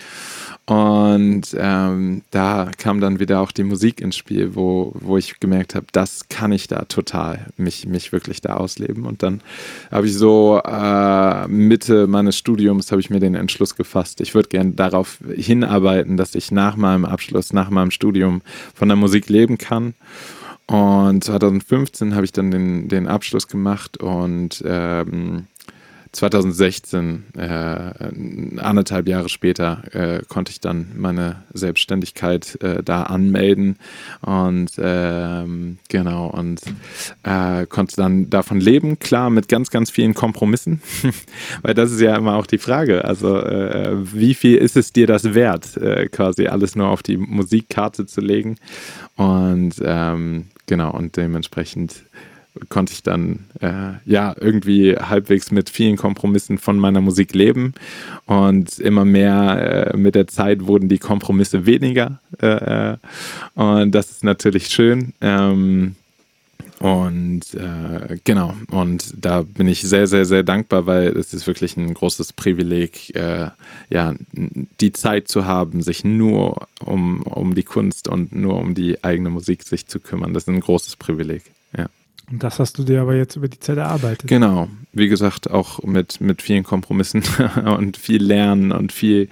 Und 0.66 1.42
ähm, 1.59 2.22
da 2.31 2.70
kam 2.79 3.00
dann 3.00 3.20
wieder 3.20 3.40
auch 3.40 3.53
die 3.53 3.64
Musik 3.64 4.00
ins 4.00 4.16
Spiel, 4.16 4.55
wo, 4.55 4.92
wo 4.94 5.18
ich 5.18 5.38
gemerkt 5.38 5.74
habe, 5.74 5.87
das 5.92 6.31
kann 6.31 6.53
ich 6.53 6.68
da 6.68 6.87
total, 6.87 7.46
mich, 7.59 7.87
mich 7.87 8.12
wirklich 8.12 8.40
da 8.40 8.55
ausleben. 8.55 9.05
Und 9.05 9.22
dann 9.22 9.42
habe 9.90 10.07
ich 10.07 10.14
so 10.14 10.62
äh, 10.64 11.46
Mitte 11.48 12.07
meines 12.07 12.38
Studiums 12.38 12.90
habe 12.92 13.00
ich 13.03 13.11
mir 13.11 13.20
den 13.20 13.35
Entschluss 13.35 13.77
gefasst, 13.77 14.22
ich 14.22 14.35
würde 14.35 14.48
gerne 14.48 14.70
darauf 14.70 15.18
hinarbeiten, 15.37 16.16
dass 16.16 16.35
ich 16.35 16.50
nach 16.50 16.77
meinem 16.77 17.05
Abschluss, 17.05 17.53
nach 17.53 17.68
meinem 17.68 17.90
Studium 17.90 18.40
von 18.74 18.88
der 18.88 18.96
Musik 18.96 19.29
leben 19.29 19.59
kann. 19.59 19.92
Und 20.66 21.22
2015 21.24 22.14
habe 22.14 22.24
ich 22.24 22.33
dann 22.33 22.50
den, 22.50 22.88
den 22.88 23.07
Abschluss 23.07 23.48
gemacht 23.48 23.98
und 23.98 24.62
ähm, 24.66 25.46
2016, 26.14 27.24
äh, 27.37 28.61
anderthalb 28.61 29.09
Jahre 29.09 29.29
später, 29.29 29.83
äh, 29.92 30.22
konnte 30.29 30.53
ich 30.53 30.61
dann 30.61 30.92
meine 30.96 31.42
Selbstständigkeit 31.53 32.57
äh, 32.62 32.83
da 32.83 33.03
anmelden 33.03 33.77
und 34.22 34.72
ähm, 34.79 35.79
genau 35.88 36.29
und 36.29 36.61
äh, 37.24 37.66
konnte 37.66 37.96
dann 37.96 38.31
davon 38.31 38.61
leben, 38.61 38.98
klar 39.00 39.29
mit 39.29 39.48
ganz, 39.48 39.70
ganz 39.70 39.90
vielen 39.90 40.14
Kompromissen, 40.14 40.81
weil 41.62 41.74
das 41.74 41.90
ist 41.90 42.00
ja 42.00 42.16
immer 42.16 42.37
auch 42.37 42.46
die 42.46 42.59
Frage, 42.59 43.05
also 43.05 43.37
äh, 43.37 43.96
wie 44.14 44.35
viel 44.35 44.57
ist 44.57 44.77
es 44.77 44.92
dir 44.92 45.09
das 45.09 45.35
wert, 45.35 45.77
äh, 45.77 46.07
quasi 46.09 46.46
alles 46.46 46.77
nur 46.77 46.88
auf 46.88 47.03
die 47.03 47.16
Musikkarte 47.16 48.07
zu 48.07 48.20
legen? 48.20 48.57
Und 49.16 49.74
ähm, 49.85 50.46
genau 50.66 50.90
und 50.92 51.16
dementsprechend 51.16 52.05
konnte 52.68 52.92
ich 52.92 53.03
dann 53.03 53.46
äh, 53.61 53.94
ja 54.05 54.35
irgendwie 54.38 54.96
halbwegs 54.96 55.50
mit 55.50 55.70
vielen 55.70 55.96
Kompromissen 55.96 56.59
von 56.59 56.79
meiner 56.79 57.00
Musik 57.00 57.35
leben 57.35 57.74
und 58.27 58.79
immer 58.79 59.05
mehr 59.05 59.92
äh, 59.92 59.96
mit 59.96 60.14
der 60.14 60.29
Zeit 60.29 60.66
wurden 60.66 60.88
die 60.88 60.98
Kompromisse 60.98 61.66
weniger 61.66 62.20
äh, 62.40 62.92
äh 62.92 62.96
und 63.55 63.92
das 63.92 64.11
ist 64.11 64.24
natürlich 64.24 64.68
schön. 64.68 65.12
Ähm, 65.20 65.96
und 66.81 67.43
äh, 67.55 68.19
genau, 68.25 68.55
und 68.71 69.14
da 69.17 69.43
bin 69.43 69.69
ich 69.69 69.83
sehr, 69.83 70.07
sehr, 70.07 70.25
sehr 70.25 70.43
dankbar, 70.43 70.87
weil 70.87 71.17
es 71.17 71.33
ist 71.33 71.47
wirklich 71.47 71.77
ein 71.77 71.95
großes 71.95 72.33
Privileg, 72.33 73.14
äh, 73.14 73.51
ja, 73.90 74.14
die 74.33 74.93
Zeit 74.93 75.29
zu 75.29 75.45
haben, 75.45 75.83
sich 75.83 76.05
nur 76.05 76.69
um, 76.85 77.23
um 77.23 77.55
die 77.55 77.62
Kunst 77.62 78.09
und 78.09 78.35
nur 78.35 78.59
um 78.59 78.75
die 78.75 79.03
eigene 79.03 79.31
Musik 79.31 79.62
sich 79.62 79.87
zu 79.87 80.01
kümmern. 80.01 80.35
Das 80.35 80.45
ist 80.45 80.49
ein 80.49 80.61
großes 80.61 80.97
Privileg. 80.97 81.45
Und 82.31 82.43
das 82.43 82.59
hast 82.59 82.79
du 82.79 82.85
dir 82.85 83.03
aber 83.03 83.14
jetzt 83.14 83.37
über 83.37 83.49
die 83.49 83.61
Zeit 83.61 83.77
erarbeitet. 83.77 84.29
Genau. 84.29 84.69
Wie 84.93 85.09
gesagt, 85.09 85.51
auch 85.51 85.83
mit, 85.83 86.21
mit 86.21 86.40
vielen 86.40 86.64
Kompromissen 86.64 87.23
und 87.64 87.97
viel 87.97 88.23
Lernen 88.23 88.73
und 88.73 88.93
viel 88.93 89.29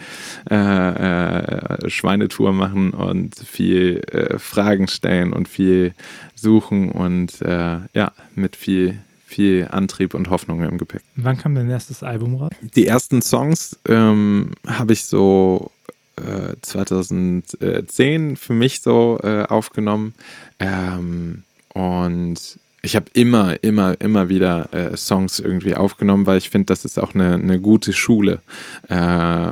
äh, 0.51 0.55
äh, 0.55 1.89
Schweinetour 1.89 2.53
machen 2.53 2.91
und 2.91 3.35
viel 3.37 4.03
äh, 4.11 4.39
Fragen 4.39 4.89
stellen 4.89 5.33
und 5.33 5.49
viel 5.49 5.95
suchen 6.43 6.91
und 6.91 7.41
äh, 7.41 7.79
ja, 7.95 8.13
mit 8.35 8.57
viel, 8.57 8.99
viel 9.25 9.69
Antrieb 9.71 10.13
und 10.15 10.29
Hoffnung 10.29 10.63
im 10.63 10.77
Gepäck. 10.77 11.03
Wann 11.17 11.39
kam 11.39 11.55
dein 11.55 11.71
erstes 11.71 12.03
Album 12.03 12.35
raus? 12.35 12.51
Die 12.77 12.87
ersten 12.87 13.23
Songs 13.23 13.79
ähm, 13.89 14.51
habe 14.67 14.93
ich 14.93 15.07
so 15.07 15.71
2010 16.61 18.33
äh, 18.33 18.37
für 18.37 18.53
mich 18.53 18.81
so 18.81 19.19
äh, 19.23 19.45
aufgenommen. 19.45 20.15
Ähm, 20.59 21.45
und 21.73 22.59
ich 22.85 22.97
habe 22.97 23.07
immer, 23.13 23.63
immer, 23.63 24.01
immer 24.01 24.29
wieder 24.29 24.73
äh, 24.73 24.97
Songs 24.97 25.39
irgendwie 25.39 25.77
aufgenommen, 25.77 26.27
weil 26.27 26.39
ich 26.39 26.51
finde, 26.51 26.67
das 26.67 26.85
ist 26.85 26.99
auch 26.99 27.15
eine, 27.15 27.35
eine 27.35 27.61
gute 27.61 27.93
Schule, 27.93 28.41
äh, 28.89 29.51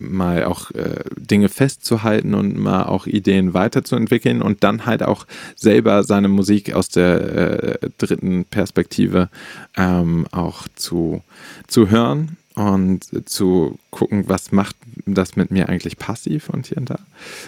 mal 0.00 0.44
auch 0.44 0.70
äh, 0.70 1.00
Dinge 1.16 1.48
festzuhalten 1.48 2.34
und 2.34 2.56
mal 2.56 2.84
auch 2.84 3.06
Ideen 3.06 3.52
weiterzuentwickeln 3.52 4.42
und 4.42 4.62
dann 4.62 4.86
halt 4.86 5.02
auch 5.02 5.26
selber 5.56 6.04
seine 6.04 6.28
Musik 6.28 6.72
aus 6.72 6.88
der 6.88 7.82
äh, 7.82 7.90
dritten 7.98 8.44
Perspektive 8.44 9.28
ähm, 9.76 10.28
auch 10.30 10.68
zu, 10.76 11.22
zu 11.66 11.90
hören 11.90 12.37
und 12.58 13.28
zu 13.28 13.78
gucken, 13.90 14.28
was 14.28 14.50
macht 14.50 14.74
das 15.06 15.36
mit 15.36 15.52
mir 15.52 15.68
eigentlich 15.68 15.96
passiv 15.96 16.48
und 16.48 16.66
hier 16.66 16.78
und 16.78 16.90
da. 16.90 16.98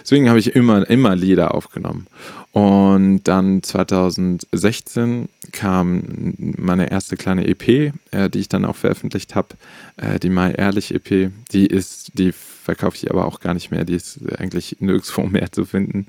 Deswegen 0.01 0.29
habe 0.29 0.39
ich 0.39 0.55
immer, 0.55 0.89
immer 0.89 1.15
Lieder 1.17 1.53
aufgenommen. 1.53 2.07
Und 2.53 3.23
dann 3.25 3.61
2016 3.61 5.27
kam 5.51 6.33
meine 6.37 6.89
erste 6.91 7.17
kleine 7.17 7.45
EP, 7.45 7.93
äh, 8.11 8.29
die 8.29 8.39
ich 8.39 8.49
dann 8.49 8.65
auch 8.65 8.75
veröffentlicht 8.77 9.35
habe, 9.35 9.49
äh, 9.97 10.17
die 10.17 10.29
Mai 10.29 10.51
Ehrlich 10.51 10.93
EP. 10.93 11.31
Die 11.51 11.65
ist, 11.65 12.17
die 12.17 12.31
verkaufe 12.31 12.95
ich 12.95 13.09
aber 13.09 13.25
auch 13.25 13.41
gar 13.41 13.53
nicht 13.53 13.69
mehr. 13.71 13.83
Die 13.83 13.95
ist 13.95 14.19
eigentlich 14.37 14.77
nirgendwo 14.79 15.23
mehr 15.27 15.51
zu 15.51 15.65
finden. 15.65 16.07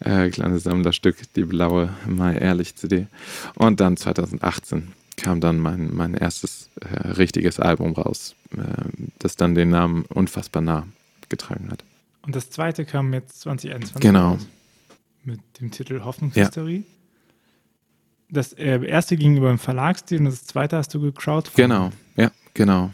Äh, 0.00 0.30
kleines 0.30 0.62
Sammlerstück, 0.62 1.16
die 1.36 1.44
blaue 1.44 1.90
Mai 2.06 2.36
Ehrlich 2.36 2.76
CD. 2.76 3.06
Und 3.54 3.80
dann 3.80 3.98
2018 3.98 4.92
kam 5.18 5.40
dann 5.40 5.58
mein, 5.58 5.94
mein 5.94 6.14
erstes 6.14 6.70
äh, 6.80 7.08
richtiges 7.08 7.60
Album 7.60 7.92
raus, 7.92 8.34
äh, 8.56 8.62
das 9.18 9.36
dann 9.36 9.54
den 9.54 9.70
Namen 9.70 10.04
Unfassbar 10.06 10.62
nah 10.62 10.86
getragen 11.28 11.70
hat. 11.70 11.84
Und 12.22 12.34
das 12.34 12.50
zweite 12.50 12.84
kam 12.84 13.12
jetzt 13.12 13.40
2021 13.40 14.00
genau. 14.00 14.32
raus 14.32 14.46
mit 15.24 15.40
dem 15.60 15.70
Titel 15.70 16.02
Hoffnungshistorie. 16.04 16.78
Ja. 16.78 16.84
Das 18.30 18.52
äh, 18.54 18.84
erste 18.84 19.16
ging 19.16 19.36
über 19.36 19.48
den 19.48 19.58
Verlagsstil 19.58 20.18
und 20.18 20.26
das 20.26 20.44
zweite 20.44 20.76
hast 20.76 20.92
du 20.94 21.00
gecrowdfundet. 21.00 21.56
Genau, 21.56 21.90
ja, 22.16 22.30
genau. 22.54 22.90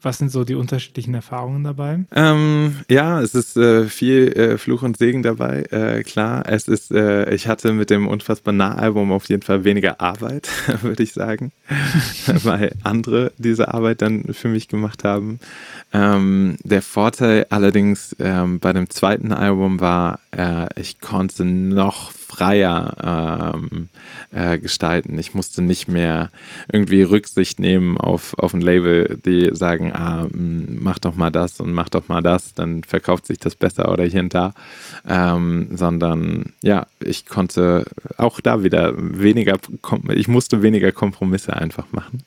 Was 0.00 0.18
sind 0.18 0.30
so 0.30 0.44
die 0.44 0.54
unterschiedlichen 0.54 1.12
Erfahrungen 1.14 1.64
dabei? 1.64 2.04
Ähm, 2.14 2.76
ja, 2.88 3.20
es 3.20 3.34
ist 3.34 3.56
äh, 3.56 3.86
viel 3.86 4.32
äh, 4.32 4.58
Fluch 4.58 4.82
und 4.82 4.96
Segen 4.96 5.24
dabei. 5.24 5.64
Äh, 5.70 6.04
klar, 6.04 6.44
es 6.46 6.68
ist, 6.68 6.92
äh, 6.92 7.34
ich 7.34 7.48
hatte 7.48 7.72
mit 7.72 7.90
dem 7.90 8.06
unfassbar 8.06 8.54
Nah-Album 8.54 9.10
auf 9.10 9.28
jeden 9.28 9.42
Fall 9.42 9.64
weniger 9.64 10.00
Arbeit, 10.00 10.48
würde 10.82 11.02
ich 11.02 11.12
sagen, 11.12 11.50
weil 12.26 12.72
andere 12.84 13.32
diese 13.38 13.74
Arbeit 13.74 14.02
dann 14.02 14.32
für 14.34 14.48
mich 14.48 14.68
gemacht 14.68 15.02
haben. 15.02 15.40
Ähm, 15.92 16.56
der 16.62 16.82
Vorteil 16.82 17.46
allerdings 17.50 18.14
ähm, 18.20 18.60
bei 18.60 18.72
dem 18.72 18.90
zweiten 18.90 19.32
Album 19.32 19.80
war, 19.80 20.20
äh, 20.30 20.68
ich 20.80 21.00
konnte 21.00 21.44
noch 21.44 22.12
freier 22.38 23.52
ähm, 23.56 23.88
äh, 24.30 24.58
gestalten. 24.58 25.18
Ich 25.18 25.34
musste 25.34 25.60
nicht 25.60 25.88
mehr 25.88 26.30
irgendwie 26.72 27.02
Rücksicht 27.02 27.58
nehmen 27.58 27.98
auf, 27.98 28.38
auf 28.38 28.54
ein 28.54 28.60
Label, 28.60 29.18
die 29.24 29.50
sagen, 29.54 29.92
ah, 29.92 30.28
mm, 30.30 30.78
mach 30.80 31.00
doch 31.00 31.16
mal 31.16 31.30
das 31.30 31.58
und 31.58 31.72
mach 31.72 31.88
doch 31.88 32.06
mal 32.06 32.22
das, 32.22 32.54
dann 32.54 32.84
verkauft 32.84 33.26
sich 33.26 33.38
das 33.38 33.56
besser 33.56 33.90
oder 33.90 34.04
hier 34.04 34.20
und 34.20 34.34
da. 34.34 34.54
Ähm, 35.08 35.68
sondern 35.72 36.52
ja, 36.62 36.86
ich 37.00 37.26
konnte 37.26 37.84
auch 38.16 38.40
da 38.40 38.62
wieder 38.62 38.94
weniger, 38.96 39.58
ich 40.14 40.28
musste 40.28 40.62
weniger 40.62 40.92
Kompromisse 40.92 41.56
einfach 41.56 41.86
machen. 41.90 42.22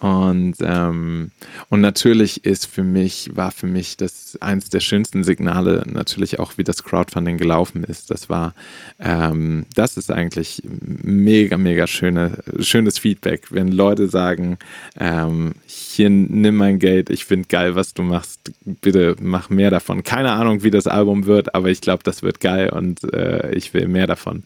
Und, 0.00 0.54
ähm, 0.62 1.30
und 1.68 1.80
natürlich 1.82 2.44
ist 2.46 2.66
für 2.66 2.82
mich, 2.82 3.30
war 3.34 3.50
für 3.50 3.66
mich 3.66 3.98
das 3.98 4.38
eins 4.40 4.70
der 4.70 4.80
schönsten 4.80 5.24
Signale 5.24 5.84
natürlich 5.86 6.38
auch, 6.38 6.56
wie 6.56 6.64
das 6.64 6.84
Crowdfunding 6.84 7.36
gelaufen 7.36 7.84
ist. 7.84 8.10
Das 8.10 8.30
war, 8.30 8.54
ähm, 8.98 9.66
das 9.74 9.98
ist 9.98 10.10
eigentlich 10.10 10.62
mega, 10.64 11.58
mega 11.58 11.86
schöne, 11.86 12.38
schönes 12.60 12.98
Feedback, 12.98 13.48
wenn 13.50 13.72
Leute 13.72 14.08
sagen, 14.08 14.56
ähm, 14.98 15.52
hier 15.66 16.08
nimm 16.08 16.56
mein 16.56 16.78
Geld, 16.78 17.10
ich 17.10 17.26
finde 17.26 17.48
geil, 17.48 17.74
was 17.74 17.92
du 17.92 18.02
machst, 18.02 18.52
bitte 18.64 19.16
mach 19.20 19.50
mehr 19.50 19.70
davon. 19.70 20.02
Keine 20.02 20.32
Ahnung, 20.32 20.62
wie 20.62 20.70
das 20.70 20.86
Album 20.86 21.26
wird, 21.26 21.54
aber 21.54 21.68
ich 21.68 21.82
glaube, 21.82 22.04
das 22.04 22.22
wird 22.22 22.40
geil 22.40 22.70
und 22.70 23.04
äh, 23.12 23.52
ich 23.54 23.74
will 23.74 23.86
mehr 23.86 24.06
davon. 24.06 24.44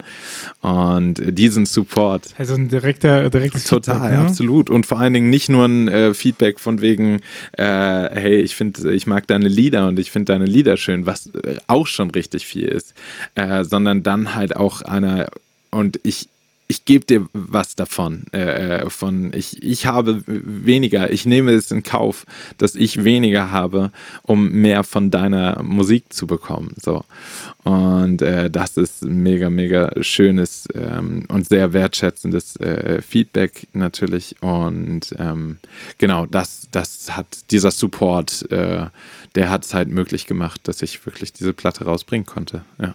Und 0.62 1.22
diesen 1.38 1.64
Support. 1.64 2.34
Also 2.38 2.54
ein 2.54 2.68
direkter, 2.68 3.30
direktes 3.30 3.64
Total, 3.64 4.00
Feedback, 4.00 4.18
ne? 4.18 4.26
absolut. 4.26 4.68
Und 4.68 4.86
vor 4.86 4.98
allen 4.98 5.12
Dingen 5.12 5.30
nicht 5.30 5.43
nur 5.48 5.66
ein 5.66 5.88
äh, 5.88 6.14
Feedback 6.14 6.61
von 6.61 6.80
wegen, 6.80 7.20
äh, 7.52 7.62
hey, 7.62 8.40
ich 8.40 8.54
finde, 8.54 8.92
ich 8.92 9.07
mag 9.07 9.26
deine 9.26 9.48
Lieder 9.48 9.88
und 9.88 9.98
ich 9.98 10.11
finde 10.11 10.33
deine 10.33 10.46
Lieder 10.46 10.76
schön, 10.76 11.07
was 11.07 11.26
äh, 11.35 11.57
auch 11.66 11.87
schon 11.87 12.11
richtig 12.11 12.46
viel 12.46 12.68
ist, 12.68 12.94
äh, 13.35 13.64
sondern 13.64 14.02
dann 14.02 14.35
halt 14.35 14.57
auch 14.57 14.83
einer, 14.83 15.28
und 15.70 16.00
ich, 16.02 16.28
ich 16.66 16.85
gebe 16.85 17.05
dir 17.05 17.27
was 17.33 17.77
davon. 17.77 18.24
Äh, 18.33 18.83
äh, 18.83 18.90
von 18.90 19.33
ich, 19.35 19.62
ich 19.62 19.87
habe 19.87 20.22
weniger, 20.27 21.12
ich 21.12 21.27
nehme 21.27 21.53
es 21.53 21.70
in 21.70 21.83
Kauf, 21.83 22.24
dass 22.57 22.74
ich 22.74 23.05
weniger 23.05 23.50
habe, 23.50 23.92
um 24.22 24.50
mehr 24.50 24.83
von 24.83 25.11
deiner 25.11 25.62
Musik 25.62 26.12
zu 26.12 26.27
bekommen. 26.27 26.74
So. 26.77 27.05
Und 27.64 28.22
äh, 28.22 28.50
das 28.50 28.77
ist 28.77 29.05
mega, 29.05 29.50
mega 29.50 29.90
schönes 30.03 30.66
ähm, 30.74 31.24
und 31.29 31.48
sehr 31.48 31.72
wertschätzendes 31.72 32.57
äh, 32.57 33.03
Feedback 33.03 33.68
natürlich. 33.74 34.37
Und 34.40 35.14
ähm, 35.18 35.59
genau, 35.98 36.24
das, 36.27 36.68
das 36.70 37.14
hat 37.14 37.27
dieser 37.50 37.70
Support, 37.70 38.50
äh, 38.50 38.87
der 39.35 39.50
hat 39.50 39.64
es 39.64 39.74
halt 39.74 39.88
möglich 39.88 40.27
gemacht, 40.27 40.62
dass 40.64 40.81
ich 40.81 41.05
wirklich 41.05 41.33
diese 41.33 41.53
Platte 41.53 41.85
rausbringen 41.85 42.27
konnte. 42.27 42.64
Ja. 42.81 42.94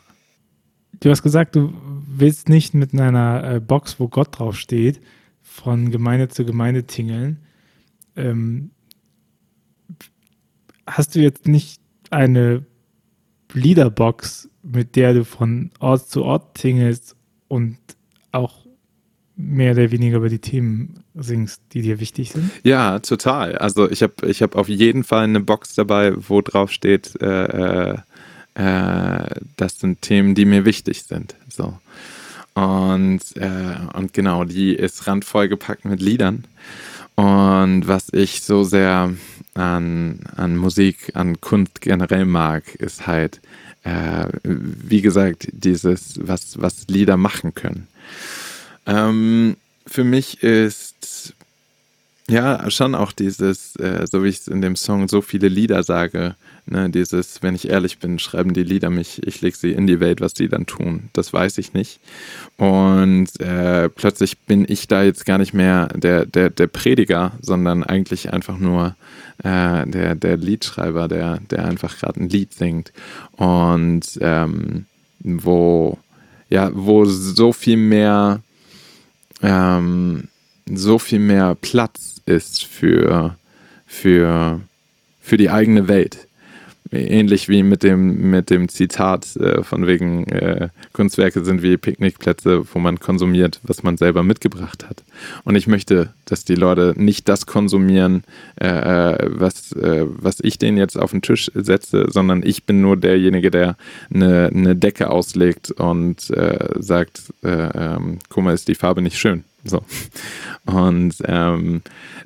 Du 0.99 1.09
hast 1.09 1.23
gesagt, 1.23 1.55
du 1.55 1.73
willst 2.07 2.49
nicht 2.49 2.73
mit 2.73 2.93
einer 2.93 3.55
äh, 3.55 3.59
Box, 3.59 3.99
wo 3.99 4.07
Gott 4.07 4.39
draufsteht, 4.39 4.99
von 5.41 5.91
Gemeinde 5.91 6.27
zu 6.27 6.45
Gemeinde 6.45 6.83
tingeln. 6.85 7.39
Ähm, 8.15 8.71
hast 10.85 11.15
du 11.15 11.19
jetzt 11.19 11.47
nicht 11.47 11.81
eine 12.09 12.65
Liederbox, 13.53 14.49
mit 14.63 14.95
der 14.95 15.13
du 15.13 15.25
von 15.25 15.71
Ort 15.79 16.09
zu 16.09 16.23
Ort 16.23 16.55
tingelst 16.55 17.15
und 17.47 17.77
auch 18.31 18.67
mehr 19.35 19.71
oder 19.71 19.89
weniger 19.91 20.17
über 20.17 20.29
die 20.29 20.39
Themen 20.39 21.03
singst, 21.15 21.61
die 21.71 21.81
dir 21.81 21.99
wichtig 21.99 22.31
sind? 22.31 22.51
Ja, 22.63 22.99
total. 22.99 23.57
Also 23.57 23.89
ich 23.89 24.03
habe 24.03 24.27
ich 24.27 24.41
hab 24.41 24.55
auf 24.55 24.67
jeden 24.67 25.03
Fall 25.03 25.23
eine 25.23 25.39
Box 25.39 25.75
dabei, 25.75 26.13
wo 26.15 26.41
drauf 26.41 26.71
steht, 26.71 27.19
äh, 27.21 27.97
äh 28.55 29.35
das 29.57 29.79
sind 29.79 30.01
Themen, 30.01 30.35
die 30.35 30.45
mir 30.45 30.65
wichtig 30.65 31.03
sind. 31.03 31.35
So. 31.49 31.77
Und, 32.53 33.21
äh, 33.35 33.75
und 33.93 34.13
genau, 34.13 34.43
die 34.43 34.73
ist 34.73 35.07
randvoll 35.07 35.47
gepackt 35.47 35.85
mit 35.85 36.01
Liedern. 36.01 36.45
Und 37.15 37.87
was 37.87 38.07
ich 38.13 38.41
so 38.41 38.63
sehr 38.63 39.13
an, 39.53 40.19
an 40.35 40.55
Musik, 40.55 41.11
an 41.15 41.41
Kunst 41.41 41.81
generell 41.81 42.25
mag, 42.25 42.75
ist 42.75 43.07
halt, 43.07 43.41
äh, 43.83 44.27
wie 44.43 45.01
gesagt, 45.01 45.47
dieses, 45.51 46.19
was, 46.21 46.61
was 46.61 46.87
Lieder 46.87 47.17
machen 47.17 47.53
können. 47.53 47.87
Ähm, 48.85 49.57
für 49.85 50.03
mich 50.03 50.43
ist 50.43 51.33
ja 52.29 52.69
schon 52.69 52.95
auch 52.95 53.11
dieses, 53.11 53.75
äh, 53.77 54.05
so 54.09 54.23
wie 54.23 54.29
ich 54.29 54.39
es 54.39 54.47
in 54.47 54.61
dem 54.61 54.75
Song 54.75 55.07
so 55.07 55.21
viele 55.21 55.47
Lieder 55.47 55.83
sage, 55.83 56.35
Ne, 56.71 56.87
dieses, 56.91 57.41
wenn 57.41 57.55
ich 57.55 57.67
ehrlich 57.69 57.97
bin, 57.97 58.19
schreiben 58.19 58.53
die 58.53 58.61
Lieder 58.61 58.91
mich, 58.91 59.25
ich 59.25 59.41
lege 59.41 59.57
sie 59.57 59.71
in 59.71 59.87
die 59.87 59.99
Welt, 59.99 60.21
was 60.21 60.35
die 60.35 60.47
dann 60.47 60.67
tun. 60.67 61.09
Das 61.13 61.33
weiß 61.33 61.57
ich 61.57 61.73
nicht. 61.73 61.99
Und 62.57 63.27
äh, 63.39 63.89
plötzlich 63.89 64.37
bin 64.41 64.65
ich 64.69 64.87
da 64.87 65.01
jetzt 65.01 65.25
gar 65.25 65.39
nicht 65.39 65.55
mehr 65.55 65.87
der, 65.95 66.27
der, 66.27 66.51
der 66.51 66.67
Prediger, 66.67 67.31
sondern 67.41 67.83
eigentlich 67.83 68.31
einfach 68.31 68.59
nur 68.59 68.95
äh, 69.39 69.87
der, 69.87 70.13
der 70.13 70.37
Liedschreiber, 70.37 71.07
der, 71.07 71.39
der 71.49 71.65
einfach 71.65 71.97
gerade 71.97 72.21
ein 72.21 72.29
Lied 72.29 72.53
singt. 72.53 72.93
Und 73.31 74.19
ähm, 74.21 74.85
wo, 75.21 75.97
ja, 76.49 76.69
wo 76.71 77.03
so 77.05 77.51
viel 77.51 77.77
mehr, 77.77 78.43
ähm, 79.41 80.27
so 80.71 80.99
viel 80.99 81.19
mehr 81.19 81.55
Platz 81.55 82.21
ist 82.27 82.63
für, 82.63 83.35
für, 83.87 84.61
für 85.19 85.37
die 85.37 85.49
eigene 85.49 85.87
Welt 85.87 86.28
ähnlich 86.91 87.49
wie 87.49 87.63
mit 87.63 87.83
dem, 87.83 88.31
mit 88.31 88.49
dem 88.49 88.69
Zitat 88.69 89.35
äh, 89.35 89.63
von 89.63 89.87
wegen 89.87 90.27
äh, 90.27 90.69
Kunstwerke 90.93 91.43
sind 91.43 91.61
wie 91.61 91.77
Picknickplätze, 91.77 92.63
wo 92.73 92.79
man 92.79 92.99
konsumiert, 92.99 93.59
was 93.63 93.83
man 93.83 93.97
selber 93.97 94.23
mitgebracht 94.23 94.87
hat. 94.89 95.03
Und 95.43 95.55
ich 95.55 95.67
möchte, 95.67 96.13
dass 96.25 96.45
die 96.45 96.55
Leute 96.55 96.93
nicht 96.97 97.29
das 97.29 97.45
konsumieren, 97.45 98.23
äh, 98.59 98.67
äh 98.67 99.29
was, 99.31 99.71
äh, 99.73 100.05
was 100.07 100.39
ich 100.41 100.57
denen 100.57 100.77
jetzt 100.77 100.97
auf 100.97 101.11
den 101.11 101.21
Tisch 101.21 101.51
setze, 101.53 102.07
sondern 102.09 102.43
ich 102.43 102.65
bin 102.65 102.81
nur 102.81 102.97
derjenige, 102.97 103.51
der 103.51 103.77
eine, 104.13 104.47
eine 104.53 104.75
Decke 104.75 105.09
auslegt 105.09 105.71
und 105.71 106.29
äh, 106.31 106.69
sagt, 106.79 107.33
ähm, 107.43 108.19
guck 108.29 108.43
mal, 108.43 108.53
ist 108.53 108.67
die 108.67 108.75
Farbe 108.75 109.01
nicht 109.01 109.17
schön. 109.17 109.43
So. 109.63 109.83
Und 110.65 111.15
ähm, 111.25 111.81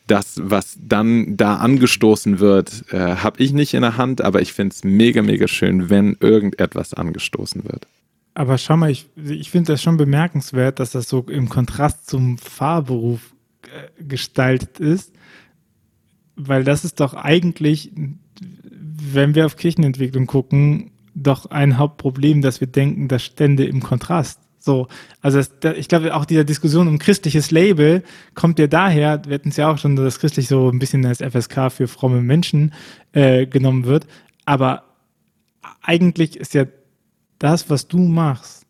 das, 0.07 0.39
was 0.41 0.77
dann 0.79 1.37
da 1.37 1.55
angestoßen 1.57 2.39
wird, 2.39 2.85
äh, 2.91 3.15
habe 3.17 3.41
ich 3.41 3.53
nicht 3.53 3.73
in 3.73 3.81
der 3.81 3.97
Hand, 3.97 4.21
aber 4.21 4.41
ich 4.41 4.53
finde 4.53 4.73
es 4.73 4.83
mega, 4.83 5.21
mega 5.21 5.47
schön, 5.47 5.89
wenn 5.89 6.17
irgendetwas 6.19 6.93
angestoßen 6.93 7.63
wird. 7.63 7.87
Aber 8.35 8.57
schau 8.57 8.77
mal, 8.77 8.89
ich, 8.89 9.07
ich 9.15 9.51
finde 9.51 9.73
das 9.73 9.81
schon 9.81 9.97
bemerkenswert, 9.97 10.79
dass 10.79 10.91
das 10.91 11.07
so 11.07 11.25
im 11.29 11.49
Kontrast 11.49 12.09
zum 12.09 12.37
Fahrberuf 12.37 13.33
äh, 13.63 14.03
gestaltet 14.03 14.79
ist, 14.79 15.13
weil 16.35 16.63
das 16.63 16.83
ist 16.83 16.99
doch 16.99 17.13
eigentlich, 17.13 17.91
wenn 18.71 19.35
wir 19.35 19.45
auf 19.45 19.55
Kirchenentwicklung 19.55 20.25
gucken, 20.25 20.91
doch 21.15 21.45
ein 21.45 21.77
Hauptproblem, 21.77 22.41
dass 22.41 22.59
wir 22.59 22.67
denken, 22.67 23.07
das 23.07 23.23
stände 23.23 23.65
im 23.65 23.81
Kontrast. 23.81 24.39
So, 24.65 24.87
also 25.21 25.39
das, 25.59 25.75
ich 25.75 25.89
glaube, 25.89 26.15
auch 26.15 26.23
diese 26.23 26.45
Diskussion 26.45 26.87
um 26.87 26.97
christliches 26.97 27.51
Label 27.51 28.01
kommt 28.33 28.59
ja 28.59 28.67
daher, 28.67 29.21
wir 29.27 29.35
hatten 29.35 29.49
es 29.49 29.57
ja 29.57 29.69
auch 29.69 29.77
schon, 29.77 29.97
dass 29.97 30.19
christlich 30.19 30.47
so 30.47 30.69
ein 30.69 30.79
bisschen 30.79 31.05
als 31.05 31.17
FSK 31.21 31.69
für 31.69 31.89
fromme 31.89 32.21
Menschen 32.21 32.73
äh, 33.11 33.45
genommen 33.45 33.83
wird, 33.83 34.07
aber 34.45 34.85
eigentlich 35.81 36.37
ist 36.37 36.53
ja 36.53 36.63
das, 37.39 37.69
was 37.69 37.89
du 37.89 37.97
machst, 37.97 38.65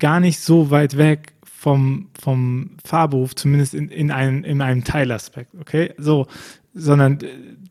gar 0.00 0.18
nicht 0.18 0.40
so 0.40 0.72
weit 0.72 0.96
weg 0.96 1.34
vom, 1.44 2.08
vom 2.20 2.78
Fahrberuf, 2.84 3.36
zumindest 3.36 3.74
in, 3.74 3.90
in, 3.90 4.10
einem, 4.10 4.42
in 4.42 4.60
einem 4.60 4.82
Teilaspekt, 4.82 5.54
okay? 5.60 5.94
So, 5.98 6.26
sondern, 6.74 7.20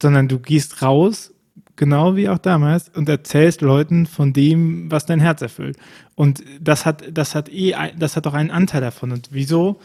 sondern 0.02 0.30
du 0.30 0.40
gehst 0.40 0.82
raus, 0.82 1.34
genau 1.76 2.16
wie 2.16 2.30
auch 2.30 2.38
damals, 2.38 2.90
und 2.90 3.10
erzählst 3.10 3.62
Leuten 3.62 4.06
von 4.06 4.34
dem, 4.34 4.92
was 4.92 5.06
dein 5.06 5.20
Herz 5.20 5.42
erfüllt. 5.42 5.78
Und 6.16 6.44
das 6.60 6.86
hat, 6.86 7.04
das 7.12 7.36
hat 7.36 7.50
eh, 7.50 7.74
das 7.98 8.16
hat 8.16 8.28
auch 8.28 8.34
einen 8.34 8.52
Anteil 8.52 8.82
davon. 8.82 9.12
Und 9.12 9.30
wieso, 9.32 9.80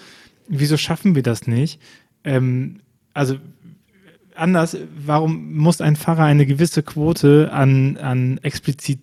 wieso 0.48 0.76
schaffen 0.76 1.14
wir 1.14 1.22
das 1.22 1.46
nicht? 1.46 1.80
Ähm, 2.24 2.80
also 3.14 3.36
anders, 4.34 4.76
warum 5.04 5.54
muss 5.54 5.80
ein 5.80 5.96
Pfarrer 5.96 6.24
eine 6.24 6.46
gewisse 6.46 6.82
Quote 6.82 7.50
an, 7.52 7.96
an 7.96 8.38
explizit 8.42 9.00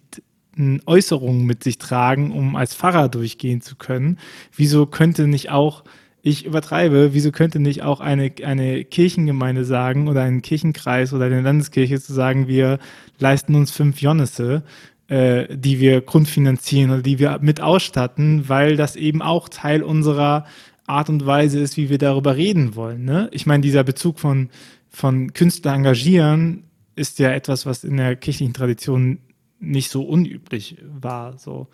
Äußerungen 0.86 1.46
mit 1.46 1.64
sich 1.64 1.80
tragen, 1.80 2.32
um 2.32 2.56
als 2.56 2.76
Pfarrer 2.76 3.10
durchgehen 3.10 3.62
zu 3.62 3.76
können. 3.76 4.20
Wieso 4.56 4.86
könnte 4.86 5.28
nicht 5.28 5.50
auch, 5.50 5.84
ich 6.26 6.46
übertreibe, 6.46 7.14
wieso 7.14 7.32
könnte 7.32 7.60
nicht 7.60 7.84
auch 7.84 8.00
eine, 8.00 8.32
eine 8.46 8.86
Kirchengemeinde 8.86 9.66
sagen 9.66 10.08
oder 10.08 10.22
ein 10.22 10.42
Kirchenkreis 10.42 11.14
oder 11.14 11.26
eine 11.26 11.42
Landeskirche 11.42 12.00
zu 12.00 12.14
sagen, 12.14 12.48
wir 12.48 12.80
leisten 13.20 13.56
uns 13.56 13.72
fünf 13.72 14.02
Jonnisse, 14.02 14.64
äh, 15.10 15.54
die 15.54 15.82
wir 15.82 16.00
grundfinanzieren 16.00 16.92
oder 16.92 17.02
die 17.02 17.20
wir 17.20 17.40
mit 17.42 17.60
ausstatten, 17.60 18.48
weil 18.48 18.78
das 18.78 18.96
eben 18.96 19.22
auch 19.22 19.50
Teil 19.50 19.84
unserer 19.84 20.46
Art 20.88 21.10
und 21.10 21.26
Weise 21.26 21.60
ist, 21.60 21.76
wie 21.76 21.90
wir 21.90 21.98
darüber 21.98 22.38
reden 22.38 22.78
wollen. 22.78 23.04
Ne? 23.04 23.28
Ich 23.34 23.46
meine, 23.46 23.62
dieser 23.62 23.84
Bezug 23.84 24.18
von, 24.18 24.50
von 24.90 25.34
Künstler 25.34 25.74
engagieren 25.74 26.64
ist 26.96 27.20
ja 27.20 27.32
etwas, 27.32 27.66
was 27.66 27.84
in 27.84 27.98
der 27.98 28.16
kirchlichen 28.16 28.54
Tradition 28.54 29.20
nicht 29.60 29.90
so 29.90 30.04
unüblich 30.04 30.78
war. 30.84 31.38
So. 31.38 31.68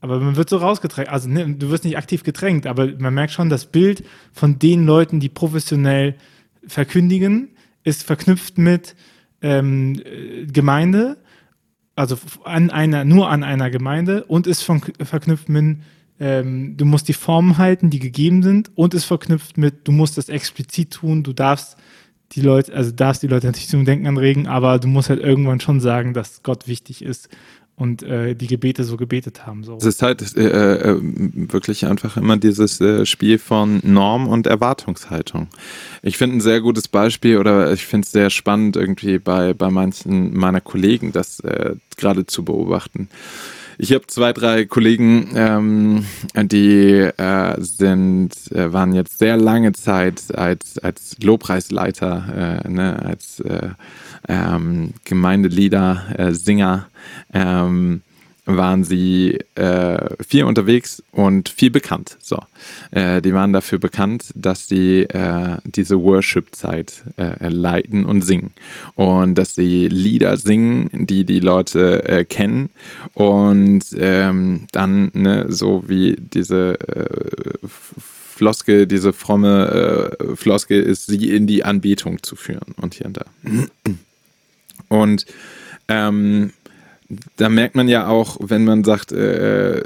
Aber 0.00 0.20
man 0.20 0.36
wird 0.36 0.48
so 0.48 0.58
rausgedrängt. 0.58 1.08
Also 1.08 1.28
ne, 1.28 1.54
du 1.54 1.70
wirst 1.70 1.84
nicht 1.84 1.98
aktiv 1.98 2.22
gedrängt, 2.22 2.66
aber 2.66 2.88
man 2.98 3.14
merkt 3.14 3.32
schon, 3.32 3.48
das 3.48 3.66
Bild 3.66 4.04
von 4.32 4.58
den 4.58 4.86
Leuten, 4.86 5.20
die 5.20 5.28
professionell 5.28 6.14
verkündigen, 6.66 7.50
ist 7.84 8.04
verknüpft 8.04 8.58
mit 8.58 8.94
ähm, 9.42 10.00
Gemeinde, 10.52 11.16
also 11.96 12.16
an 12.44 12.70
einer, 12.70 13.04
nur 13.04 13.28
an 13.28 13.42
einer 13.42 13.70
Gemeinde 13.70 14.24
und 14.24 14.46
ist 14.46 14.62
von, 14.62 14.82
verknüpft 15.02 15.48
mit, 15.48 15.78
ähm, 16.20 16.76
du 16.76 16.84
musst 16.84 17.08
die 17.08 17.12
Formen 17.12 17.58
halten, 17.58 17.90
die 17.90 17.98
gegeben 17.98 18.42
sind 18.42 18.70
und 18.76 18.94
ist 18.94 19.04
verknüpft 19.04 19.56
mit, 19.56 19.86
du 19.86 19.92
musst 19.92 20.18
das 20.18 20.28
explizit 20.28 20.92
tun, 20.92 21.22
du 21.22 21.32
darfst 21.32 21.76
die 22.32 22.42
Leute, 22.42 22.74
also 22.74 22.90
darfst 22.90 23.22
die 23.22 23.26
Leute 23.26 23.46
natürlich 23.46 23.68
zum 23.68 23.84
Denken 23.84 24.06
anregen, 24.06 24.46
aber 24.46 24.78
du 24.78 24.86
musst 24.86 25.08
halt 25.08 25.20
irgendwann 25.20 25.60
schon 25.60 25.80
sagen, 25.80 26.12
dass 26.12 26.42
Gott 26.42 26.68
wichtig 26.68 27.02
ist 27.02 27.28
und 27.78 28.02
äh, 28.02 28.34
die 28.34 28.48
Gebete 28.48 28.82
so 28.82 28.96
gebetet 28.96 29.46
haben. 29.46 29.62
So. 29.62 29.76
Es 29.76 29.84
ist 29.84 30.02
halt 30.02 30.36
äh, 30.36 30.40
äh, 30.42 30.98
wirklich 31.00 31.86
einfach 31.86 32.16
immer 32.16 32.36
dieses 32.36 32.80
äh, 32.80 33.06
Spiel 33.06 33.38
von 33.38 33.80
Norm 33.84 34.26
und 34.26 34.48
Erwartungshaltung. 34.48 35.46
Ich 36.02 36.18
finde 36.18 36.38
ein 36.38 36.40
sehr 36.40 36.60
gutes 36.60 36.88
Beispiel 36.88 37.38
oder 37.38 37.72
ich 37.72 37.86
finde 37.86 38.04
es 38.04 38.12
sehr 38.12 38.30
spannend 38.30 38.76
irgendwie 38.76 39.18
bei, 39.18 39.54
bei 39.54 39.70
manchen 39.70 40.36
meiner 40.36 40.60
Kollegen, 40.60 41.12
das 41.12 41.38
äh, 41.40 41.76
gerade 41.96 42.26
zu 42.26 42.44
beobachten. 42.44 43.08
Ich 43.80 43.92
habe 43.92 44.08
zwei, 44.08 44.32
drei 44.32 44.64
Kollegen, 44.64 45.30
ähm, 45.36 46.04
die 46.34 46.94
äh, 46.94 47.54
sind, 47.60 48.32
äh, 48.50 48.72
waren 48.72 48.92
jetzt 48.92 49.20
sehr 49.20 49.36
lange 49.36 49.72
Zeit 49.72 50.36
als, 50.36 50.78
als 50.78 51.16
Lobpreisleiter, 51.22 52.64
äh, 52.64 52.68
ne, 52.68 53.00
als 53.00 53.38
äh, 53.38 53.68
ähm, 54.26 54.94
Gemeindelieder, 55.04 56.06
äh, 56.16 56.32
Singer. 56.32 56.88
Ähm, 57.32 58.02
waren 58.48 58.82
sie 58.82 59.38
äh, 59.56 60.24
viel 60.26 60.44
unterwegs 60.44 61.02
und 61.12 61.50
viel 61.50 61.70
bekannt. 61.70 62.16
So, 62.20 62.38
äh, 62.90 63.20
die 63.20 63.34
waren 63.34 63.52
dafür 63.52 63.78
bekannt, 63.78 64.32
dass 64.34 64.66
sie 64.66 65.02
äh, 65.02 65.58
diese 65.64 66.00
Worship-Zeit 66.02 67.04
äh, 67.18 67.48
leiten 67.48 68.06
und 68.06 68.22
singen 68.22 68.52
und 68.94 69.34
dass 69.36 69.54
sie 69.54 69.88
Lieder 69.88 70.38
singen, 70.38 70.88
die 70.92 71.24
die 71.24 71.40
Leute 71.40 72.08
äh, 72.08 72.24
kennen 72.24 72.70
und 73.12 73.84
ähm, 73.98 74.66
dann 74.72 75.10
ne, 75.12 75.46
so 75.50 75.84
wie 75.86 76.16
diese 76.18 76.80
äh, 76.80 77.68
Floske, 77.68 78.86
diese 78.86 79.12
fromme 79.12 80.16
Floske 80.36 80.76
ist, 80.76 81.06
sie 81.06 81.28
in 81.34 81.48
die 81.48 81.64
Anbetung 81.64 82.22
zu 82.22 82.36
führen 82.36 82.72
und 82.80 82.94
hier 82.94 83.06
und 83.06 83.16
da. 83.16 83.24
Und 84.88 85.26
ähm, 85.88 86.52
da 87.36 87.48
merkt 87.48 87.74
man 87.74 87.88
ja 87.88 88.06
auch, 88.06 88.36
wenn 88.40 88.64
man 88.64 88.84
sagt, 88.84 89.12
äh, 89.12 89.80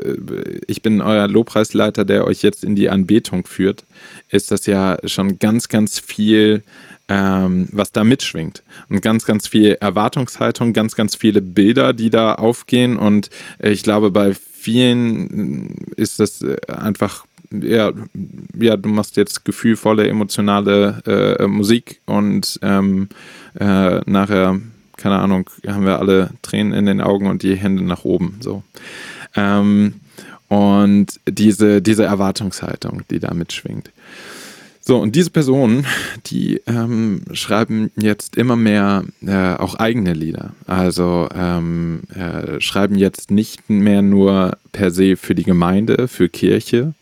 ich 0.67 0.83
bin 0.83 1.01
euer 1.01 1.29
Lobpreisleiter, 1.29 2.05
der 2.05 2.27
euch 2.27 2.43
jetzt 2.43 2.65
in 2.65 2.75
die 2.75 2.91
Anbetung 2.91 3.47
führt, 3.47 3.85
ist 4.31 4.51
das 4.51 4.67
ja 4.67 4.99
schon 5.05 5.39
ganz, 5.39 5.69
ganz 5.69 6.01
viel, 6.01 6.65
ähm, 7.09 7.69
was 7.71 7.93
da 7.93 8.03
mitschwingt. 8.03 8.65
Und 8.89 9.03
ganz, 9.03 9.25
ganz 9.25 9.47
viel 9.47 9.77
Erwartungshaltung, 9.81 10.73
ganz, 10.73 10.97
ganz 10.97 11.15
viele 11.15 11.41
Bilder, 11.41 11.93
die 11.93 12.11
da 12.11 12.35
aufgehen. 12.35 12.97
Und 12.97 13.31
ich 13.61 13.85
glaube, 13.85 14.11
bei 14.11 14.35
vielen 14.35 15.93
ist 15.97 16.19
das 16.19 16.45
einfach 16.67 17.25
ja, 17.61 17.93
ja, 18.59 18.77
du 18.79 18.89
machst 18.89 19.17
jetzt 19.19 19.45
gefühlvolle, 19.45 20.09
emotionale 20.09 21.03
äh, 21.39 21.47
Musik 21.47 22.01
und 22.07 22.59
ähm, 22.63 23.11
äh, 23.61 24.01
nachher 24.07 24.59
keine 25.03 25.19
Ahnung, 25.19 25.51
haben 25.67 25.85
wir 25.85 25.99
alle 25.99 26.31
Tränen 26.43 26.73
in 26.73 26.87
den 26.87 27.01
Augen 27.01 27.27
und 27.27 27.43
die 27.43 27.57
Hände 27.57 27.83
nach 27.83 28.05
oben. 28.05 28.37
So. 28.41 28.63
Ähm, 29.35 29.95
und 30.49 31.19
diese, 31.29 31.83
diese 31.83 32.05
Erwartungshaltung, 32.05 33.03
die 33.11 33.19
da 33.19 33.35
mitschwingt. 33.35 33.91
So, 34.85 34.99
und 34.99 35.15
diese 35.17 35.31
Personen, 35.31 35.87
die 36.27 36.61
ähm, 36.67 37.23
schreiben 37.33 37.91
jetzt 37.97 38.37
immer 38.37 38.57
mehr 38.57 39.05
äh, 39.25 39.55
auch 39.55 39.77
eigene 39.77 40.13
Lieder. 40.13 40.55
Also 40.67 41.29
ähm, 41.35 42.03
äh, 42.15 42.61
schreiben 42.61 42.97
jetzt 42.97 43.31
nicht 43.31 43.71
mehr 43.71 44.03
nur 44.03 44.59
per 44.73 44.91
se 44.91 45.17
für 45.17 45.35
die 45.35 45.45
Gemeinde, 45.45 46.09
für 46.09 46.29
Kirche, 46.29 46.95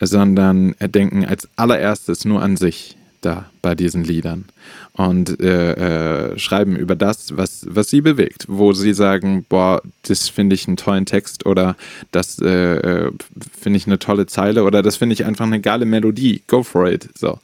sondern 0.00 0.74
denken 0.80 1.24
als 1.24 1.48
allererstes 1.56 2.24
nur 2.24 2.42
an 2.42 2.56
sich 2.56 2.96
da 3.20 3.50
bei 3.62 3.74
diesen 3.74 4.04
Liedern 4.04 4.44
und 4.92 5.40
äh, 5.40 6.32
äh, 6.32 6.38
schreiben 6.38 6.76
über 6.76 6.96
das, 6.96 7.36
was, 7.36 7.66
was 7.68 7.88
sie 7.88 8.00
bewegt, 8.00 8.46
wo 8.48 8.72
sie 8.72 8.94
sagen, 8.94 9.44
boah, 9.48 9.82
das 10.02 10.28
finde 10.28 10.54
ich 10.54 10.66
einen 10.66 10.76
tollen 10.76 11.06
Text 11.06 11.46
oder 11.46 11.76
das 12.10 12.38
äh, 12.40 12.48
äh, 12.48 13.12
finde 13.58 13.76
ich 13.76 13.86
eine 13.86 13.98
tolle 13.98 14.26
Zeile 14.26 14.64
oder 14.64 14.82
das 14.82 14.96
finde 14.96 15.14
ich 15.14 15.24
einfach 15.24 15.46
eine 15.46 15.60
geile 15.60 15.84
Melodie, 15.84 16.42
go 16.46 16.62
for 16.62 16.90
it. 16.90 17.08
So. 17.16 17.38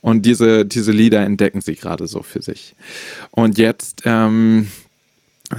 Und 0.00 0.26
diese, 0.26 0.64
diese 0.64 0.92
Lieder 0.92 1.20
entdecken 1.20 1.60
sie 1.60 1.74
gerade 1.74 2.06
so 2.06 2.22
für 2.22 2.42
sich. 2.42 2.74
Und 3.30 3.58
jetzt 3.58 4.02
ähm, 4.04 4.68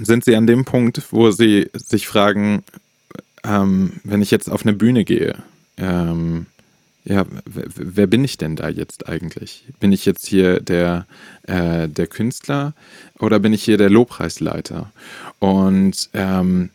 sind 0.02 0.24
sie 0.24 0.36
an 0.36 0.48
dem 0.48 0.66
Punkt, 0.66 1.02
wo 1.12 1.32
sie 1.32 1.70
sich 1.74 2.08
fragen, 2.08 2.64
ähm, 3.44 3.94
wenn 4.04 4.22
ich 4.22 4.32
jetzt 4.32 4.50
auf 4.50 4.64
eine 4.64 4.74
Bühne 4.74 5.04
gehe, 5.04 5.36
ähm, 5.78 6.46
ja, 7.04 7.26
wer 7.46 8.08
bin 8.08 8.24
ich 8.24 8.38
denn 8.38 8.56
da 8.56 8.70
jetzt 8.70 9.10
eigentlich? 9.10 9.66
Bin 9.80 9.92
ich 9.92 10.06
jetzt 10.06 10.28
hier 10.28 10.60
der, 10.60 11.08
äh, 11.44 11.88
der 11.88 12.08
Künstler 12.08 12.74
oder 13.20 13.40
bin 13.40 13.54
ich 13.54 13.64
hier 13.64 13.78
der 13.78 13.90
Lobpreisleiter? 13.90 14.92
Und, 15.40 16.10
ähm, 16.14 16.70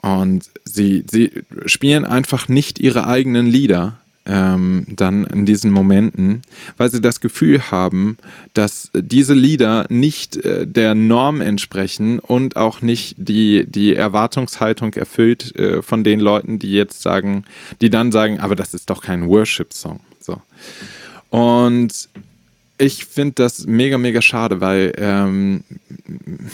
und 0.00 0.44
sie, 0.64 1.04
sie 1.10 1.44
spielen 1.66 2.06
einfach 2.06 2.48
nicht 2.48 2.78
ihre 2.78 3.06
eigenen 3.06 3.46
Lieder, 3.46 3.98
ähm, 4.26 4.86
dann 4.88 5.24
in 5.24 5.46
diesen 5.46 5.70
Momenten, 5.70 6.42
weil 6.76 6.90
sie 6.90 7.00
das 7.00 7.20
Gefühl 7.20 7.70
haben, 7.70 8.18
dass 8.54 8.90
diese 8.94 9.34
Lieder 9.34 9.86
nicht 9.88 10.36
äh, 10.36 10.66
der 10.66 10.94
Norm 10.94 11.40
entsprechen 11.40 12.18
und 12.18 12.56
auch 12.56 12.82
nicht 12.82 13.16
die, 13.18 13.66
die 13.66 13.94
Erwartungshaltung 13.94 14.94
erfüllt 14.94 15.56
äh, 15.56 15.82
von 15.82 16.04
den 16.04 16.20
Leuten, 16.20 16.58
die 16.58 16.72
jetzt 16.72 17.02
sagen, 17.02 17.44
die 17.80 17.90
dann 17.90 18.12
sagen, 18.12 18.40
aber 18.40 18.56
das 18.56 18.74
ist 18.74 18.90
doch 18.90 19.02
kein 19.02 19.26
Worship-Song. 19.26 20.00
So. 20.20 20.40
Und 21.30 22.08
ich 22.80 23.04
finde 23.04 23.34
das 23.34 23.66
mega, 23.66 23.98
mega 23.98 24.22
schade, 24.22 24.60
weil 24.60 24.92
ähm, 24.96 25.64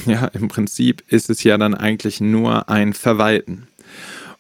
ja, 0.07 0.27
im 0.27 0.49
Prinzip 0.49 1.05
ist 1.09 1.31
es 1.31 1.43
ja 1.43 1.57
dann 1.59 1.75
eigentlich 1.75 2.21
nur 2.21 2.69
ein 2.69 2.93
Verwalten. 2.95 3.69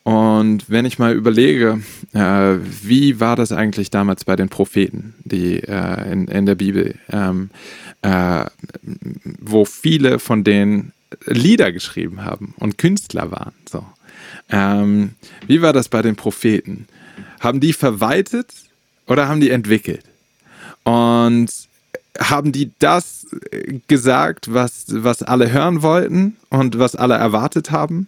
Und 0.07 0.71
wenn 0.71 0.85
ich 0.85 1.01
mal 1.01 1.16
überlege, 1.16 1.81
äh, 2.12 2.59
wie 2.83 3.19
war 3.19 3.35
das 3.35 3.51
eigentlich 3.51 3.90
damals 3.90 4.25
bei 4.25 4.37
den 4.37 4.49
Propheten, 4.49 5.16
die 5.25 5.59
äh, 5.64 6.12
in, 6.12 6.29
in 6.29 6.47
der 6.47 6.55
Bibel, 6.55 6.95
ähm, 7.11 7.51
äh, 8.03 8.45
wo 9.40 9.64
viele 9.64 10.21
von 10.21 10.45
denen 10.45 10.92
Lieder 11.27 11.73
geschrieben 11.73 12.25
haben 12.25 12.55
und 12.61 12.79
Künstler 12.79 13.33
waren. 13.33 13.53
So. 13.69 13.85
Ähm, 14.49 15.14
wie 15.49 15.61
war 15.61 15.73
das 15.73 15.88
bei 15.88 16.03
den 16.03 16.14
Propheten? 16.14 16.87
Haben 17.40 17.59
die 17.59 17.73
verwaltet 17.73 18.52
oder 19.09 19.27
haben 19.27 19.40
die 19.40 19.50
entwickelt? 19.50 20.04
Und 20.85 21.48
haben 22.21 22.52
die 22.52 22.71
das 22.79 23.27
gesagt, 23.88 24.54
was, 24.54 24.85
was 24.88 25.25
alle 25.25 25.50
hören 25.50 25.83
wollten 25.83 26.37
und 26.48 26.79
was 26.79 26.94
alle 26.94 27.15
erwartet 27.15 27.73
haben? 27.73 28.07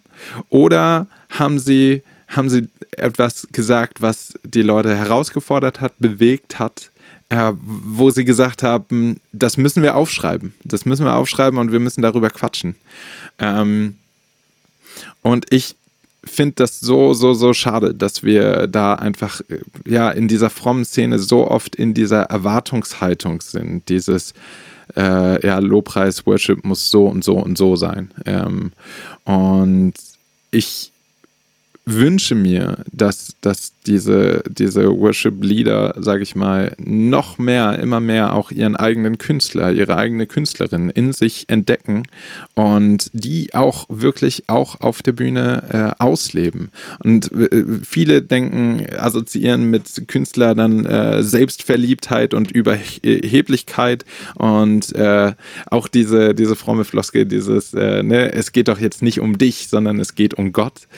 Oder 0.48 1.08
haben 1.28 1.58
sie, 1.58 2.02
haben 2.28 2.48
sie 2.48 2.68
etwas 2.92 3.48
gesagt, 3.52 4.00
was 4.00 4.34
die 4.44 4.62
Leute 4.62 4.96
herausgefordert 4.96 5.80
hat, 5.80 5.94
bewegt 5.98 6.58
hat, 6.58 6.90
äh, 7.28 7.52
wo 7.60 8.10
sie 8.10 8.24
gesagt 8.24 8.62
haben, 8.62 9.20
das 9.32 9.56
müssen 9.56 9.82
wir 9.82 9.96
aufschreiben. 9.96 10.54
Das 10.64 10.84
müssen 10.84 11.04
wir 11.04 11.14
aufschreiben 11.14 11.58
und 11.58 11.72
wir 11.72 11.80
müssen 11.80 12.02
darüber 12.02 12.30
quatschen. 12.30 12.74
Ähm, 13.38 13.96
und 15.22 15.46
ich 15.50 15.76
finde 16.24 16.56
das 16.56 16.80
so, 16.80 17.14
so, 17.14 17.34
so 17.34 17.54
schade, 17.54 17.94
dass 17.94 18.22
wir 18.22 18.66
da 18.66 18.94
einfach 18.94 19.40
äh, 19.48 19.60
ja 19.86 20.10
in 20.10 20.28
dieser 20.28 20.50
frommen 20.50 20.84
Szene 20.84 21.18
so 21.18 21.48
oft 21.50 21.76
in 21.76 21.94
dieser 21.94 22.22
Erwartungshaltung 22.24 23.40
sind. 23.40 23.88
Dieses 23.88 24.34
äh, 24.96 25.46
ja, 25.46 25.58
Lobpreis, 25.58 26.26
Worship 26.26 26.64
muss 26.64 26.90
so 26.90 27.06
und 27.06 27.24
so 27.24 27.36
und 27.36 27.58
so 27.58 27.76
sein. 27.76 28.10
Ähm, 28.26 28.72
und 29.24 29.94
ich 30.50 30.92
wünsche 31.94 32.34
mir, 32.34 32.84
dass, 32.92 33.34
dass 33.40 33.72
diese, 33.86 34.42
diese 34.48 34.86
Worship-Leader, 34.90 35.94
sage 35.98 36.22
ich 36.22 36.36
mal, 36.36 36.74
noch 36.78 37.38
mehr, 37.38 37.78
immer 37.78 38.00
mehr 38.00 38.34
auch 38.34 38.50
ihren 38.50 38.76
eigenen 38.76 39.18
Künstler, 39.18 39.72
ihre 39.72 39.96
eigene 39.96 40.26
Künstlerin 40.26 40.90
in 40.90 41.12
sich 41.12 41.48
entdecken 41.48 42.04
und 42.54 43.10
die 43.12 43.54
auch 43.54 43.86
wirklich 43.88 44.44
auch 44.48 44.80
auf 44.80 45.02
der 45.02 45.12
Bühne 45.12 45.94
äh, 45.98 46.02
ausleben. 46.02 46.70
Und 47.02 47.32
äh, 47.32 47.64
viele 47.82 48.22
denken, 48.22 48.86
assoziieren 48.96 49.70
mit 49.70 50.08
Künstler 50.08 50.54
dann 50.54 50.84
äh, 50.84 51.22
Selbstverliebtheit 51.22 52.34
und 52.34 52.50
Überheblichkeit 52.50 54.04
und 54.34 54.94
äh, 54.94 55.32
auch 55.70 55.88
diese, 55.88 56.34
diese 56.34 56.56
fromme 56.56 56.84
Floske, 56.84 57.24
dieses, 57.24 57.72
äh, 57.72 58.02
ne, 58.02 58.32
es 58.32 58.52
geht 58.52 58.68
doch 58.68 58.78
jetzt 58.78 59.02
nicht 59.02 59.20
um 59.20 59.38
dich, 59.38 59.68
sondern 59.68 59.98
es 59.98 60.14
geht 60.14 60.34
um 60.34 60.52
Gott. 60.52 60.88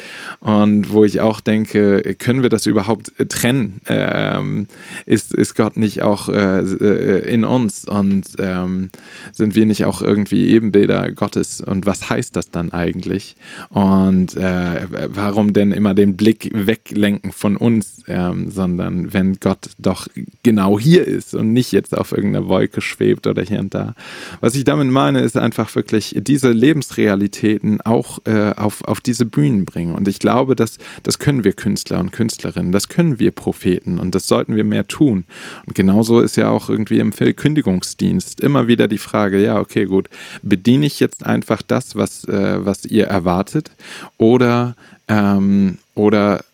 Und 0.41 0.80
wo 0.89 1.05
ich 1.05 1.21
auch 1.21 1.41
denke, 1.41 2.15
können 2.19 2.43
wir 2.43 2.49
das 2.49 2.67
überhaupt 2.67 3.13
äh, 3.19 3.27
trennen? 3.27 3.81
Ähm, 3.87 4.67
ist, 5.05 5.35
ist 5.35 5.55
Gott 5.55 5.77
nicht 5.77 6.03
auch 6.03 6.29
äh, 6.29 6.61
äh, 6.61 7.33
in 7.33 7.45
uns 7.45 7.85
und 7.85 8.25
ähm, 8.39 8.91
sind 9.33 9.55
wir 9.55 9.67
nicht 9.67 9.85
auch 9.85 10.01
irgendwie 10.01 10.49
Ebenbilder 10.49 11.13
Gottes? 11.13 11.61
Und 11.61 11.87
was 11.87 12.09
heißt 12.09 12.37
das 12.37 12.51
dann 12.51 12.73
eigentlich? 12.73 13.37
Und 13.69 14.37
äh, 14.37 14.87
warum 15.09 15.53
denn 15.53 15.73
immer 15.73 15.95
den 15.95 16.17
Blick 16.17 16.51
weglenken 16.55 17.33
von 17.33 17.57
uns, 17.57 18.03
ähm, 18.09 18.51
sondern 18.51 19.13
wenn 19.13 19.39
Gott 19.41 19.71
doch 19.79 20.09
genau 20.43 20.79
hier 20.79 21.07
ist 21.07 21.35
und 21.35 21.53
nicht 21.53 21.73
jetzt 21.73 21.97
auf 21.97 22.13
irgendeiner 22.13 22.49
Wolke 22.49 22.81
schwebt 22.81 23.27
oder 23.27 23.43
hier 23.43 23.61
und 23.61 23.75
da. 23.75 23.95
Was 24.41 24.55
ich 24.55 24.65
damit 24.65 24.89
meine, 24.89 25.21
ist 25.21 25.37
einfach 25.37 25.75
wirklich 25.75 26.17
diese 26.19 26.51
Lebensrealitäten 26.51 27.81
auch 27.81 28.19
äh, 28.25 28.53
auf, 28.57 28.85
auf 28.85 29.01
diese 29.01 29.27
Bühnen 29.27 29.65
bringen. 29.65 29.95
Und 29.95 30.09
ich 30.09 30.19
glaube, 30.19 30.57
dass 30.57 30.70
das, 30.71 31.03
das 31.03 31.19
können 31.19 31.45
wir 31.45 31.53
Künstler 31.53 32.01
und 32.01 32.13
Künstlerinnen, 32.13 32.73
das 32.73 32.89
können 32.89 33.19
wir 33.19 33.31
Propheten 33.31 33.99
und 33.99 34.15
das 34.15 34.27
sollten 34.27 34.57
wir 34.57 34.65
mehr 34.65 34.87
tun. 34.87 35.25
Und 35.67 35.75
genauso 35.75 36.21
ist 36.21 36.37
ja 36.37 36.51
auch 36.51 36.69
irgendwie 36.69 36.99
im 36.99 37.13
Verkündigungsdienst 37.13 38.41
immer 38.41 38.69
wieder 38.69 38.89
die 38.89 38.99
Frage, 38.99 39.43
ja, 39.43 39.59
okay, 39.59 39.87
gut, 39.87 40.09
bediene 40.43 40.87
ich 40.87 41.01
jetzt 41.01 41.25
einfach 41.25 41.63
das, 41.63 41.97
was, 41.97 42.25
äh, 42.25 42.65
was 42.65 42.85
ihr 42.85 43.07
erwartet 43.07 43.71
oder, 44.19 44.77
ähm, 45.09 45.79
oder 45.95 46.45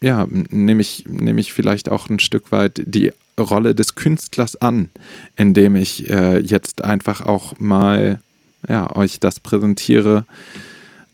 ja, 0.00 0.26
nehme 0.28 0.82
ich, 0.82 1.04
nehme 1.08 1.40
ich 1.40 1.52
vielleicht 1.52 1.88
auch 1.88 2.10
ein 2.10 2.18
Stück 2.18 2.52
weit 2.52 2.82
die 2.84 3.12
Rolle 3.38 3.74
des 3.74 3.94
Künstlers 3.94 4.56
an, 4.56 4.90
indem 5.36 5.76
ich 5.76 6.10
äh, 6.10 6.38
jetzt 6.38 6.84
einfach 6.84 7.22
auch 7.22 7.58
mal 7.58 8.20
ja, 8.68 8.94
euch 8.94 9.18
das 9.18 9.40
präsentiere, 9.40 10.24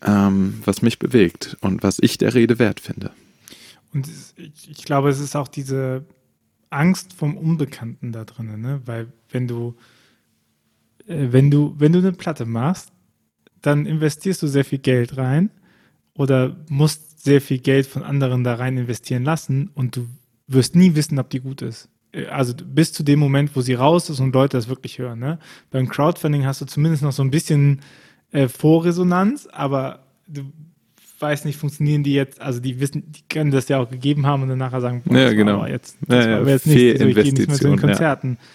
ähm, 0.03 0.59
was 0.65 0.81
mich 0.81 0.99
bewegt 0.99 1.57
und 1.61 1.83
was 1.83 1.99
ich 1.99 2.17
der 2.17 2.33
Rede 2.33 2.59
wert 2.59 2.79
finde. 2.79 3.11
Und 3.93 4.09
ich, 4.37 4.85
glaube, 4.85 5.09
es 5.09 5.19
ist 5.19 5.35
auch 5.35 5.47
diese 5.47 6.05
Angst 6.69 7.13
vom 7.13 7.37
Unbekannten 7.37 8.11
da 8.11 8.23
drin, 8.23 8.61
ne? 8.61 8.81
weil 8.85 9.11
wenn 9.29 9.47
du, 9.47 9.75
äh, 11.07 11.27
wenn 11.31 11.51
du, 11.51 11.75
wenn 11.77 11.91
du 11.91 11.99
eine 11.99 12.13
Platte 12.13 12.45
machst, 12.45 12.91
dann 13.61 13.85
investierst 13.85 14.41
du 14.41 14.47
sehr 14.47 14.65
viel 14.65 14.79
Geld 14.79 15.17
rein 15.17 15.51
oder 16.13 16.55
musst 16.69 17.23
sehr 17.23 17.41
viel 17.41 17.59
Geld 17.59 17.85
von 17.85 18.03
anderen 18.03 18.43
da 18.43 18.55
rein 18.55 18.77
investieren 18.77 19.23
lassen 19.23 19.69
und 19.73 19.95
du 19.95 20.07
wirst 20.47 20.75
nie 20.75 20.95
wissen, 20.95 21.19
ob 21.19 21.29
die 21.29 21.39
gut 21.39 21.61
ist. 21.61 21.89
Äh, 22.11 22.27
also 22.27 22.53
bis 22.55 22.93
zu 22.93 23.03
dem 23.03 23.19
Moment, 23.19 23.55
wo 23.55 23.61
sie 23.61 23.73
raus 23.73 24.09
ist 24.09 24.19
und 24.19 24.33
Leute 24.33 24.57
das 24.57 24.69
wirklich 24.69 24.99
hören. 24.99 25.19
Ne? 25.19 25.39
Beim 25.69 25.87
Crowdfunding 25.87 26.45
hast 26.45 26.61
du 26.61 26.65
zumindest 26.65 27.03
noch 27.03 27.11
so 27.11 27.23
ein 27.23 27.31
bisschen 27.31 27.81
äh, 28.31 28.47
Vorresonanz, 28.47 29.47
aber 29.51 29.99
du 30.27 30.43
weißt 31.19 31.45
nicht, 31.45 31.57
funktionieren 31.57 32.03
die 32.03 32.13
jetzt, 32.13 32.41
also 32.41 32.59
die 32.59 32.79
wissen, 32.79 33.11
die 33.11 33.21
können 33.29 33.51
das 33.51 33.69
ja 33.69 33.79
auch 33.79 33.89
gegeben 33.89 34.25
haben 34.25 34.43
und 34.43 34.49
dann 34.49 34.57
nachher 34.57 34.81
sagen, 34.81 35.03
boah, 35.05 35.17
ja, 35.17 35.33
genau. 35.33 35.65
jetzt, 35.65 35.97
das 36.07 36.25
ja, 36.25 36.41
war 36.41 36.49
jetzt 36.49 36.65
nicht, 36.65 36.97
so, 36.97 37.05
ich 37.05 37.15
gehe 37.15 37.23
nicht 37.33 37.47
mehr 37.47 37.57
zu 37.57 37.67
den 37.67 37.79
Konzerten. 37.79 38.37
Ja. 38.39 38.47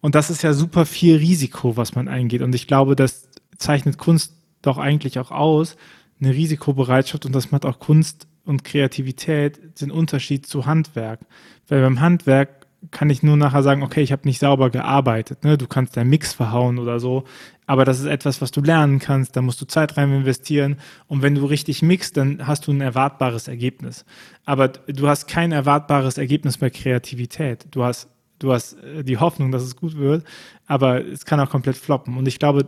Und 0.00 0.14
das 0.14 0.30
ist 0.30 0.42
ja 0.42 0.52
super 0.52 0.86
viel 0.86 1.16
Risiko, 1.16 1.76
was 1.76 1.94
man 1.94 2.08
eingeht. 2.08 2.42
Und 2.42 2.54
ich 2.54 2.66
glaube, 2.66 2.96
das 2.96 3.28
zeichnet 3.58 3.98
Kunst 3.98 4.34
doch 4.62 4.78
eigentlich 4.78 5.18
auch 5.18 5.30
aus, 5.30 5.76
eine 6.20 6.32
Risikobereitschaft 6.32 7.26
und 7.26 7.34
das 7.34 7.50
macht 7.50 7.66
auch 7.66 7.78
Kunst 7.78 8.26
und 8.44 8.64
Kreativität 8.64 9.80
den 9.80 9.90
Unterschied 9.90 10.46
zu 10.46 10.66
Handwerk. 10.66 11.20
Weil 11.68 11.82
beim 11.82 12.00
Handwerk 12.00 12.59
kann 12.90 13.10
ich 13.10 13.22
nur 13.22 13.36
nachher 13.36 13.62
sagen, 13.62 13.82
okay, 13.82 14.00
ich 14.00 14.12
habe 14.12 14.26
nicht 14.26 14.38
sauber 14.38 14.70
gearbeitet. 14.70 15.44
Ne? 15.44 15.58
Du 15.58 15.66
kannst 15.66 15.96
deinen 15.96 16.08
Mix 16.08 16.32
verhauen 16.32 16.78
oder 16.78 16.98
so. 16.98 17.24
Aber 17.66 17.84
das 17.84 18.00
ist 18.00 18.06
etwas, 18.06 18.40
was 18.40 18.50
du 18.50 18.62
lernen 18.62 18.98
kannst. 18.98 19.36
Da 19.36 19.42
musst 19.42 19.60
du 19.60 19.66
Zeit 19.66 19.96
rein 19.96 20.12
investieren. 20.12 20.76
Und 21.06 21.22
wenn 21.22 21.34
du 21.34 21.44
richtig 21.44 21.82
mixt, 21.82 22.16
dann 22.16 22.46
hast 22.46 22.66
du 22.66 22.72
ein 22.72 22.80
erwartbares 22.80 23.48
Ergebnis. 23.48 24.04
Aber 24.44 24.68
du 24.68 25.08
hast 25.08 25.28
kein 25.28 25.52
erwartbares 25.52 26.18
Ergebnis 26.18 26.58
bei 26.58 26.70
Kreativität. 26.70 27.66
Du 27.70 27.84
hast, 27.84 28.08
du 28.38 28.52
hast 28.52 28.74
äh, 28.82 29.04
die 29.04 29.18
Hoffnung, 29.18 29.52
dass 29.52 29.62
es 29.62 29.76
gut 29.76 29.96
wird. 29.96 30.24
Aber 30.66 31.04
es 31.04 31.26
kann 31.26 31.38
auch 31.38 31.50
komplett 31.50 31.76
floppen. 31.76 32.16
Und 32.16 32.26
ich 32.26 32.38
glaube, 32.38 32.66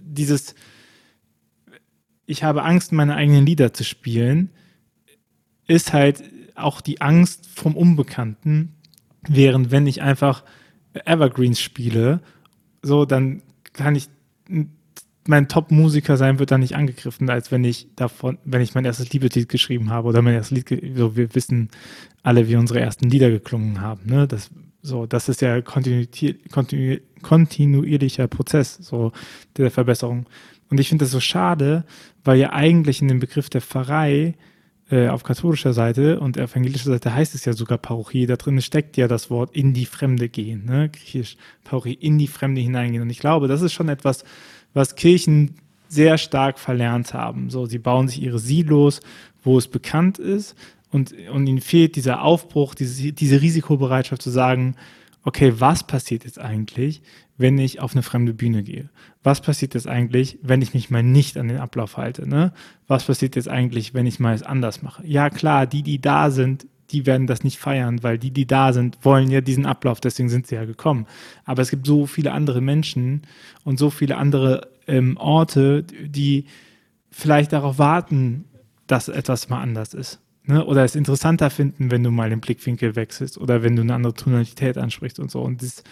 dieses, 0.00 0.54
ich 2.24 2.44
habe 2.44 2.62
Angst, 2.62 2.92
meine 2.92 3.16
eigenen 3.16 3.44
Lieder 3.44 3.72
zu 3.74 3.84
spielen, 3.84 4.50
ist 5.66 5.92
halt 5.92 6.22
auch 6.54 6.80
die 6.80 7.00
Angst 7.00 7.46
vom 7.46 7.76
Unbekannten, 7.76 8.74
Während 9.28 9.70
wenn 9.70 9.86
ich 9.86 10.02
einfach 10.02 10.44
Evergreens 11.04 11.60
spiele, 11.60 12.20
so, 12.82 13.04
dann 13.04 13.42
kann 13.72 13.94
ich 13.94 14.08
mein 15.26 15.48
Top-Musiker 15.48 16.16
sein, 16.16 16.38
wird 16.38 16.50
dann 16.50 16.60
nicht 16.60 16.76
angegriffen, 16.76 17.30
als 17.30 17.50
wenn 17.50 17.64
ich 17.64 17.88
davon, 17.96 18.38
wenn 18.44 18.60
ich 18.60 18.74
mein 18.74 18.84
erstes 18.84 19.12
Liebeslied 19.12 19.48
geschrieben 19.48 19.90
habe 19.90 20.08
oder 20.08 20.22
mein 20.22 20.34
erstes 20.34 20.56
Lied, 20.56 20.96
so 20.96 21.16
wir 21.16 21.34
wissen 21.34 21.70
alle, 22.22 22.48
wie 22.48 22.56
unsere 22.56 22.80
ersten 22.80 23.08
Lieder 23.08 23.30
geklungen 23.30 23.80
haben. 23.80 24.02
Ne? 24.04 24.28
Das, 24.28 24.50
so, 24.82 25.06
das 25.06 25.28
ist 25.28 25.40
ja 25.40 25.62
kontinu, 25.62 26.04
kontinu, 26.50 26.98
kontinuierlicher 27.22 28.28
Prozess 28.28 28.76
so 28.80 29.12
der 29.56 29.70
Verbesserung. 29.70 30.26
Und 30.70 30.78
ich 30.78 30.88
finde 30.88 31.04
das 31.04 31.12
so 31.12 31.20
schade, 31.20 31.84
weil 32.22 32.38
ja 32.38 32.52
eigentlich 32.52 33.00
in 33.00 33.08
dem 33.08 33.20
Begriff 33.20 33.48
der 33.48 33.62
Pfarrei 33.62 34.34
äh, 34.90 35.08
auf 35.08 35.22
katholischer 35.22 35.72
Seite 35.72 36.20
und 36.20 36.36
evangelischer 36.36 36.90
Seite 36.90 37.14
heißt 37.14 37.34
es 37.34 37.44
ja 37.44 37.52
sogar 37.52 37.78
Parochie. 37.78 38.26
Da 38.26 38.36
drin 38.36 38.60
steckt 38.60 38.96
ja 38.96 39.08
das 39.08 39.30
Wort 39.30 39.54
in 39.56 39.72
die 39.72 39.86
Fremde 39.86 40.28
gehen, 40.28 40.66
ne? 40.66 40.90
griechisch 40.90 41.36
Parochie, 41.64 41.94
in 41.94 42.18
die 42.18 42.26
Fremde 42.26 42.60
hineingehen. 42.60 43.02
Und 43.02 43.10
ich 43.10 43.18
glaube, 43.18 43.48
das 43.48 43.62
ist 43.62 43.72
schon 43.72 43.88
etwas, 43.88 44.24
was 44.74 44.94
Kirchen 44.94 45.54
sehr 45.88 46.18
stark 46.18 46.58
verlernt 46.58 47.14
haben. 47.14 47.50
So, 47.50 47.66
sie 47.66 47.78
bauen 47.78 48.08
sich 48.08 48.22
ihre 48.22 48.38
Silos, 48.38 49.00
wo 49.42 49.56
es 49.56 49.68
bekannt 49.68 50.18
ist 50.18 50.54
und, 50.90 51.14
und 51.32 51.46
ihnen 51.46 51.60
fehlt 51.60 51.96
dieser 51.96 52.22
Aufbruch, 52.22 52.74
diese, 52.74 53.12
diese 53.12 53.40
Risikobereitschaft 53.40 54.22
zu 54.22 54.30
sagen, 54.30 54.76
okay, 55.24 55.54
was 55.56 55.86
passiert 55.86 56.24
jetzt 56.24 56.38
eigentlich, 56.38 57.02
wenn 57.36 57.58
ich 57.58 57.80
auf 57.80 57.92
eine 57.92 58.02
fremde 58.02 58.34
Bühne 58.34 58.62
gehe? 58.62 58.90
Was 59.22 59.40
passiert 59.40 59.74
jetzt 59.74 59.88
eigentlich, 59.88 60.38
wenn 60.42 60.62
ich 60.62 60.74
mich 60.74 60.90
mal 60.90 61.02
nicht 61.02 61.36
an 61.36 61.48
den 61.48 61.58
Ablauf 61.58 61.96
halte? 61.96 62.28
Ne? 62.28 62.52
Was 62.86 63.04
passiert 63.04 63.36
jetzt 63.36 63.48
eigentlich, 63.48 63.94
wenn 63.94 64.06
ich 64.06 64.20
mal 64.20 64.34
es 64.34 64.42
anders 64.42 64.82
mache? 64.82 65.06
Ja, 65.06 65.30
klar, 65.30 65.66
die, 65.66 65.82
die 65.82 66.00
da 66.00 66.30
sind, 66.30 66.66
die 66.90 67.06
werden 67.06 67.26
das 67.26 67.42
nicht 67.42 67.58
feiern, 67.58 68.02
weil 68.02 68.18
die, 68.18 68.30
die 68.30 68.46
da 68.46 68.72
sind, 68.72 68.98
wollen 69.02 69.30
ja 69.30 69.40
diesen 69.40 69.66
Ablauf, 69.66 70.00
deswegen 70.00 70.28
sind 70.28 70.46
sie 70.46 70.54
ja 70.54 70.64
gekommen. 70.64 71.06
Aber 71.44 71.62
es 71.62 71.70
gibt 71.70 71.86
so 71.86 72.06
viele 72.06 72.32
andere 72.32 72.60
Menschen 72.60 73.22
und 73.64 73.78
so 73.78 73.90
viele 73.90 74.16
andere 74.16 74.68
ähm, 74.86 75.16
Orte, 75.16 75.82
die 75.82 76.44
vielleicht 77.10 77.52
darauf 77.52 77.78
warten, 77.78 78.44
dass 78.86 79.08
etwas 79.08 79.48
mal 79.48 79.60
anders 79.60 79.94
ist. 79.94 80.20
Ne? 80.46 80.64
Oder 80.64 80.84
es 80.84 80.94
interessanter 80.94 81.48
finden, 81.50 81.90
wenn 81.90 82.02
du 82.02 82.10
mal 82.10 82.28
den 82.28 82.40
Blickwinkel 82.40 82.96
wechselst 82.96 83.38
oder 83.38 83.62
wenn 83.62 83.76
du 83.76 83.82
eine 83.82 83.94
andere 83.94 84.14
Tonalität 84.14 84.76
ansprichst 84.76 85.18
und 85.18 85.30
so. 85.30 85.40
Und 85.40 85.62
das, 85.62 85.82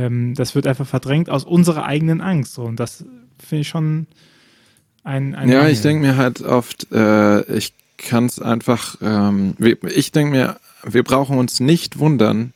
ähm, 0.00 0.34
das 0.34 0.54
wird 0.54 0.66
einfach 0.66 0.86
verdrängt 0.86 1.30
aus 1.30 1.44
unserer 1.44 1.84
eigenen 1.84 2.20
Angst. 2.20 2.54
So. 2.54 2.62
Und 2.62 2.80
das 2.80 3.04
finde 3.38 3.62
ich 3.62 3.68
schon 3.68 4.06
ein. 5.04 5.34
ein 5.34 5.48
ja, 5.48 5.58
Mangel. 5.58 5.72
ich 5.72 5.82
denke 5.82 6.06
mir 6.06 6.16
halt 6.16 6.42
oft, 6.42 6.90
äh, 6.92 7.42
ich 7.54 7.74
kann 7.98 8.26
es 8.26 8.40
einfach, 8.40 8.96
ähm, 9.02 9.54
ich 9.94 10.12
denke 10.12 10.32
mir, 10.32 10.56
wir 10.84 11.02
brauchen 11.02 11.38
uns 11.38 11.60
nicht 11.60 11.98
wundern, 11.98 12.52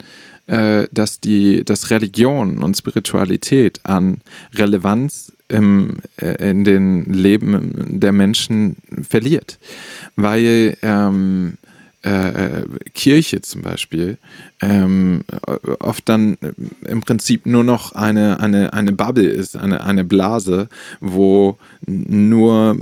äh, 0.46 0.86
dass 0.90 1.20
die, 1.20 1.64
dass 1.64 1.90
Religion 1.90 2.62
und 2.62 2.76
Spiritualität 2.76 3.80
an 3.84 4.20
Relevanz 4.54 5.32
im, 5.48 5.98
äh, 6.16 6.50
in 6.50 6.64
den 6.64 7.12
Leben 7.12 8.00
der 8.00 8.12
Menschen 8.12 8.76
verliert. 9.06 9.58
Weil 10.16 10.78
ähm, 10.82 11.58
äh, 12.04 12.10
äh, 12.60 12.64
Kirche 12.92 13.40
zum 13.40 13.62
Beispiel 13.62 14.18
ähm, 14.60 15.24
oft 15.80 16.06
dann 16.08 16.36
im 16.86 17.00
Prinzip 17.00 17.46
nur 17.46 17.64
noch 17.64 17.92
eine, 17.92 18.40
eine, 18.40 18.74
eine 18.74 18.92
Bubble 18.92 19.26
ist, 19.26 19.56
eine, 19.56 19.84
eine 19.84 20.04
Blase, 20.04 20.68
wo 21.00 21.56
nur 21.86 22.76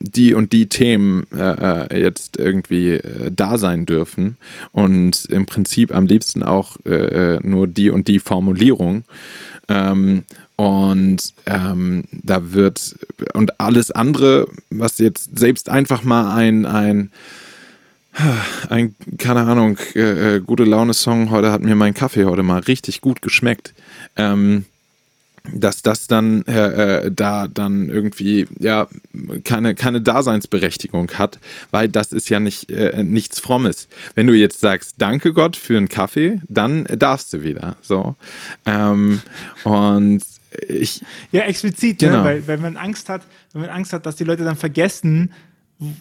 die 0.00 0.32
und 0.32 0.52
die 0.52 0.68
Themen 0.68 1.26
äh, 1.34 1.86
äh 1.94 2.00
jetzt 2.00 2.38
irgendwie 2.38 2.92
äh, 2.92 3.30
da 3.30 3.58
sein 3.58 3.84
dürfen 3.84 4.36
und 4.72 5.26
im 5.26 5.44
Prinzip 5.44 5.94
am 5.94 6.06
liebsten 6.06 6.42
auch 6.42 6.76
äh, 6.86 7.40
nur 7.42 7.66
die 7.66 7.90
und 7.90 8.08
die 8.08 8.20
Formulierung. 8.20 9.04
Ähm, 9.68 10.24
und 10.56 11.34
ähm, 11.46 12.04
da 12.10 12.52
wird, 12.52 12.94
und 13.34 13.60
alles 13.60 13.90
andere, 13.90 14.48
was 14.70 14.98
jetzt 14.98 15.38
selbst 15.38 15.68
einfach 15.68 16.04
mal 16.04 16.34
ein, 16.34 16.66
ein 16.66 17.10
ein, 18.68 18.94
keine 19.18 19.40
Ahnung, 19.40 19.78
äh, 19.94 20.36
äh, 20.36 20.40
gute 20.40 20.64
Laune-Song. 20.64 21.30
Heute 21.30 21.50
hat 21.50 21.62
mir 21.62 21.74
mein 21.74 21.94
Kaffee 21.94 22.24
heute 22.24 22.42
mal 22.42 22.60
richtig 22.60 23.00
gut 23.00 23.22
geschmeckt. 23.22 23.74
Ähm, 24.16 24.66
dass 25.52 25.82
das 25.82 26.06
dann 26.06 26.44
äh, 26.46 27.06
äh, 27.06 27.10
da 27.10 27.48
dann 27.48 27.88
irgendwie 27.88 28.46
ja 28.58 28.86
keine 29.44 29.74
keine 29.74 30.00
Daseinsberechtigung 30.00 31.10
hat, 31.14 31.40
weil 31.70 31.88
das 31.88 32.12
ist 32.12 32.28
ja 32.28 32.38
nicht 32.38 32.70
äh, 32.70 33.02
nichts 33.02 33.40
Frommes. 33.40 33.88
Wenn 34.14 34.28
du 34.28 34.34
jetzt 34.34 34.60
sagst 34.60 34.96
Danke 34.98 35.32
Gott 35.32 35.56
für 35.56 35.76
einen 35.76 35.88
Kaffee, 35.88 36.40
dann 36.48 36.84
darfst 36.84 37.32
du 37.32 37.42
wieder 37.42 37.76
so 37.82 38.14
ähm, 38.66 39.20
und 39.64 40.22
ich 40.68 41.02
ja 41.32 41.42
explizit, 41.42 42.02
ne? 42.02 42.08
genau. 42.08 42.18
ne? 42.18 42.24
weil 42.24 42.46
wenn 42.46 42.60
man 42.60 42.76
Angst 42.76 43.08
hat, 43.08 43.22
wenn 43.52 43.62
man 43.62 43.70
Angst 43.70 43.92
hat, 43.92 44.06
dass 44.06 44.16
die 44.16 44.24
Leute 44.24 44.44
dann 44.44 44.56
vergessen, 44.56 45.32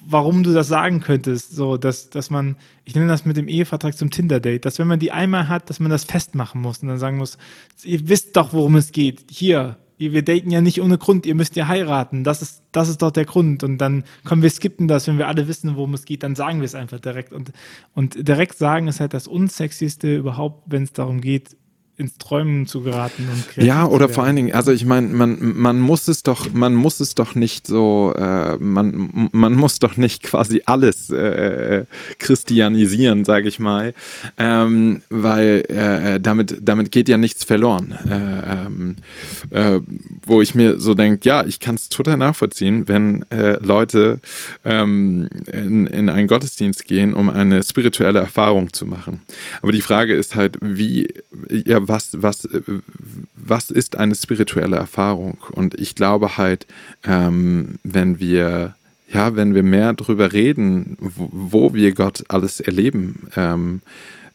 warum 0.07 0.43
du 0.43 0.53
das 0.53 0.67
sagen 0.67 0.99
könntest. 0.99 1.55
So, 1.55 1.77
dass, 1.77 2.09
dass 2.09 2.29
man, 2.29 2.55
ich 2.85 2.95
nenne 2.95 3.07
das 3.07 3.25
mit 3.25 3.37
dem 3.37 3.47
Ehevertrag 3.47 3.97
zum 3.97 4.11
Tinder-Date, 4.11 4.65
dass 4.65 4.79
wenn 4.79 4.87
man 4.87 4.99
die 4.99 5.11
einmal 5.11 5.47
hat, 5.47 5.69
dass 5.69 5.79
man 5.79 5.91
das 5.91 6.03
festmachen 6.03 6.61
muss 6.61 6.79
und 6.79 6.87
dann 6.87 6.99
sagen 6.99 7.17
muss, 7.17 7.37
ihr 7.83 8.07
wisst 8.07 8.35
doch, 8.37 8.53
worum 8.53 8.75
es 8.75 8.91
geht. 8.91 9.25
Hier, 9.29 9.77
wir 9.97 10.23
daten 10.23 10.49
ja 10.49 10.61
nicht 10.61 10.81
ohne 10.81 10.97
Grund, 10.97 11.25
ihr 11.25 11.35
müsst 11.35 11.55
ja 11.55 11.67
heiraten. 11.67 12.23
Das 12.23 12.41
ist, 12.41 12.63
das 12.71 12.89
ist 12.89 13.01
doch 13.01 13.11
der 13.11 13.25
Grund. 13.25 13.63
Und 13.63 13.77
dann 13.77 14.03
kommen 14.23 14.41
wir 14.41 14.49
skippen 14.49 14.87
das, 14.87 15.07
wenn 15.07 15.17
wir 15.17 15.27
alle 15.27 15.47
wissen, 15.47 15.75
worum 15.75 15.93
es 15.93 16.05
geht, 16.05 16.23
dann 16.23 16.35
sagen 16.35 16.59
wir 16.59 16.65
es 16.65 16.75
einfach 16.75 16.99
direkt. 16.99 17.33
Und, 17.33 17.51
und 17.93 18.27
direkt 18.27 18.57
sagen 18.57 18.87
ist 18.87 18.99
halt 18.99 19.13
das 19.13 19.27
Unsexyste 19.27 20.15
überhaupt, 20.15 20.63
wenn 20.71 20.83
es 20.83 20.93
darum 20.93 21.21
geht, 21.21 21.55
ins 22.01 22.17
Träumen 22.17 22.67
zu 22.67 22.81
geraten 22.81 23.27
und 23.31 23.63
Ja, 23.63 23.85
oder 23.85 24.09
vor 24.09 24.23
allen 24.23 24.35
Dingen, 24.35 24.53
also 24.53 24.71
ich 24.71 24.85
meine, 24.85 25.07
man, 25.07 25.37
man 25.55 25.79
muss 25.79 26.07
es 26.07 26.23
doch, 26.23 26.51
man 26.51 26.73
muss 26.75 26.99
es 26.99 27.15
doch 27.15 27.35
nicht 27.35 27.67
so, 27.67 28.13
äh, 28.17 28.57
man, 28.57 29.29
man 29.31 29.53
muss 29.53 29.79
doch 29.79 29.97
nicht 29.97 30.23
quasi 30.23 30.63
alles 30.65 31.09
äh, 31.09 31.85
christianisieren, 32.19 33.23
sage 33.23 33.47
ich 33.47 33.59
mal, 33.59 33.93
ähm, 34.37 35.01
weil 35.09 35.63
äh, 35.69 36.19
damit, 36.19 36.57
damit 36.61 36.91
geht 36.91 37.07
ja 37.07 37.17
nichts 37.17 37.43
verloren. 37.43 37.95
Äh, 38.09 38.65
ähm, 38.65 38.95
äh, 39.51 39.79
wo 40.25 40.41
ich 40.41 40.55
mir 40.55 40.79
so 40.79 40.93
denke, 40.93 41.27
ja, 41.27 41.45
ich 41.45 41.59
kann 41.59 41.75
es 41.75 41.89
total 41.89 42.17
nachvollziehen, 42.17 42.87
wenn 42.87 43.25
äh, 43.31 43.57
Leute 43.63 44.19
ähm, 44.65 45.29
in, 45.51 45.87
in 45.87 46.09
einen 46.09 46.27
Gottesdienst 46.27 46.85
gehen, 46.85 47.13
um 47.13 47.29
eine 47.29 47.63
spirituelle 47.63 48.19
Erfahrung 48.19 48.73
zu 48.73 48.85
machen. 48.85 49.21
Aber 49.61 49.71
die 49.71 49.81
Frage 49.81 50.13
ist 50.13 50.35
halt, 50.35 50.57
wie, 50.61 51.13
ja, 51.49 51.87
was, 51.91 52.21
was, 52.21 52.47
was 53.35 53.69
ist 53.69 53.97
eine 53.97 54.15
spirituelle 54.15 54.77
Erfahrung? 54.77 55.37
Und 55.51 55.75
ich 55.75 55.95
glaube 55.95 56.37
halt, 56.37 56.65
ähm, 57.03 57.79
wenn 57.83 58.19
wir 58.19 58.75
ja, 59.13 59.35
wenn 59.35 59.55
wir 59.55 59.63
mehr 59.63 59.93
darüber 59.93 60.33
reden, 60.33 60.97
wo, 60.99 61.29
wo 61.31 61.73
wir 61.73 61.93
Gott 61.93 62.23
alles 62.29 62.59
erleben, 62.59 63.27
ähm, 63.35 63.81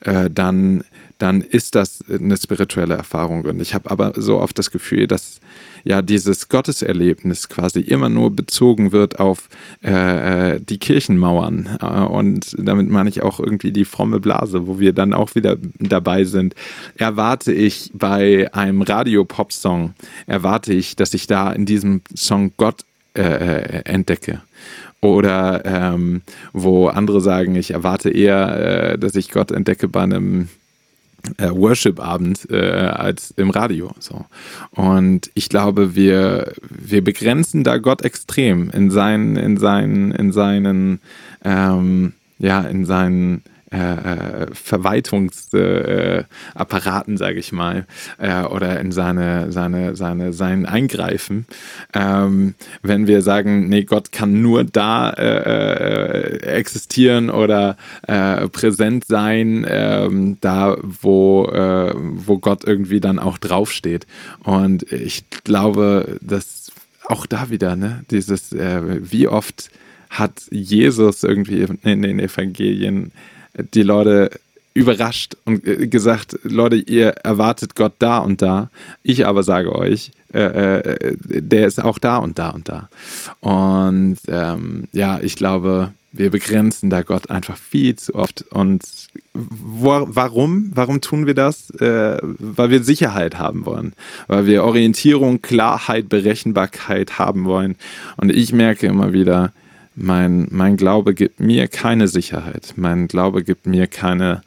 äh, 0.01 0.29
dann, 0.31 0.85
dann 1.19 1.41
ist 1.41 1.75
das 1.75 2.05
eine 2.09 2.37
spirituelle 2.37 2.95
Erfahrung. 2.95 3.45
Und 3.45 3.61
ich 3.61 3.75
habe 3.75 3.91
aber 3.91 4.13
so 4.17 4.39
oft 4.39 4.59
das 4.59 4.71
Gefühl, 4.71 5.07
dass 5.07 5.41
ja 5.85 6.03
dieses 6.03 6.49
Gotteserlebnis 6.49 7.49
quasi 7.49 7.81
immer 7.81 8.09
nur 8.09 8.35
bezogen 8.35 8.93
wird 8.93 9.19
auf 9.19 9.49
äh, 9.83 10.57
äh, 10.57 10.61
die 10.61 10.79
Kirchenmauern. 10.79 11.79
Äh, 11.81 11.87
und 11.87 12.55
damit 12.59 12.91
meine 12.91 13.09
ich 13.09 13.23
auch 13.23 13.41
irgendwie 13.41 13.73
die 13.73 13.87
fromme 13.87 14.21
Blase, 14.21 14.67
wo 14.67 14.79
wir 14.79 14.93
dann 14.93 15.15
auch 15.15 15.35
wieder 15.35 15.57
dabei 15.79 16.25
sind. 16.25 16.55
Erwarte 16.97 17.53
ich 17.53 17.91
bei 17.95 18.53
einem 18.53 18.83
Radio-Pop-Song, 18.83 19.95
erwarte 20.27 20.75
ich, 20.75 20.97
dass 20.97 21.15
ich 21.15 21.27
da 21.27 21.51
in 21.53 21.65
diesem 21.65 22.03
Song 22.15 22.53
Gott 22.59 22.85
äh, 23.17 23.79
äh 23.79 23.83
entdecke 23.85 24.41
oder 25.01 25.63
ähm, 25.65 26.23
wo 26.53 26.89
andere 26.89 27.21
sagen, 27.21 27.55
ich 27.55 27.73
erwarte 27.73 28.11
eher, 28.11 28.93
äh, 28.93 28.99
dass 28.99 29.15
ich 29.15 29.31
Gott 29.31 29.51
entdecke 29.51 29.89
bei 29.89 30.03
einem 30.03 30.49
äh, 31.39 31.51
Worship-Abend 31.51 32.49
äh, 32.51 32.57
als 32.57 33.33
im 33.33 33.51
Radio. 33.51 33.93
So. 33.99 34.25
Und 34.71 35.31
ich 35.35 35.49
glaube, 35.49 35.95
wir, 35.95 36.53
wir 36.69 37.03
begrenzen 37.03 37.65
da 37.65 37.79
Gott 37.79 38.03
extrem 38.03 38.71
in 38.71 38.91
seinen, 38.91 39.37
in 39.37 39.57
seinen, 39.57 40.13
in 40.13 40.33
seinen, 40.33 41.01
ähm, 41.45 42.15
ja, 42.39 42.61
in 42.63 42.85
seinen 42.85 43.43
äh, 43.71 44.47
Verwaltungsapparaten, 44.53 47.15
äh, 47.15 47.19
sage 47.19 47.39
ich 47.41 47.51
mal, 47.51 47.85
äh, 48.19 48.43
oder 48.43 48.79
in 48.79 48.93
seine, 48.93 49.51
seine, 49.51 49.97
seine, 49.97 50.33
sein 50.33 50.67
Eingreifen. 50.67 51.47
Ähm, 51.93 52.55
wenn 52.83 53.09
wir 53.09 53.23
sagen, 53.23 53.69
nee, 53.69 53.83
Gott 53.83 54.13
kann 54.13 54.41
nur 54.41 54.63
da 54.63 55.13
existieren 55.13 57.31
oder 57.31 57.77
präsent 58.53 59.07
sein, 59.07 59.67
ähm, 59.69 60.37
da 60.41 60.77
wo, 60.83 61.49
wo 61.49 62.39
Gott 62.39 62.63
irgendwie 62.65 63.01
dann 63.01 63.19
auch 63.19 63.39
draufsteht. 63.39 64.07
Und 64.45 64.93
ich 64.93 65.25
glaube, 65.45 66.19
dass 66.21 66.71
auch 67.07 67.27
da 67.27 67.51
wieder, 67.51 67.75
ne, 67.77 68.05
dieses, 68.11 68.53
wie 68.53 69.29
oft 69.29 69.71
hat 70.11 70.43
Jesus 70.51 71.23
irgendwie 71.25 71.67
in 71.83 72.03
den 72.03 72.21
Evangelien 72.21 73.13
die 73.75 73.83
Leute 73.83 74.31
überrascht 74.75 75.37
und 75.45 75.67
äh, 75.67 75.87
gesagt, 75.87 76.39
Leute, 76.43 76.77
ihr 76.77 77.09
erwartet 77.25 77.75
Gott 77.75 77.95
da 77.99 78.19
und 78.19 78.43
da. 78.43 78.71
Ich 79.03 79.27
aber 79.27 79.43
sage 79.43 79.75
euch, 79.75 80.13
äh, 80.35 80.41
äh, 80.41 81.17
der 81.21 81.67
ist 81.67 81.83
auch 81.83 81.99
da 81.99 82.19
und 82.19 82.39
da 82.39 82.51
und 82.51 82.69
da. 82.69 82.89
Und 83.41 84.19
ähm, 84.29 84.85
ja, 84.93 85.19
ich 85.21 85.37
glaube, 85.37 85.93
wir 86.13 86.31
begrenzen 86.31 86.91
da 86.91 87.03
Gott 87.03 87.31
einfach 87.31 87.57
viel 87.57 87.97
zu 87.97 88.15
oft. 88.15 88.45
Und 88.51 88.83
wo, 89.33 90.07
warum? 90.09 90.73
Warum 90.75 91.01
tun 91.01 91.27
wir 91.27 91.35
das? 91.35 91.71
Äh, 91.71 92.19
weil 92.23 92.71
wir 92.71 92.83
Sicherheit 92.83 93.39
haben 93.39 93.65
wollen, 93.65 93.95
weil 94.27 94.47
wir 94.47 94.65
Orientierung, 94.65 95.41
Klarheit, 95.41 96.09
Berechenbarkeit 96.11 97.19
haben 97.19 97.45
wollen. 97.45 97.77
Und 98.17 98.31
ich 98.31 98.53
merke 98.53 98.87
immer 98.87 99.13
wieder, 99.15 99.53
mein, 99.97 100.47
mein 100.51 100.77
Glaube 100.77 101.15
gibt 101.15 101.41
mir 101.41 101.69
keine 101.69 102.07
Sicherheit. 102.07 102.75
Mein 102.77 103.09
Glaube 103.09 103.43
gibt 103.43 103.67
mir 103.67 103.87
keine 103.87 104.43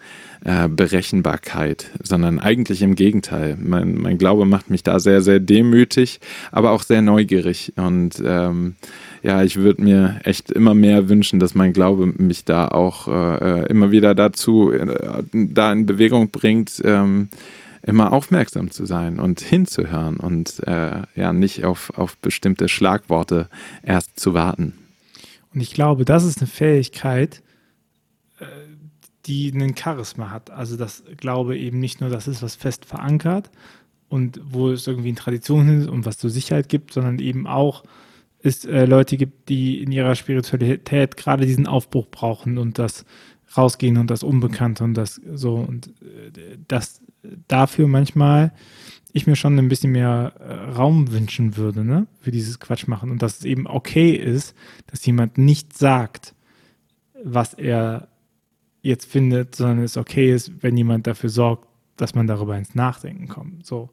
äh, 0.46 0.70
Berechenbarkeit, 0.70 1.90
sondern 2.04 2.40
eigentlich 2.40 2.82
im 2.84 2.96
Gegenteil. 2.96 3.58
Mein, 3.60 3.96
mein 3.96 4.18
Glaube 4.18 4.46
macht 4.46 4.70
mich 4.70 4.84
da 4.84 5.00
sehr, 5.00 5.22
sehr 5.22 5.40
demütig, 5.40 6.20
aber 6.52 6.72
auch 6.72 6.84
sehr 6.84 7.02
neugierig. 7.02 7.74
Und 7.76 8.22
ähm, 8.24 8.76
ja, 9.24 9.44
ich 9.44 9.58
würde 9.58 9.82
mir 9.82 10.22
echt 10.24 10.52
immer 10.52 10.76
mehr 10.76 11.10
wünschen, 11.10 11.40
dass 11.40 11.56
mein 11.56 11.74
Glaube 11.74 12.06
mich 12.06 12.46
da 12.46 12.68
auch 12.68 13.08
äh, 13.08 13.66
immer 13.68 13.92
wieder 13.92 14.14
dazu, 14.14 14.72
äh, 14.72 15.24
da 15.34 15.74
in 15.74 15.88
Bewegung 15.88 16.30
bringt, 16.30 16.82
ähm, 16.86 17.30
immer 17.82 18.14
aufmerksam 18.14 18.72
zu 18.72 18.86
sein 18.86 19.20
und 19.20 19.42
hinzuhören 19.42 20.18
und 20.18 20.62
äh, 20.68 21.02
ja, 21.16 21.34
nicht 21.34 21.66
auf, 21.66 21.92
auf 21.98 22.18
bestimmte 22.18 22.70
Schlagworte 22.70 23.50
erst 23.84 24.20
zu 24.20 24.34
warten. 24.34 24.74
Und 25.54 25.62
ich 25.62 25.74
glaube, 25.74 26.06
das 26.06 26.24
ist 26.24 26.40
eine 26.40 26.48
Fähigkeit, 26.48 27.42
äh, 28.40 28.46
die 29.26 29.52
einen 29.54 29.76
Charisma 29.76 30.32
hat. 30.32 30.50
Also 30.50 30.78
das 30.78 31.04
Glaube 31.18 31.58
eben 31.58 31.80
nicht 31.80 32.02
nur, 32.02 32.10
das 32.10 32.28
ist 32.28 32.42
was 32.42 32.56
fest 32.56 32.86
verankert 32.86 33.52
und 34.08 34.40
wo 34.44 34.70
es 34.70 34.88
irgendwie 34.88 35.10
eine 35.10 35.18
Tradition 35.18 35.82
ist 35.82 35.88
und 35.88 36.06
was 36.06 36.18
zur 36.18 36.30
Sicherheit 36.30 36.70
gibt, 36.70 36.94
sondern 36.94 37.20
eben 37.20 37.48
auch 37.48 37.84
es 38.42 38.66
äh, 38.66 38.86
Leute 38.86 39.18
gibt, 39.18 39.50
die 39.50 39.84
in 39.84 39.92
ihrer 39.92 40.16
Spiritualität 40.16 41.18
gerade 41.18 41.46
diesen 41.46 41.68
Aufbruch 41.68 42.08
brauchen 42.10 42.58
und 42.58 42.80
das 42.80 43.06
rausgehen 43.56 43.98
und 43.98 44.10
das 44.10 44.24
Unbekannte 44.24 44.84
und 44.84 44.94
das 44.94 45.20
so 45.34 45.56
und 45.56 45.88
äh, 46.02 46.58
das 46.68 47.02
dafür 47.48 47.88
manchmal 47.88 48.54
ich 49.14 49.28
mir 49.28 49.36
schon 49.36 49.58
ein 49.58 49.70
bisschen 49.70 49.92
mehr 49.92 50.34
äh, 50.40 50.72
Raum 50.72 51.12
wünschen 51.12 51.58
würde, 51.58 51.84
ne, 51.84 52.08
für 52.22 52.32
dieses 52.32 52.60
Quatsch 52.60 52.88
machen 52.88 53.12
und 53.12 53.22
dass 53.22 53.40
es 53.40 53.46
eben 53.46 53.68
okay 53.68 54.12
ist, 54.12 54.56
dass 54.88 55.06
jemand 55.06 55.38
nicht 55.38 55.78
sagt, 55.78 56.36
was 57.24 57.54
er 57.54 58.08
jetzt 58.82 59.06
findet, 59.06 59.56
sondern 59.56 59.80
es 59.80 59.98
okay 59.98 60.34
ist, 60.34 60.52
wenn 60.62 60.78
jemand 60.78 61.08
dafür 61.08 61.30
sorgt, 61.30 61.68
dass 61.98 62.16
man 62.16 62.28
darüber 62.28 62.58
ins 62.58 62.76
Nachdenken 62.76 63.28
kommt, 63.28 63.66
so. 63.66 63.90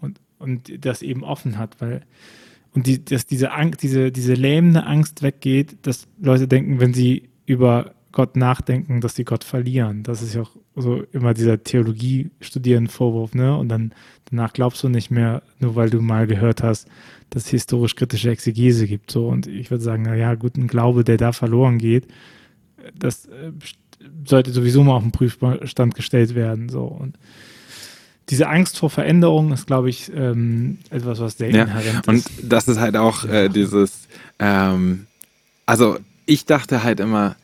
Und 0.00 0.20
und 0.38 0.84
das 0.84 1.02
eben 1.02 1.24
offen 1.24 1.58
hat, 1.58 1.80
weil 1.80 2.02
und 2.74 2.86
die, 2.86 3.04
dass 3.04 3.26
diese 3.26 3.52
Angst, 3.52 3.82
diese, 3.82 4.12
diese 4.12 4.34
lähmende 4.34 4.84
Angst 4.84 5.22
weggeht, 5.22 5.78
dass 5.82 6.06
Leute 6.20 6.46
denken, 6.46 6.80
wenn 6.80 6.94
sie 6.94 7.28
über 7.46 7.94
Gott 8.18 8.34
nachdenken, 8.34 9.00
dass 9.00 9.14
sie 9.14 9.22
Gott 9.22 9.44
verlieren. 9.44 10.02
Das 10.02 10.22
ist 10.22 10.34
ja 10.34 10.42
auch 10.42 10.50
so 10.74 11.04
immer 11.12 11.34
dieser 11.34 11.62
Theologie-Studieren-Vorwurf, 11.62 13.32
ne? 13.32 13.56
Und 13.56 13.68
dann 13.68 13.92
danach 14.28 14.52
glaubst 14.52 14.82
du 14.82 14.88
nicht 14.88 15.12
mehr, 15.12 15.40
nur 15.60 15.76
weil 15.76 15.88
du 15.88 16.00
mal 16.00 16.26
gehört 16.26 16.64
hast, 16.64 16.88
dass 17.30 17.44
es 17.44 17.50
historisch-kritische 17.50 18.30
Exegese 18.30 18.88
gibt. 18.88 19.12
So, 19.12 19.28
und 19.28 19.46
ich 19.46 19.70
würde 19.70 19.84
sagen, 19.84 20.02
naja, 20.02 20.34
gut, 20.34 20.56
ein 20.56 20.66
Glaube, 20.66 21.04
der 21.04 21.16
da 21.16 21.30
verloren 21.30 21.78
geht, 21.78 22.08
das 22.92 23.26
äh, 23.26 23.52
sollte 24.26 24.50
sowieso 24.50 24.82
mal 24.82 24.96
auf 24.96 25.04
den 25.04 25.12
Prüfstand 25.12 25.94
gestellt 25.94 26.34
werden. 26.34 26.68
So. 26.68 26.86
Und 26.86 27.16
diese 28.30 28.48
Angst 28.48 28.80
vor 28.80 28.90
Veränderung 28.90 29.52
ist, 29.52 29.68
glaube 29.68 29.90
ich, 29.90 30.10
ähm, 30.12 30.78
etwas, 30.90 31.20
was 31.20 31.38
sehr 31.38 31.52
ja, 31.52 31.62
inhärent 31.62 32.00
ist. 32.00 32.08
Und 32.08 32.50
das 32.50 32.66
ist 32.66 32.80
halt 32.80 32.96
auch 32.96 33.24
äh, 33.26 33.48
dieses, 33.48 34.08
ähm, 34.40 35.06
also 35.66 35.98
ich 36.26 36.46
dachte 36.46 36.82
halt 36.82 36.98
immer, 36.98 37.36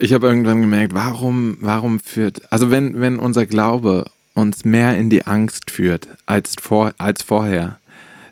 ich 0.00 0.12
habe 0.12 0.26
irgendwann 0.26 0.60
gemerkt, 0.60 0.94
warum, 0.94 1.56
warum 1.60 2.00
führt, 2.00 2.52
also 2.52 2.70
wenn, 2.70 3.00
wenn 3.00 3.18
unser 3.18 3.46
Glaube 3.46 4.06
uns 4.34 4.64
mehr 4.64 4.96
in 4.96 5.10
die 5.10 5.26
Angst 5.26 5.70
führt 5.70 6.08
als, 6.26 6.54
vor, 6.60 6.92
als 6.98 7.22
vorher, 7.22 7.78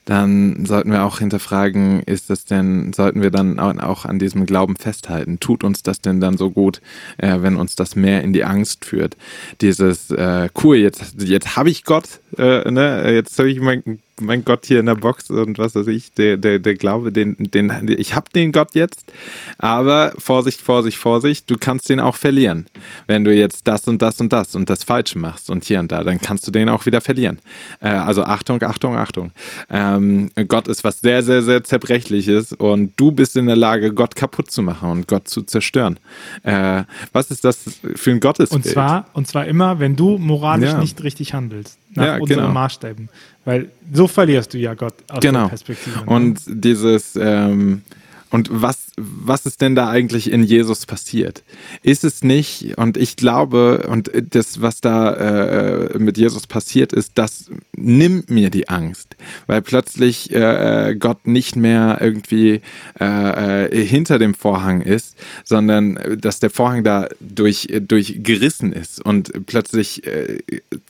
dann 0.04 0.66
sollten 0.66 0.90
wir 0.90 1.04
auch 1.04 1.20
hinterfragen, 1.20 2.02
ist 2.02 2.28
das 2.28 2.44
denn, 2.44 2.92
sollten 2.92 3.22
wir 3.22 3.30
dann 3.30 3.60
auch 3.60 4.04
an 4.04 4.18
diesem 4.18 4.46
Glauben 4.46 4.74
festhalten? 4.74 5.38
Tut 5.38 5.62
uns 5.62 5.84
das 5.84 6.00
denn 6.00 6.20
dann 6.20 6.36
so 6.36 6.50
gut, 6.50 6.80
äh, 7.18 7.40
wenn 7.40 7.56
uns 7.56 7.76
das 7.76 7.94
mehr 7.94 8.22
in 8.22 8.32
die 8.32 8.44
Angst 8.44 8.84
führt? 8.84 9.16
Dieses, 9.60 10.10
äh, 10.10 10.48
cool, 10.62 10.76
jetzt, 10.76 11.22
jetzt 11.22 11.56
habe 11.56 11.70
ich 11.70 11.84
Gott, 11.84 12.20
äh, 12.36 12.68
ne? 12.68 13.12
jetzt 13.12 13.38
habe 13.38 13.50
ich 13.50 13.60
mein 13.60 14.00
mein 14.22 14.44
Gott 14.44 14.66
hier 14.66 14.80
in 14.80 14.86
der 14.86 14.94
Box 14.94 15.30
und 15.30 15.58
was 15.58 15.74
weiß 15.74 15.86
ich, 15.88 16.12
der, 16.12 16.36
der, 16.36 16.58
der 16.58 16.74
Glaube, 16.74 17.12
den, 17.12 17.36
den, 17.38 17.94
ich 17.98 18.14
habe 18.14 18.30
den 18.34 18.52
Gott 18.52 18.74
jetzt, 18.74 19.12
aber 19.58 20.12
Vorsicht, 20.18 20.60
Vorsicht, 20.60 20.96
Vorsicht, 20.98 21.50
du 21.50 21.56
kannst 21.58 21.88
den 21.88 22.00
auch 22.00 22.16
verlieren. 22.16 22.66
Wenn 23.06 23.24
du 23.24 23.34
jetzt 23.34 23.66
das 23.68 23.88
und 23.88 24.00
das 24.02 24.20
und 24.20 24.32
das 24.32 24.54
und 24.54 24.70
das 24.70 24.84
Falsche 24.84 25.18
machst 25.18 25.50
und 25.50 25.64
hier 25.64 25.80
und 25.80 25.92
da, 25.92 26.04
dann 26.04 26.20
kannst 26.20 26.46
du 26.46 26.50
den 26.50 26.68
auch 26.68 26.86
wieder 26.86 27.00
verlieren. 27.00 27.38
Äh, 27.80 27.88
also 27.88 28.22
Achtung, 28.22 28.62
Achtung, 28.62 28.96
Achtung. 28.96 29.32
Ähm, 29.70 30.30
Gott 30.48 30.68
ist 30.68 30.84
was 30.84 31.00
sehr, 31.00 31.22
sehr, 31.22 31.42
sehr 31.42 31.64
zerbrechliches 31.64 32.52
und 32.52 32.92
du 32.96 33.12
bist 33.12 33.36
in 33.36 33.46
der 33.46 33.56
Lage, 33.56 33.92
Gott 33.92 34.16
kaputt 34.16 34.50
zu 34.50 34.62
machen 34.62 34.90
und 34.90 35.08
Gott 35.08 35.28
zu 35.28 35.42
zerstören. 35.42 35.98
Äh, 36.42 36.84
was 37.12 37.30
ist 37.30 37.44
das 37.44 37.64
für 37.94 38.10
ein 38.10 38.20
Gottesbild? 38.20 38.64
Und 38.64 38.70
zwar, 38.70 39.06
und 39.12 39.26
zwar 39.26 39.46
immer, 39.46 39.80
wenn 39.80 39.96
du 39.96 40.18
moralisch 40.18 40.70
ja. 40.70 40.78
nicht 40.78 41.02
richtig 41.02 41.34
handelst 41.34 41.81
nach 41.94 42.04
ja, 42.04 42.16
unseren 42.18 42.38
genau. 42.40 42.52
Maßstäben. 42.52 43.08
Weil 43.44 43.70
so 43.92 44.06
verlierst 44.06 44.54
du 44.54 44.58
ja 44.58 44.74
Gott 44.74 44.94
aus 45.08 45.20
genau. 45.20 45.42
der 45.42 45.48
Perspektive. 45.48 45.98
Ne? 45.98 46.06
Und 46.06 46.40
dieses, 46.46 47.16
ähm, 47.16 47.82
und 48.30 48.48
was, 48.50 48.91
was 48.96 49.46
ist 49.46 49.62
denn 49.62 49.74
da 49.74 49.88
eigentlich 49.88 50.30
in 50.30 50.42
Jesus 50.42 50.84
passiert? 50.84 51.42
Ist 51.82 52.04
es 52.04 52.22
nicht, 52.22 52.76
und 52.76 52.98
ich 52.98 53.16
glaube, 53.16 53.86
und 53.88 54.10
das, 54.30 54.60
was 54.60 54.82
da 54.82 55.14
äh, 55.14 55.98
mit 55.98 56.18
Jesus 56.18 56.46
passiert 56.46 56.92
ist, 56.92 57.12
das 57.14 57.50
nimmt 57.74 58.28
mir 58.28 58.50
die 58.50 58.68
Angst, 58.68 59.16
weil 59.46 59.62
plötzlich 59.62 60.30
äh, 60.32 60.94
Gott 60.98 61.26
nicht 61.26 61.56
mehr 61.56 61.98
irgendwie 62.00 62.60
äh, 63.00 63.64
äh 63.64 63.86
hinter 63.86 64.18
dem 64.18 64.34
Vorhang 64.34 64.82
ist, 64.82 65.16
sondern 65.42 65.96
äh, 65.96 66.16
dass 66.18 66.40
der 66.40 66.50
Vorhang 66.50 66.84
da 66.84 67.08
durch, 67.20 67.68
durch 67.80 68.20
gerissen 68.22 68.72
ist 68.74 69.02
und 69.02 69.46
plötzlich 69.46 70.06
äh, 70.06 70.38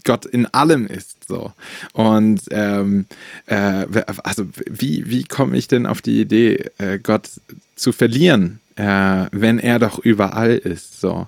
Gott 0.02 0.26
in 0.26 0.46
allem 0.46 0.88
ist. 0.88 1.28
So. 1.28 1.52
Und 1.92 2.40
ähm, 2.50 3.06
also 3.46 4.44
wie, 4.68 5.08
wie 5.08 5.24
komme 5.24 5.56
ich 5.56 5.68
denn 5.68 5.86
auf 5.86 6.02
die 6.02 6.20
Idee, 6.20 6.70
Gott 7.02 7.28
zu 7.74 7.92
verlieren, 7.92 8.60
äh, 8.76 9.26
wenn 9.32 9.58
er 9.58 9.78
doch 9.78 9.98
überall 9.98 10.56
ist. 10.56 11.00
So. 11.00 11.26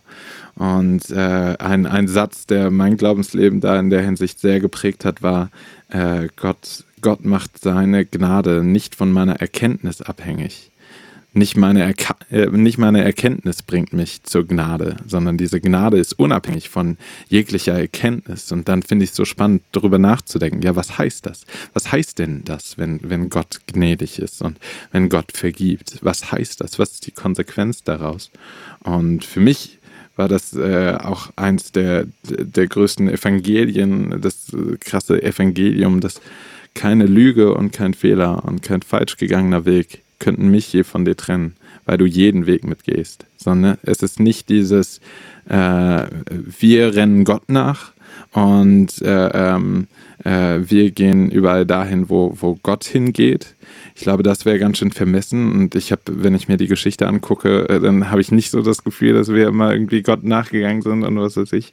Und 0.57 1.11
äh, 1.11 1.57
ein, 1.59 1.87
ein 1.87 2.09
Satz, 2.09 2.47
der 2.47 2.71
mein 2.71 2.97
Glaubensleben 2.97 3.61
da 3.61 3.79
in 3.79 3.91
der 3.91 4.03
Hinsicht 4.03 4.39
sehr 4.39 4.61
geprägt 4.61 5.05
hat, 5.05 5.23
war, 5.23 5.51
äh, 5.89 6.29
Gott, 6.37 6.85
Gott 7.01 7.25
macht 7.25 7.59
seine 7.59 8.05
Gnade 8.05 8.63
nicht 8.63 8.95
von 8.95 9.13
meiner 9.13 9.41
Erkenntnis 9.41 10.01
abhängig, 10.01 10.71
nicht 11.35 11.57
meine, 11.57 11.83
Erka 11.83 12.17
äh, 12.31 12.47
nicht 12.47 12.79
meine 12.79 13.03
Erkenntnis 13.03 13.63
bringt 13.63 13.93
mich 13.93 14.23
zur 14.23 14.47
Gnade, 14.47 14.97
sondern 15.07 15.37
diese 15.37 15.61
Gnade 15.61 15.99
ist 15.99 16.19
unabhängig 16.19 16.69
von 16.69 16.97
jeglicher 17.29 17.79
Erkenntnis. 17.79 18.53
Und 18.53 18.69
dann 18.69 18.83
finde 18.83 19.05
ich 19.05 19.11
es 19.11 19.17
so 19.17 19.25
spannend, 19.25 19.63
darüber 19.73 19.99
nachzudenken, 19.99 20.63
ja, 20.63 20.77
was 20.77 20.97
heißt 20.99 21.27
das? 21.27 21.45
Was 21.73 21.91
heißt 21.91 22.19
denn 22.19 22.45
das, 22.45 22.79
wenn, 22.79 23.01
wenn 23.03 23.31
Gott 23.31 23.61
gnädig 23.67 24.19
ist 24.19 24.43
und 24.43 24.59
wenn 24.93 25.09
Gott 25.09 25.33
vergibt? 25.37 25.99
Was 26.03 26.31
heißt 26.31 26.61
das? 26.61 26.79
Was 26.79 26.93
ist 26.93 27.07
die 27.07 27.13
Konsequenz 27.13 27.83
daraus? 27.83 28.31
Und 28.81 29.25
für 29.25 29.41
mich 29.41 29.79
war 30.17 30.29
das 30.29 30.55
äh, 30.55 30.97
auch 31.01 31.31
eins 31.35 31.73
der, 31.73 32.07
der 32.23 32.69
größten 32.69 33.09
Evangelien, 33.09 34.21
das 34.21 34.53
äh, 34.53 34.77
krasse 34.79 35.21
Evangelium, 35.21 36.01
das 36.01 36.21
keine 36.75 37.07
Lüge 37.07 37.55
und 37.55 37.73
kein 37.73 37.95
Fehler 37.95 38.45
und 38.45 38.63
kein 38.63 38.83
falsch 38.83 39.17
gegangener 39.17 39.65
Weg 39.65 40.04
könnten 40.25 40.51
mich 40.51 40.73
je 40.73 40.85
von 40.85 41.05
dir 41.05 41.17
trennen, 41.17 41.55
weil 41.85 41.99
du 41.99 42.07
jeden 42.07 42.47
Weg 42.47 42.65
mitgehst. 42.65 43.27
Sondern 43.37 43.77
es 43.83 44.03
ist 44.03 44.19
nicht 44.19 44.49
dieses, 44.49 45.01
äh, 45.49 46.07
wir 46.31 46.95
rennen 46.95 47.25
Gott 47.25 47.51
nach 47.51 47.93
und 48.33 49.03
äh, 49.03 49.29
ähm, 49.29 49.87
äh, 50.25 50.59
wir 50.61 50.91
gehen 50.91 51.31
überall 51.31 51.67
dahin, 51.67 52.09
wo, 52.09 52.35
wo 52.41 52.59
Gott 52.63 52.85
hingeht, 52.85 53.55
ich 53.95 54.03
glaube, 54.03 54.23
das 54.23 54.45
wäre 54.45 54.59
ganz 54.59 54.79
schön 54.79 54.91
vermessen. 54.91 55.53
Und 55.53 55.75
ich 55.75 55.93
habe, 55.93 56.03
wenn 56.09 56.35
ich 56.35 56.49
mir 56.49 56.57
die 56.57 56.67
Geschichte 56.67 57.07
angucke, 57.07 57.69
äh, 57.69 57.81
dann 57.81 58.11
habe 58.11 58.21
ich 58.21 58.33
nicht 58.33 58.51
so 58.51 58.63
das 58.63 58.83
Gefühl, 58.83 59.15
dass 59.15 59.33
wir 59.33 59.47
immer 59.47 59.73
irgendwie 59.73 60.03
Gott 60.03 60.25
nachgegangen 60.25 60.83
sind 60.83 61.05
und 61.05 61.17
was 61.19 61.37
weiß 61.37 61.53
ich. 61.53 61.73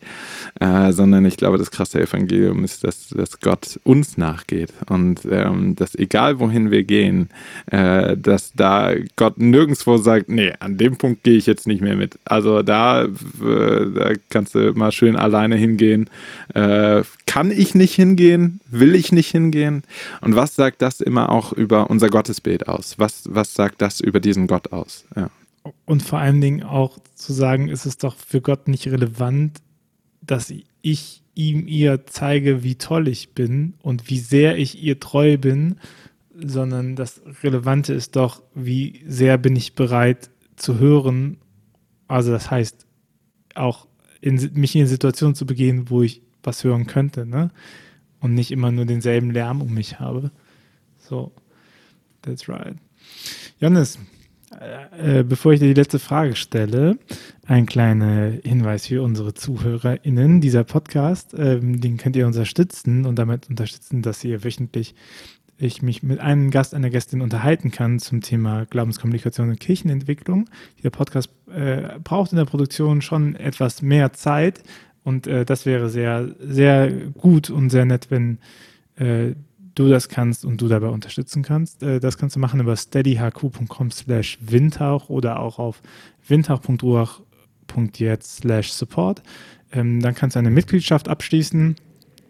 Äh, 0.59 0.91
sondern 0.91 1.25
ich 1.25 1.37
glaube, 1.37 1.57
das 1.57 1.71
krasse 1.71 1.99
Evangelium 1.99 2.63
ist, 2.63 2.83
dass, 2.83 3.09
dass 3.09 3.39
Gott 3.39 3.79
uns 3.83 4.17
nachgeht. 4.17 4.71
Und 4.87 5.21
ähm, 5.29 5.75
dass 5.75 5.95
egal 5.95 6.39
wohin 6.39 6.69
wir 6.69 6.83
gehen, 6.83 7.29
äh, 7.67 8.15
dass 8.17 8.53
da 8.53 8.93
Gott 9.15 9.39
nirgendwo 9.39 9.97
sagt, 9.97 10.29
nee, 10.29 10.53
an 10.59 10.77
dem 10.77 10.97
Punkt 10.97 11.23
gehe 11.23 11.37
ich 11.37 11.47
jetzt 11.47 11.67
nicht 11.67 11.81
mehr 11.81 11.95
mit. 11.95 12.19
Also 12.25 12.61
da, 12.61 13.03
äh, 13.03 13.07
da 13.39 14.11
kannst 14.29 14.55
du 14.55 14.73
mal 14.73 14.91
schön 14.91 15.15
alleine 15.15 15.55
hingehen. 15.55 16.09
Äh, 16.53 17.03
kann 17.25 17.49
ich 17.49 17.75
nicht 17.75 17.95
hingehen? 17.95 18.40
Will 18.69 18.95
ich 18.95 19.11
nicht 19.11 19.29
hingehen? 19.29 19.83
Und 20.21 20.35
was 20.35 20.55
sagt 20.55 20.81
das 20.81 21.01
immer 21.01 21.29
auch 21.29 21.53
über 21.53 21.89
unser 21.89 22.09
Gottesbild 22.09 22.67
aus? 22.67 22.99
Was, 22.99 23.23
was 23.29 23.53
sagt 23.53 23.81
das 23.81 23.99
über 23.99 24.19
diesen 24.19 24.47
Gott 24.47 24.71
aus? 24.71 25.05
Ja. 25.15 25.29
Und 25.85 26.03
vor 26.03 26.19
allen 26.19 26.41
Dingen 26.41 26.63
auch 26.63 26.97
zu 27.15 27.33
sagen, 27.33 27.67
ist 27.67 27.85
es 27.85 27.97
doch 27.97 28.15
für 28.15 28.41
Gott 28.41 28.67
nicht 28.67 28.87
relevant, 28.87 29.61
dass 30.21 30.53
ich 30.81 31.21
ihm 31.35 31.67
ihr 31.67 32.05
zeige, 32.05 32.63
wie 32.63 32.75
toll 32.75 33.07
ich 33.07 33.33
bin 33.33 33.75
und 33.81 34.09
wie 34.09 34.19
sehr 34.19 34.57
ich 34.57 34.81
ihr 34.81 34.99
treu 34.99 35.37
bin, 35.37 35.77
sondern 36.35 36.95
das 36.95 37.21
Relevante 37.43 37.93
ist 37.93 38.15
doch, 38.15 38.41
wie 38.55 39.01
sehr 39.07 39.37
bin 39.37 39.55
ich 39.55 39.75
bereit 39.75 40.29
zu 40.55 40.79
hören. 40.79 41.37
Also 42.07 42.31
das 42.31 42.49
heißt, 42.51 42.85
auch 43.55 43.87
in, 44.21 44.51
mich 44.53 44.75
in 44.75 44.87
Situationen 44.87 45.35
zu 45.35 45.45
begehen, 45.45 45.89
wo 45.89 46.01
ich 46.01 46.21
was 46.43 46.63
hören 46.63 46.87
könnte, 46.87 47.25
ne? 47.25 47.51
Und 48.21 48.33
nicht 48.33 48.51
immer 48.51 48.71
nur 48.71 48.85
denselben 48.85 49.31
Lärm 49.31 49.61
um 49.61 49.73
mich 49.73 49.99
habe. 49.99 50.31
So. 50.97 51.33
That's 52.21 52.47
right. 52.47 52.75
Johannes, 53.59 53.97
äh, 54.59 55.19
äh, 55.19 55.23
bevor 55.23 55.53
ich 55.53 55.59
dir 55.59 55.67
die 55.67 55.79
letzte 55.79 55.99
Frage 55.99 56.35
stelle, 56.35 56.97
ein 57.45 57.65
kleiner 57.65 58.33
Hinweis 58.43 58.87
für 58.87 59.01
unsere 59.01 59.33
ZuhörerInnen. 59.33 60.41
Dieser 60.41 60.63
Podcast, 60.63 61.33
ähm, 61.37 61.81
den 61.81 61.97
könnt 61.97 62.15
ihr 62.15 62.27
unterstützen 62.27 63.05
und 63.05 63.17
damit 63.17 63.49
unterstützen, 63.49 64.01
dass 64.01 64.23
ihr 64.23 64.43
wöchentlich 64.43 64.93
ich 65.57 65.83
mich 65.83 66.01
mit 66.01 66.19
einem 66.19 66.49
Gast, 66.49 66.73
einer 66.73 66.89
Gästin 66.89 67.21
unterhalten 67.21 67.69
kann 67.69 67.99
zum 67.99 68.21
Thema 68.21 68.65
Glaubenskommunikation 68.65 69.49
und 69.49 69.59
Kirchenentwicklung. 69.59 70.49
Dieser 70.79 70.89
Podcast 70.89 71.29
äh, 71.53 71.99
braucht 72.03 72.31
in 72.31 72.37
der 72.37 72.45
Produktion 72.45 73.01
schon 73.01 73.35
etwas 73.35 73.83
mehr 73.83 74.11
Zeit 74.13 74.63
und 75.03 75.27
äh, 75.27 75.45
das 75.45 75.65
wäre 75.65 75.89
sehr, 75.89 76.29
sehr 76.39 76.91
gut 76.91 77.49
und 77.49 77.69
sehr 77.69 77.85
nett, 77.85 78.07
wenn 78.09 78.39
äh, 78.95 79.35
du 79.75 79.89
das 79.89 80.09
kannst 80.09 80.43
und 80.45 80.59
du 80.61 80.67
dabei 80.67 80.89
unterstützen 80.89 81.43
kannst. 81.43 81.83
Äh, 81.83 81.99
das 81.99 82.17
kannst 82.17 82.35
du 82.35 82.39
machen 82.39 82.59
über 82.59 82.75
steadyhq.com 82.75 83.91
slash 83.91 84.39
windhauch 84.41 85.09
oder 85.09 85.39
auch 85.39 85.59
auf 85.59 85.81
windhauch.ruach.jetzt 86.27 88.37
slash 88.37 88.71
support. 88.71 89.21
Ähm, 89.71 90.01
dann 90.01 90.15
kannst 90.15 90.35
du 90.35 90.39
eine 90.39 90.51
Mitgliedschaft 90.51 91.07
abschließen 91.07 91.75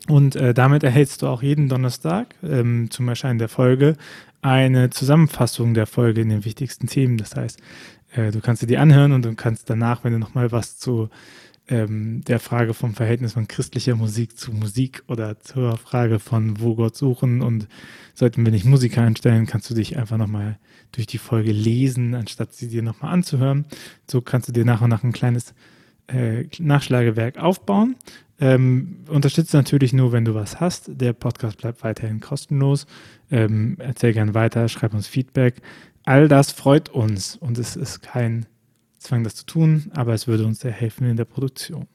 und 0.07 0.35
äh, 0.35 0.53
damit 0.53 0.83
erhältst 0.83 1.21
du 1.21 1.27
auch 1.27 1.43
jeden 1.43 1.69
Donnerstag 1.69 2.35
ähm, 2.43 2.89
zum 2.89 3.07
Erscheinen 3.07 3.39
der 3.39 3.49
Folge 3.49 3.95
eine 4.41 4.89
Zusammenfassung 4.89 5.73
der 5.73 5.85
Folge 5.85 6.21
in 6.21 6.29
den 6.29 6.45
wichtigsten 6.45 6.87
Themen. 6.87 7.17
Das 7.17 7.35
heißt, 7.35 7.59
äh, 8.15 8.31
du 8.31 8.39
kannst 8.39 8.61
dir 8.61 8.67
die 8.67 8.77
anhören 8.77 9.11
und 9.11 9.25
du 9.25 9.35
kannst 9.35 9.69
danach, 9.69 10.03
wenn 10.03 10.13
du 10.13 10.19
nochmal 10.19 10.51
was 10.51 10.77
zu 10.77 11.09
ähm, 11.71 12.21
der 12.25 12.39
Frage 12.39 12.73
vom 12.73 12.93
Verhältnis 12.93 13.33
von 13.33 13.47
christlicher 13.47 13.95
Musik 13.95 14.37
zu 14.37 14.51
Musik 14.51 15.03
oder 15.07 15.39
zur 15.39 15.77
Frage 15.77 16.19
von 16.19 16.59
wo 16.59 16.75
Gott 16.75 16.95
suchen 16.95 17.41
und 17.41 17.67
sollten 18.13 18.43
wir 18.43 18.51
nicht 18.51 18.65
Musiker 18.65 19.01
einstellen, 19.01 19.47
kannst 19.47 19.69
du 19.69 19.73
dich 19.73 19.97
einfach 19.97 20.17
nochmal 20.17 20.59
durch 20.91 21.07
die 21.07 21.17
Folge 21.17 21.53
lesen, 21.53 22.13
anstatt 22.13 22.53
sie 22.53 22.67
dir 22.67 22.83
nochmal 22.83 23.13
anzuhören. 23.13 23.65
So 24.09 24.21
kannst 24.21 24.49
du 24.49 24.51
dir 24.51 24.65
nach 24.65 24.81
und 24.81 24.89
nach 24.89 25.03
ein 25.03 25.13
kleines 25.13 25.53
äh, 26.07 26.45
Nachschlagewerk 26.59 27.37
aufbauen. 27.37 27.95
Ähm, 28.39 29.05
unterstützt 29.07 29.53
natürlich 29.53 29.93
nur, 29.93 30.11
wenn 30.11 30.25
du 30.25 30.35
was 30.35 30.59
hast. 30.59 30.91
Der 30.93 31.13
Podcast 31.13 31.57
bleibt 31.57 31.83
weiterhin 31.83 32.19
kostenlos. 32.19 32.85
Ähm, 33.29 33.77
erzähl 33.79 34.11
gern 34.11 34.33
weiter, 34.33 34.67
schreib 34.67 34.93
uns 34.93 35.07
Feedback. 35.07 35.61
All 36.03 36.27
das 36.27 36.51
freut 36.51 36.89
uns 36.89 37.37
und 37.37 37.57
es 37.57 37.77
ist 37.77 38.01
kein 38.01 38.45
Zwang, 39.01 39.23
das 39.23 39.35
zu 39.35 39.45
tun, 39.45 39.91
aber 39.93 40.13
es 40.13 40.27
würde 40.27 40.45
uns 40.45 40.59
sehr 40.59 40.71
helfen 40.71 41.09
in 41.09 41.17
der 41.17 41.25
Produktion. 41.25 41.87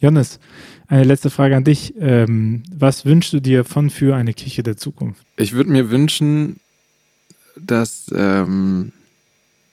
Johannes, 0.00 0.38
eine 0.86 1.04
letzte 1.04 1.30
Frage 1.30 1.56
an 1.56 1.64
dich. 1.64 1.94
Ähm, 1.98 2.62
was 2.72 3.04
wünschst 3.04 3.32
du 3.32 3.40
dir 3.40 3.64
von 3.64 3.90
für 3.90 4.14
eine 4.14 4.32
Kirche 4.32 4.62
der 4.62 4.76
Zukunft? 4.76 5.26
Ich 5.36 5.52
würde 5.52 5.70
mir 5.70 5.90
wünschen, 5.90 6.60
dass 7.56 8.06
ähm, 8.14 8.92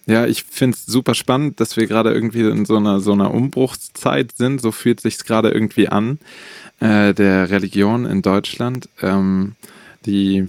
ja, 0.08 0.26
ich 0.26 0.44
finde 0.44 0.76
es 0.76 0.86
super 0.86 1.14
spannend, 1.14 1.60
dass 1.60 1.78
wir 1.78 1.86
gerade 1.86 2.12
irgendwie 2.12 2.42
in 2.42 2.66
so 2.66 2.78
einer, 2.78 3.00
so 3.00 3.14
einer 3.14 3.32
Umbruchszeit 3.32 4.32
sind. 4.36 4.62
So 4.62 4.72
fühlt 4.72 5.00
sich 5.00 5.20
gerade 5.20 5.52
irgendwie 5.52 5.88
an, 5.88 6.20
äh, 6.80 7.14
der 7.14 7.50
Religion 7.50 8.06
in 8.06 8.22
Deutschland. 8.22 8.90
Ähm, 9.02 9.56
die, 10.06 10.48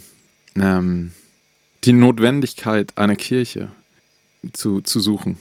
ähm, 0.57 1.13
die 1.85 1.93
Notwendigkeit 1.93 2.97
einer 2.97 3.17
Kirche 3.17 3.69
zu, 4.53 4.81
zu 4.81 5.01
suchen. 5.01 5.37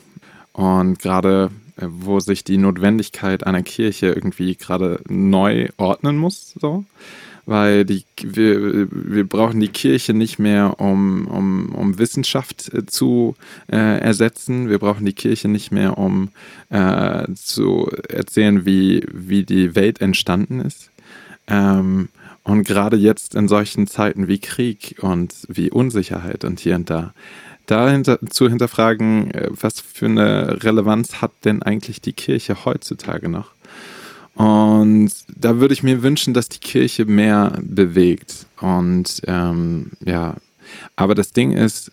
Und 0.54 1.00
gerade, 1.00 1.52
äh, 1.78 1.86
wo 1.88 2.20
sich 2.20 2.44
die 2.44 2.58
Notwendigkeit 2.58 3.46
einer 3.46 3.64
Kirche 3.64 4.08
irgendwie 4.08 4.56
gerade 4.56 5.02
neu 5.08 5.70
ordnen 5.78 6.18
muss, 6.18 6.56
so 6.60 6.86
weil 7.46 7.86
die, 7.86 8.04
wir, 8.22 8.88
wir 8.92 9.28
brauchen 9.28 9.60
die 9.60 9.68
Kirche 9.68 10.14
nicht 10.14 10.40
mehr, 10.40 10.80
um, 10.80 11.28
um, 11.28 11.74
um 11.76 11.98
Wissenschaft 11.98 12.74
äh, 12.74 12.86
zu 12.86 13.36
äh, 13.72 14.00
ersetzen. 14.00 14.70
Wir 14.70 14.80
brauchen 14.80 15.06
die 15.06 15.14
Kirche 15.14 15.48
nicht 15.48 15.72
mehr, 15.72 15.98
um 15.98 16.30
äh, 16.70 17.28
zu 17.36 17.90
erzählen, 18.10 18.66
wie, 18.66 19.06
wie 19.12 19.44
die 19.44 19.76
Welt 19.76 20.02
entstanden 20.02 20.62
ist. 20.62 20.92
Ähm, 21.48 22.10
und 22.44 22.66
gerade 22.66 22.98
jetzt 22.98 23.36
in 23.36 23.48
solchen 23.48 23.88
Zeiten 23.88 24.28
wie 24.28 24.40
Krieg 24.40 24.98
und 25.02 25.34
wie 25.48 25.70
Unsicherheit 25.70 26.44
und 26.44 26.60
hier 26.60 26.76
und 26.76 26.90
da, 26.90 27.14
da 27.72 27.90
hinter, 27.90 28.20
zu 28.30 28.50
hinterfragen, 28.50 29.32
äh, 29.32 29.48
was 29.50 29.80
für 29.80 30.08
eine 30.08 30.62
Relevanz 30.62 31.22
hat 31.22 31.32
denn 31.46 31.64
eigentlich 31.64 32.02
die 32.02 32.14
Kirche 32.14 32.66
heutzutage 32.66 33.30
noch? 33.30 33.52
Und 34.36 35.12
da 35.34 35.60
würde 35.60 35.74
ich 35.74 35.84
mir 35.84 36.04
wünschen, 36.04 36.34
dass 36.34 36.50
die 36.50 36.60
Kirche 36.60 37.06
mehr 37.06 37.58
bewegt. 37.62 38.46
Und 38.60 39.22
ähm, 39.28 39.92
ja, 40.06 40.36
aber 40.96 41.16
das 41.16 41.32
Ding 41.32 41.52
ist, 41.52 41.92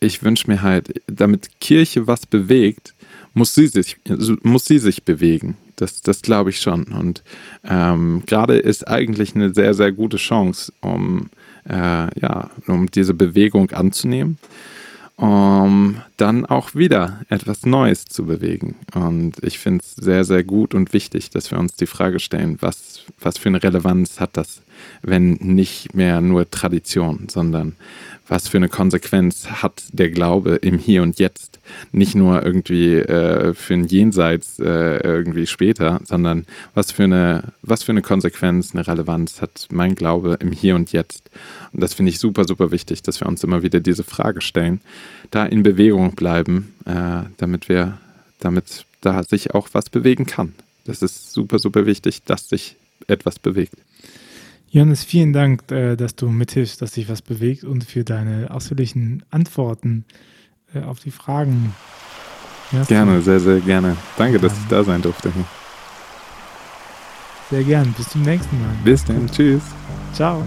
ich 0.00 0.22
wünsche 0.22 0.48
mir 0.48 0.62
halt, 0.62 1.02
damit 1.08 1.60
Kirche 1.60 2.06
was 2.06 2.24
bewegt, 2.26 2.94
muss 3.34 3.54
sie 3.54 3.66
sich, 3.66 3.96
muss 4.42 4.66
sie 4.66 4.78
sich 4.78 5.02
bewegen. 5.02 5.56
Das, 5.76 6.02
das 6.02 6.22
glaube 6.22 6.50
ich 6.50 6.60
schon. 6.60 6.84
Und 6.84 7.22
ähm, 7.64 8.22
gerade 8.26 8.58
ist 8.58 8.86
eigentlich 8.86 9.34
eine 9.34 9.54
sehr, 9.54 9.74
sehr 9.74 9.92
gute 9.92 10.16
Chance, 10.16 10.72
um, 10.80 11.30
äh, 11.68 12.20
ja, 12.20 12.50
um 12.66 12.90
diese 12.90 13.14
Bewegung 13.14 13.70
anzunehmen 13.70 14.38
um 15.18 16.02
dann 16.18 16.44
auch 16.44 16.74
wieder 16.74 17.20
etwas 17.28 17.64
Neues 17.64 18.04
zu 18.04 18.26
bewegen. 18.26 18.74
Und 18.94 19.34
ich 19.42 19.58
finde 19.58 19.82
es 19.84 19.94
sehr, 19.94 20.24
sehr 20.24 20.44
gut 20.44 20.74
und 20.74 20.92
wichtig, 20.92 21.30
dass 21.30 21.50
wir 21.50 21.58
uns 21.58 21.74
die 21.74 21.86
Frage 21.86 22.18
stellen, 22.18 22.58
was, 22.60 23.04
was 23.20 23.38
für 23.38 23.48
eine 23.48 23.62
Relevanz 23.62 24.20
hat 24.20 24.36
das, 24.36 24.60
wenn 25.02 25.32
nicht 25.34 25.94
mehr 25.94 26.20
nur 26.20 26.50
Tradition, 26.50 27.28
sondern 27.30 27.76
was 28.28 28.48
für 28.48 28.58
eine 28.58 28.68
Konsequenz 28.68 29.48
hat 29.50 29.82
der 29.92 30.10
Glaube 30.10 30.56
im 30.56 30.78
Hier 30.78 31.02
und 31.02 31.18
Jetzt. 31.18 31.58
Nicht 31.92 32.14
nur 32.14 32.44
irgendwie 32.44 32.94
äh, 32.94 33.54
für 33.54 33.74
ein 33.74 33.86
Jenseits 33.86 34.58
äh, 34.58 34.98
irgendwie 34.98 35.46
später, 35.46 36.00
sondern 36.04 36.46
was 36.74 36.92
für, 36.92 37.04
eine, 37.04 37.52
was 37.62 37.82
für 37.82 37.92
eine 37.92 38.02
Konsequenz, 38.02 38.74
eine 38.74 38.86
Relevanz 38.86 39.40
hat 39.40 39.68
mein 39.70 39.94
Glaube 39.94 40.38
im 40.40 40.52
Hier 40.52 40.74
und 40.74 40.92
Jetzt. 40.92 41.30
Und 41.72 41.82
das 41.82 41.94
finde 41.94 42.10
ich 42.10 42.18
super, 42.18 42.44
super 42.44 42.70
wichtig, 42.70 43.02
dass 43.02 43.20
wir 43.20 43.28
uns 43.28 43.44
immer 43.44 43.62
wieder 43.62 43.80
diese 43.80 44.04
Frage 44.04 44.40
stellen, 44.40 44.80
da 45.30 45.44
in 45.44 45.62
Bewegung 45.62 46.07
bleiben, 46.14 46.74
äh, 46.84 47.22
damit 47.36 47.68
wir, 47.68 47.98
damit 48.40 48.84
da 49.00 49.22
sich 49.22 49.54
auch 49.54 49.68
was 49.72 49.90
bewegen 49.90 50.26
kann. 50.26 50.54
Das 50.84 51.02
ist 51.02 51.32
super, 51.32 51.58
super 51.58 51.86
wichtig, 51.86 52.22
dass 52.24 52.48
sich 52.48 52.76
etwas 53.06 53.38
bewegt. 53.38 53.74
Johannes, 54.70 55.04
vielen 55.04 55.32
Dank, 55.32 55.70
äh, 55.70 55.96
dass 55.96 56.14
du 56.14 56.28
mithilfst, 56.28 56.80
dass 56.82 56.94
sich 56.94 57.08
was 57.08 57.22
bewegt 57.22 57.64
und 57.64 57.84
für 57.84 58.04
deine 58.04 58.50
ausführlichen 58.50 59.22
Antworten 59.30 60.04
äh, 60.74 60.80
auf 60.80 61.00
die 61.00 61.10
Fragen. 61.10 61.74
Gerne, 62.86 63.22
sehr, 63.22 63.40
sehr 63.40 63.60
gerne. 63.60 63.96
Danke, 64.18 64.38
dass 64.38 64.52
ich 64.52 64.66
da 64.68 64.84
sein 64.84 65.00
durfte. 65.00 65.32
Sehr 67.50 67.64
gern. 67.64 67.94
Bis 67.96 68.10
zum 68.10 68.22
nächsten 68.22 68.60
Mal. 68.60 68.74
Bis 68.84 69.04
dann. 69.04 69.26
Tschüss. 69.30 69.62
Ciao. 70.12 70.46